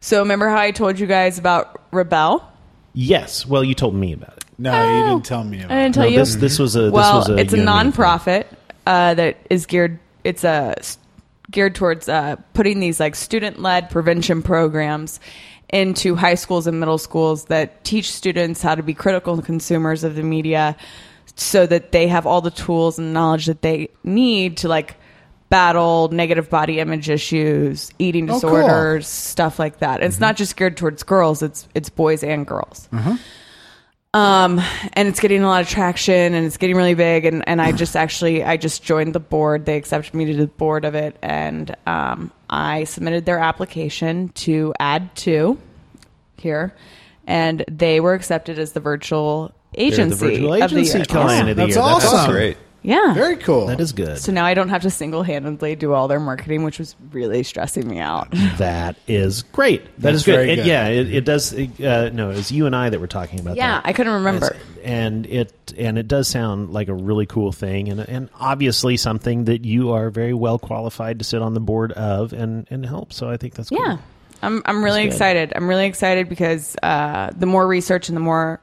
So 0.00 0.20
remember 0.20 0.48
how 0.48 0.58
I 0.58 0.70
told 0.70 0.98
you 0.98 1.06
guys 1.06 1.38
about 1.38 1.80
Rebel? 1.92 2.46
yes. 2.94 3.46
Well, 3.46 3.62
you 3.64 3.74
told 3.74 3.94
me 3.94 4.12
about 4.12 4.36
it. 4.38 4.44
No, 4.58 4.72
Oh. 4.72 4.98
you 4.98 5.10
didn't 5.10 5.24
tell 5.24 5.44
me 5.44 5.58
about 5.62 5.70
it. 5.70 5.74
I 5.74 5.82
didn't 5.82 5.90
it. 5.90 5.94
tell 5.94 6.04
No, 6.04 6.10
you. 6.10 6.18
this 6.18 6.34
this 6.36 6.58
was 6.58 6.76
a 6.76 6.90
well, 6.90 7.18
was 7.18 7.28
a 7.30 7.36
it's 7.36 7.52
a 7.52 7.56
you 7.56 7.66
and 7.68 7.92
nonprofit 7.92 8.46
uh, 8.86 9.14
that 9.14 9.36
is 9.50 9.66
geared. 9.66 9.98
It's 10.24 10.44
a 10.44 10.74
s- 10.78 10.98
geared 11.50 11.74
towards 11.74 12.08
uh, 12.08 12.36
putting 12.54 12.80
these 12.80 13.00
like 13.00 13.14
student-led 13.14 13.90
prevention 13.90 14.42
programs 14.42 15.20
into 15.70 16.14
high 16.16 16.34
schools 16.34 16.66
and 16.66 16.78
middle 16.80 16.98
schools 16.98 17.46
that 17.46 17.82
teach 17.84 18.12
students 18.12 18.62
how 18.62 18.74
to 18.74 18.82
be 18.82 18.94
critical 18.94 19.40
consumers 19.42 20.04
of 20.04 20.14
the 20.14 20.22
media, 20.22 20.76
so 21.36 21.66
that 21.66 21.92
they 21.92 22.08
have 22.08 22.26
all 22.26 22.40
the 22.40 22.50
tools 22.50 22.98
and 22.98 23.12
knowledge 23.12 23.46
that 23.46 23.62
they 23.62 23.88
need 24.04 24.58
to 24.58 24.68
like 24.68 24.96
battle 25.48 26.08
negative 26.08 26.48
body 26.48 26.78
image 26.80 27.10
issues, 27.10 27.90
eating 27.98 28.24
Oh, 28.30 28.40
cool. 28.40 28.50
disorders, 28.50 29.06
stuff 29.06 29.58
like 29.58 29.78
that. 29.80 30.02
It's 30.02 30.20
not 30.20 30.36
just 30.36 30.56
geared 30.56 30.76
towards 30.76 31.02
girls; 31.02 31.42
it's 31.42 31.68
it's 31.74 31.88
boys 31.90 32.22
and 32.24 32.46
girls. 32.46 32.88
Um, 34.14 34.60
and 34.92 35.08
it's 35.08 35.20
getting 35.20 35.42
a 35.42 35.46
lot 35.46 35.62
of 35.62 35.68
traction 35.70 36.34
and 36.34 36.44
it's 36.44 36.58
getting 36.58 36.76
really 36.76 36.92
big. 36.94 37.24
And, 37.24 37.48
and 37.48 37.62
I 37.62 37.72
just 37.82 37.96
actually, 37.96 38.44
I 38.44 38.58
just 38.58 38.82
joined 38.82 39.14
the 39.14 39.20
board. 39.20 39.64
They 39.64 39.76
accepted 39.78 40.12
me 40.12 40.26
to 40.26 40.34
the 40.36 40.46
board 40.48 40.84
of 40.84 40.94
it. 40.94 41.16
And, 41.22 41.74
um, 41.86 42.30
I 42.50 42.84
submitted 42.84 43.24
their 43.24 43.38
application 43.38 44.28
to 44.30 44.74
add 44.78 45.14
to 45.16 45.56
here 46.36 46.74
and 47.26 47.64
they 47.70 48.00
were 48.00 48.12
accepted 48.12 48.58
as 48.58 48.72
the 48.72 48.80
virtual 48.80 49.54
They're 49.74 49.86
agency, 49.86 50.10
the 50.10 50.30
virtual 50.32 50.52
of 50.54 50.58
the 50.70 50.76
agency 50.78 50.98
year. 50.98 51.04
client 51.06 51.48
of 51.50 51.56
the 51.56 51.62
That's 51.64 51.76
year. 51.76 51.84
awesome. 51.84 52.10
That's 52.16 52.30
great. 52.32 52.56
Yeah. 52.84 53.14
Very 53.14 53.36
cool. 53.36 53.68
That 53.68 53.78
is 53.80 53.92
good. 53.92 54.18
So 54.18 54.32
now 54.32 54.44
I 54.44 54.54
don't 54.54 54.68
have 54.70 54.82
to 54.82 54.90
single 54.90 55.22
handedly 55.22 55.76
do 55.76 55.92
all 55.92 56.08
their 56.08 56.18
marketing, 56.18 56.64
which 56.64 56.80
was 56.80 56.96
really 57.12 57.44
stressing 57.44 57.86
me 57.86 58.00
out. 58.00 58.28
That 58.58 58.96
is 59.06 59.44
great. 59.44 59.84
That 59.84 60.00
That's 60.00 60.16
is 60.16 60.22
good. 60.24 60.32
very 60.34 60.50
It- 60.50 60.56
good. 60.56 60.66
yeah, 60.66 60.88
it, 60.88 61.14
it 61.14 61.24
does. 61.24 61.54
Uh, 61.54 62.10
no, 62.12 62.30
it 62.30 62.34
was 62.34 62.50
you 62.50 62.66
and 62.66 62.74
I 62.74 62.90
that 62.90 62.98
were 63.00 63.06
talking 63.06 63.38
about 63.38 63.50
that. 63.52 63.56
Yeah, 63.58 63.74
that. 63.80 63.86
I 63.86 63.92
couldn't 63.92 64.14
remember. 64.14 64.46
It's- 64.46 64.62
and 64.84 65.26
it 65.26 65.52
and 65.78 65.96
it 65.96 66.08
does 66.08 66.26
sound 66.26 66.70
like 66.70 66.88
a 66.88 66.94
really 66.94 67.24
cool 67.24 67.52
thing, 67.52 67.88
and 67.88 68.00
and 68.00 68.28
obviously 68.40 68.96
something 68.96 69.44
that 69.44 69.64
you 69.64 69.92
are 69.92 70.10
very 70.10 70.34
well 70.34 70.58
qualified 70.58 71.20
to 71.20 71.24
sit 71.24 71.40
on 71.40 71.54
the 71.54 71.60
board 71.60 71.92
of 71.92 72.32
and 72.32 72.66
and 72.68 72.84
help. 72.84 73.12
So 73.12 73.30
I 73.30 73.36
think 73.36 73.54
that's 73.54 73.68
cool. 73.70 73.78
Yeah, 73.78 73.98
I'm 74.42 74.60
I'm 74.66 74.82
really 74.82 75.04
excited. 75.04 75.52
I'm 75.54 75.68
really 75.68 75.86
excited 75.86 76.28
because 76.28 76.74
uh, 76.82 77.30
the 77.36 77.46
more 77.46 77.64
research 77.64 78.08
and 78.08 78.16
the 78.16 78.20
more 78.20 78.60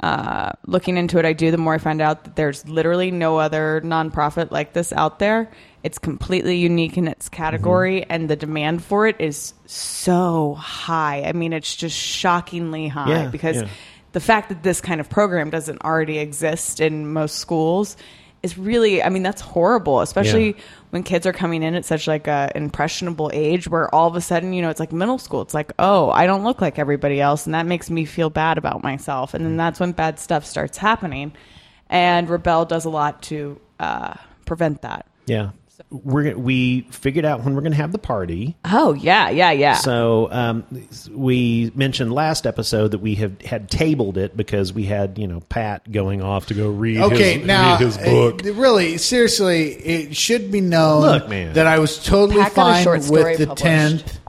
uh, 0.00 0.50
looking 0.66 0.96
into 0.96 1.18
it 1.18 1.24
I 1.24 1.32
do, 1.32 1.50
the 1.50 1.56
more 1.58 1.74
I 1.74 1.78
find 1.78 2.02
out 2.02 2.24
that 2.24 2.36
there's 2.36 2.68
literally 2.68 3.10
no 3.10 3.38
other 3.38 3.80
nonprofit 3.84 4.50
like 4.50 4.72
this 4.72 4.92
out 4.92 5.18
there. 5.18 5.50
It's 5.82 5.98
completely 5.98 6.56
unique 6.56 6.96
in 6.98 7.08
its 7.08 7.28
category, 7.28 8.00
Mm-hmm. 8.00 8.12
and 8.12 8.30
the 8.30 8.36
demand 8.36 8.82
for 8.82 9.06
it 9.06 9.16
is 9.20 9.54
so 9.66 10.54
high. 10.54 11.22
I 11.24 11.32
mean, 11.32 11.52
it's 11.52 11.74
just 11.76 11.96
shockingly 11.96 12.88
high 12.88 13.10
Yeah, 13.10 13.28
because 13.28 13.56
yeah. 13.62 13.68
the 14.12 14.20
fact 14.20 14.48
that 14.48 14.62
this 14.62 14.80
kind 14.80 15.00
of 15.00 15.08
program 15.08 15.50
doesn't 15.50 15.82
already 15.84 16.18
exist 16.18 16.80
in 16.80 17.12
most 17.12 17.36
schools 17.36 17.96
is 18.44 18.56
really 18.58 19.02
i 19.02 19.08
mean 19.08 19.22
that's 19.22 19.40
horrible 19.40 20.00
especially 20.00 20.48
Yeah. 20.48 20.62
when 20.90 21.02
kids 21.02 21.26
are 21.26 21.32
coming 21.32 21.62
in 21.62 21.74
at 21.74 21.84
such 21.84 22.06
like 22.06 22.26
a 22.28 22.52
impressionable 22.54 23.30
age 23.32 23.66
where 23.68 23.92
all 23.94 24.06
of 24.06 24.14
a 24.16 24.20
sudden 24.20 24.52
you 24.52 24.62
know 24.62 24.70
it's 24.70 24.78
like 24.80 24.92
middle 24.92 25.18
school 25.18 25.40
it's 25.42 25.54
like 25.54 25.72
oh 25.78 26.10
i 26.10 26.26
don't 26.26 26.44
look 26.44 26.60
like 26.60 26.78
everybody 26.78 27.20
else 27.20 27.46
and 27.46 27.54
that 27.54 27.66
makes 27.66 27.90
me 27.90 28.04
feel 28.04 28.30
bad 28.30 28.58
about 28.58 28.82
myself 28.82 29.34
and 29.34 29.44
then 29.44 29.56
that's 29.56 29.80
when 29.80 29.92
bad 29.92 30.18
stuff 30.20 30.44
starts 30.44 30.76
happening 30.78 31.32
and 31.88 32.28
rebel 32.28 32.64
does 32.64 32.84
a 32.84 32.90
lot 32.90 33.22
to 33.22 33.58
uh, 33.80 34.14
prevent 34.46 34.82
that 34.82 35.06
Yeah. 35.26 35.50
We're 35.90 36.36
we 36.36 36.82
figured 36.90 37.24
out 37.24 37.44
when 37.44 37.54
we're 37.54 37.60
going 37.60 37.72
to 37.72 37.76
have 37.78 37.92
the 37.92 37.98
party. 37.98 38.56
oh 38.64 38.94
yeah 38.94 39.30
yeah 39.30 39.52
yeah 39.52 39.74
So 39.74 40.28
um, 40.32 40.64
we 41.12 41.70
mentioned 41.76 42.12
last 42.12 42.46
episode 42.46 42.92
that 42.92 42.98
we 42.98 43.14
have 43.16 43.40
had 43.42 43.70
tabled 43.70 44.18
it 44.18 44.36
because 44.36 44.72
we 44.72 44.84
had 44.84 45.18
you 45.18 45.28
know 45.28 45.40
Pat 45.48 45.90
going 45.92 46.20
off 46.20 46.46
to 46.46 46.54
go 46.54 46.68
read 46.70 46.98
Okay, 47.00 47.38
his, 47.38 47.46
now 47.46 47.72
read 47.78 47.80
his 47.80 47.96
book. 47.98 48.44
uh, 48.44 48.54
really, 48.54 48.98
seriously, 48.98 49.72
it 49.74 50.16
should 50.16 50.50
be 50.50 50.60
known 50.60 51.02
Look, 51.02 51.28
man. 51.28 51.52
that 51.52 51.66
I 51.68 51.78
was 51.78 52.02
totally 52.02 52.42
Pat 52.42 52.52
fine 52.52 52.84
with 52.86 53.38
the 53.38 53.46
published. 53.46 53.56
tenth. 53.62 54.20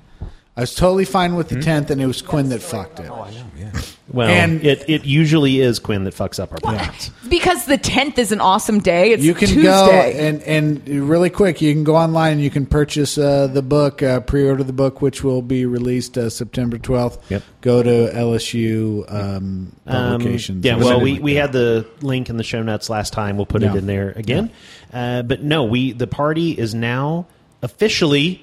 I 0.58 0.62
was 0.62 0.74
totally 0.74 1.04
fine 1.06 1.36
with 1.36 1.50
Hmm? 1.50 1.56
the 1.56 1.62
tenth, 1.62 1.92
and 1.92 2.02
it 2.02 2.06
was 2.08 2.22
Quinn 2.22 2.50
that 2.50 2.62
fucked 2.62 3.00
it. 3.02 3.12
Yeah. 3.60 3.72
Well, 4.08 4.30
and- 4.30 4.64
it, 4.64 4.86
it 4.88 5.04
usually 5.04 5.60
is 5.60 5.80
Quinn 5.80 6.06
that 6.06 6.14
fucks 6.16 6.40
up 6.40 6.54
our 6.54 6.60
plans. 6.60 7.10
because 7.28 7.66
the 7.66 7.78
10th 7.78 8.18
is 8.20 8.32
an 8.32 8.40
awesome 8.40 8.80
day 8.80 9.12
it's 9.12 9.24
You 9.24 9.34
can 9.34 9.48
Tuesday. 9.50 9.64
go 9.64 9.90
and 9.92 10.42
and 10.44 10.88
really 11.10 11.30
quick, 11.30 11.62
you 11.62 11.74
can 11.74 11.84
go 11.84 11.96
online 11.98 12.34
and 12.34 12.42
you 12.42 12.50
can 12.52 12.66
purchase 12.66 13.18
uh, 13.18 13.48
the 13.48 13.62
book, 13.64 14.02
uh, 14.02 14.22
pre-order 14.22 14.64
the 14.64 14.72
book, 14.72 15.02
which 15.02 15.24
will 15.26 15.42
be 15.42 15.66
released 15.66 16.18
uh, 16.18 16.30
September 16.30 16.78
twelfth. 16.78 17.20
Yep. 17.30 17.44
Go 17.62 17.84
to 17.84 17.90
LSU 18.14 19.12
um, 19.12 19.76
Um, 19.88 20.12
publications. 20.20 20.64
yeah, 20.64 20.78
well, 20.78 21.02
we, 21.02 21.20
we 21.20 21.34
had 21.36 21.52
the 21.52 21.86
link 22.02 22.30
in 22.30 22.38
the 22.38 22.44
show 22.44 22.62
notes 22.62 22.90
last 22.90 23.12
time. 23.12 23.36
We'll 23.36 23.46
put 23.48 23.64
it 23.64 23.72
Yeah. 23.74 23.80
in 23.80 23.88
there 23.88 24.14
again. 24.16 24.52
Uh, 24.94 25.24
but 25.24 25.42
no, 25.44 25.66
we 25.66 25.92
the 25.92 26.08
party 26.08 26.52
is 26.52 26.74
now 26.76 27.26
officially 27.62 28.42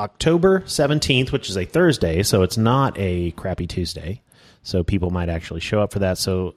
October 0.00 0.62
seventeenth, 0.66 1.30
which 1.32 1.50
is 1.50 1.56
a 1.56 1.64
Thursday, 1.64 2.22
so 2.22 2.42
it's 2.42 2.56
not 2.56 2.96
a 2.98 3.32
crappy 3.32 3.66
Tuesday. 3.66 4.22
So 4.62 4.82
people 4.82 5.10
might 5.10 5.28
actually 5.28 5.60
show 5.60 5.80
up 5.82 5.92
for 5.92 6.00
that. 6.00 6.16
So 6.18 6.54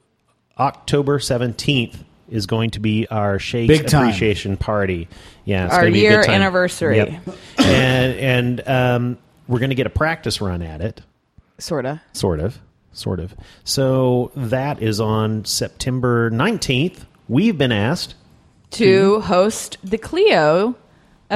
October 0.58 1.20
seventeenth 1.20 2.04
is 2.30 2.46
going 2.46 2.72
to 2.72 2.80
be 2.80 3.06
our 3.08 3.38
Shakes 3.40 3.68
Big 3.68 3.88
time. 3.88 4.04
appreciation 4.08 4.56
party. 4.58 5.08
Yeah, 5.46 5.66
it's 5.66 5.74
Our 5.74 5.82
gonna 5.82 5.92
be 5.92 6.00
a 6.06 6.10
year 6.10 6.22
good 6.22 6.28
time. 6.28 6.36
anniversary. 6.42 6.98
Yep. 6.98 7.22
and 7.60 8.16
and 8.18 8.68
um, 8.68 9.18
we're 9.48 9.60
going 9.60 9.70
to 9.72 9.76
get 9.76 9.88
a 9.88 9.92
practice 9.92 10.40
run 10.42 10.62
at 10.62 10.82
it. 10.82 11.02
sort 11.60 11.86
of 11.86 12.00
Sort 12.14 12.40
of. 12.40 12.58
Sort 12.94 13.20
of. 13.20 13.36
So 13.64 14.32
that 14.36 14.82
is 14.82 15.00
on 15.02 15.46
September 15.46 16.30
19th. 16.32 17.06
We've 17.28 17.58
been 17.58 17.72
asked. 17.72 18.16
to 18.72 19.20
host 19.22 19.78
the 19.84 19.98
Clio 19.98 20.76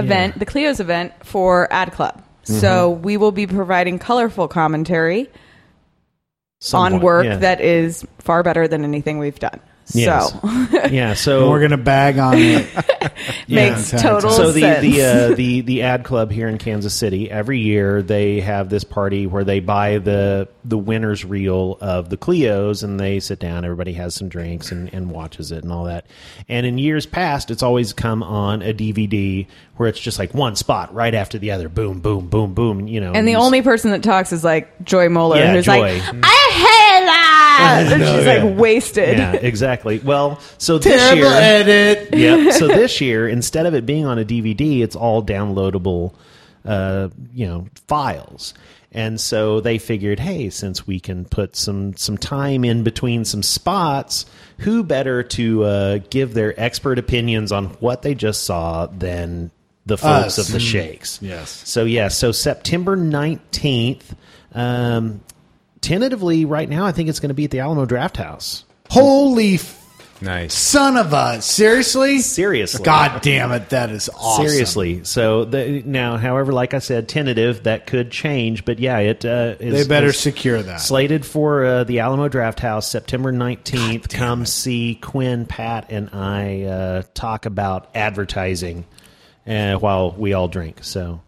event, 0.05 0.39
the 0.39 0.45
Clio's 0.45 0.79
event 0.79 1.13
for 1.23 1.71
Ad 1.71 1.91
Club. 1.93 2.23
So 2.43 2.93
Mm-hmm. 2.93 3.03
we 3.03 3.17
will 3.17 3.31
be 3.31 3.45
providing 3.47 3.99
colorful 3.99 4.47
commentary 4.47 5.29
on 6.73 7.01
work 7.01 7.25
yeah. 7.25 7.37
that 7.37 7.61
is 7.61 8.05
far 8.19 8.41
better 8.41 8.67
than 8.67 8.83
anything 8.83 9.19
we've 9.19 9.39
done. 9.39 9.59
Yes. 9.93 10.31
So 10.31 10.39
yeah, 10.89 11.09
And 11.09 11.17
so 11.17 11.49
we're 11.49 11.61
gonna 11.61 11.77
bag 11.77 12.17
on 12.19 12.33
it. 12.37 12.67
makes 13.47 13.93
Yeah. 13.93 13.99
total 13.99 14.31
so 14.31 14.51
the 14.51 14.61
sense. 14.61 14.81
the 14.81 15.01
uh, 15.03 15.35
the 15.35 15.61
the 15.61 15.81
ad 15.83 16.03
club 16.03 16.31
here 16.31 16.47
in 16.47 16.57
Kansas 16.57 16.93
City 16.93 17.29
every 17.31 17.59
year 17.59 18.01
they 18.01 18.41
have 18.41 18.69
this 18.69 18.83
party 18.83 19.27
where 19.27 19.43
they 19.43 19.59
buy 19.59 19.97
the 19.99 20.49
the 20.65 20.77
winners 20.77 21.23
reel 21.23 21.77
of 21.79 22.09
the 22.09 22.17
Clios 22.17 22.83
and 22.83 22.99
they 22.99 23.19
sit 23.19 23.39
down 23.39 23.63
everybody 23.63 23.93
has 23.93 24.13
some 24.13 24.27
drinks 24.29 24.71
and, 24.71 24.93
and 24.93 25.09
watches 25.11 25.51
it 25.51 25.63
and 25.63 25.71
all 25.71 25.85
that 25.85 26.05
and 26.49 26.65
in 26.65 26.77
years 26.77 27.05
past 27.05 27.49
it's 27.51 27.63
always 27.63 27.93
come 27.93 28.21
on 28.23 28.61
a 28.61 28.73
DVD 28.73 29.47
where 29.77 29.87
it's 29.87 29.99
just 29.99 30.19
like 30.19 30.33
one 30.33 30.55
spot 30.55 30.93
right 30.93 31.13
after 31.13 31.37
the 31.37 31.51
other 31.51 31.69
boom 31.69 31.99
boom 32.01 32.27
boom 32.27 32.53
boom 32.53 32.87
you 32.87 32.99
know 32.99 33.13
and 33.13 33.27
the 33.27 33.35
only 33.35 33.61
person 33.61 33.91
that 33.91 34.03
talks 34.03 34.31
is 34.33 34.43
like 34.43 34.83
Joy 34.83 35.07
Moeller, 35.09 35.37
Yeah, 35.37 35.53
who's 35.53 35.65
Joy. 35.65 35.79
like, 35.79 36.03
I 36.23 36.49
hate 36.53 36.76
that. 37.57 37.91
And 37.93 38.03
she's 38.03 38.25
yeah. 38.25 38.43
like 38.43 38.57
wasted. 38.57 39.17
yeah 39.17 39.33
exactly 39.33 39.99
well 39.99 40.39
so 40.57 40.77
this 40.77 40.95
Terrible 40.95 41.23
year 41.23 41.31
edit. 41.33 42.09
yep. 42.13 42.53
So 42.53 42.67
this 42.67 43.01
year, 43.01 43.27
instead 43.27 43.65
of 43.65 43.73
it 43.73 43.85
being 43.85 44.05
on 44.05 44.19
a 44.19 44.25
DVD, 44.25 44.81
it's 44.81 44.95
all 44.95 45.23
downloadable, 45.23 46.13
uh, 46.65 47.09
you 47.33 47.47
know, 47.47 47.67
files. 47.87 48.53
And 48.91 49.19
so 49.19 49.59
they 49.59 49.77
figured, 49.77 50.19
hey, 50.19 50.49
since 50.49 50.87
we 50.87 50.99
can 50.99 51.25
put 51.25 51.55
some 51.55 51.95
some 51.97 52.17
time 52.17 52.63
in 52.63 52.83
between 52.83 53.25
some 53.25 53.43
spots, 53.43 54.25
who 54.59 54.83
better 54.83 55.23
to 55.23 55.63
uh, 55.63 55.99
give 56.09 56.33
their 56.33 56.59
expert 56.59 56.97
opinions 56.97 57.51
on 57.51 57.65
what 57.79 58.01
they 58.01 58.15
just 58.15 58.45
saw 58.45 58.87
than 58.87 59.51
the 59.85 59.97
folks 59.97 60.39
Us. 60.39 60.47
of 60.47 60.53
the 60.53 60.59
Shakes? 60.59 61.19
Yes. 61.21 61.49
So 61.49 61.83
yeah, 61.85 62.07
so 62.07 62.31
September 62.31 62.95
nineteenth. 62.95 64.15
Um, 64.53 65.21
tentatively, 65.87 66.45
right 66.45 66.69
now, 66.69 66.85
I 66.85 66.91
think 66.91 67.09
it's 67.09 67.19
going 67.19 67.29
to 67.29 67.35
be 67.35 67.45
at 67.45 67.51
the 67.51 67.59
Alamo 67.59 67.85
Drafthouse. 67.85 68.63
Holy 68.89 69.55
f- 69.55 69.75
Nice. 70.19 70.53
son 70.55 70.97
of 70.97 71.13
a! 71.13 71.41
Seriously? 71.43 72.19
Seriously. 72.19 72.83
God 72.83 73.21
damn 73.21 73.51
it! 73.51 73.69
That 73.69 73.91
is 73.91 74.09
awesome. 74.09 74.47
Seriously. 74.47 75.03
So 75.03 75.45
the, 75.45 75.83
now, 75.85 76.17
however, 76.17 76.51
like 76.51 76.73
I 76.73 76.79
said, 76.79 77.07
tentative 77.07 77.63
that 77.63 77.85
could 77.85 78.09
change, 78.09 78.65
but 78.65 78.79
yeah, 78.79 78.97
it 78.97 79.23
uh, 79.23 79.55
is. 79.59 79.73
They 79.73 79.87
better 79.87 80.07
is 80.07 80.19
secure 80.19 80.59
that. 80.61 80.81
Slated 80.81 81.23
for 81.23 81.63
uh, 81.63 81.83
the 81.83 81.99
Alamo 81.99 82.29
Drafthouse, 82.29 82.85
September 82.85 83.31
nineteenth. 83.31 84.09
Come 84.09 84.47
see 84.47 84.95
Quinn, 84.95 85.45
Pat, 85.45 85.85
and 85.91 86.09
I 86.11 86.63
uh, 86.63 87.03
talk 87.13 87.45
about 87.45 87.89
advertising 87.93 88.85
uh, 89.45 89.75
while 89.75 90.11
we 90.13 90.33
all 90.33 90.47
drink. 90.47 90.83
So, 90.83 91.21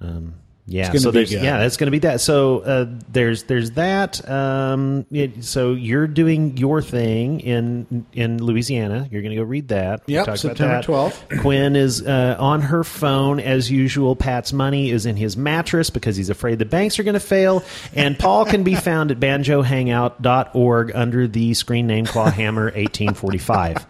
um, 0.00 0.36
Yeah, 0.64 0.92
so 0.92 1.10
there's 1.10 1.30
good. 1.30 1.42
yeah, 1.42 1.58
that's 1.58 1.76
going 1.76 1.88
to 1.88 1.90
be 1.90 1.98
that. 2.00 2.20
So 2.20 2.60
uh, 2.60 2.86
there's 3.10 3.42
there's 3.44 3.72
that. 3.72 4.26
Um, 4.28 5.04
it, 5.10 5.42
so 5.44 5.72
you're 5.72 6.06
doing 6.06 6.56
your 6.56 6.80
thing 6.80 7.40
in 7.40 8.06
in 8.12 8.40
Louisiana. 8.42 9.08
You're 9.10 9.22
going 9.22 9.32
to 9.34 9.36
go 9.36 9.42
read 9.42 9.68
that. 9.68 10.02
Yep, 10.06 10.38
September 10.38 10.80
12th. 10.80 11.40
Quinn 11.40 11.74
is 11.74 12.06
uh, 12.06 12.36
on 12.38 12.60
her 12.62 12.84
phone 12.84 13.40
as 13.40 13.72
usual. 13.72 14.14
Pat's 14.14 14.52
money 14.52 14.90
is 14.90 15.04
in 15.04 15.16
his 15.16 15.36
mattress 15.36 15.90
because 15.90 16.16
he's 16.16 16.30
afraid 16.30 16.60
the 16.60 16.64
banks 16.64 16.98
are 17.00 17.02
going 17.02 17.14
to 17.14 17.20
fail. 17.20 17.64
And 17.92 18.16
Paul 18.16 18.44
can 18.44 18.62
be 18.62 18.76
found 18.76 19.10
at 19.10 19.18
banjohangout.org 19.18 20.92
under 20.94 21.26
the 21.26 21.54
screen 21.54 21.88
name 21.88 22.06
Clawhammer 22.06 22.64
1845. 22.66 23.84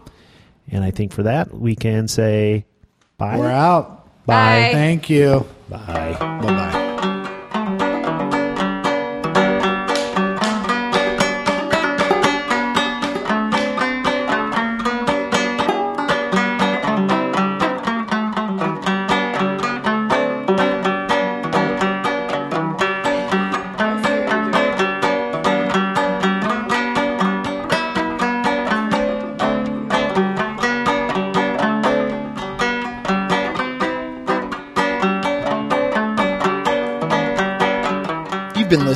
And 0.71 0.85
I 0.85 0.91
think 0.91 1.13
for 1.13 1.25
that, 1.25 1.53
we 1.53 1.77
can 1.77 2.09
say 2.09 2.65
bye. 3.19 3.37
We're 3.37 3.51
out. 3.51 4.25
Bye. 4.25 4.71
Thank 4.73 5.11
you. 5.11 5.47
Bye. 5.69 6.17
Bye 6.19 6.41
bye. 6.41 6.88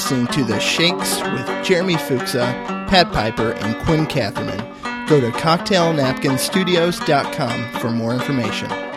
Listening 0.03 0.27
to 0.27 0.43
The 0.43 0.59
Shakes 0.59 1.21
with 1.21 1.47
Jeremy 1.65 1.95
Fuchsa, 1.95 2.53
Pat 2.89 3.13
Piper, 3.13 3.53
and 3.53 3.81
Quinn 3.85 4.05
Catherman. 4.05 4.59
Go 5.07 5.21
to 5.21 5.31
cocktailnapkinstudios.com 5.31 7.81
for 7.81 7.93
more 7.93 8.13
information. 8.13 8.92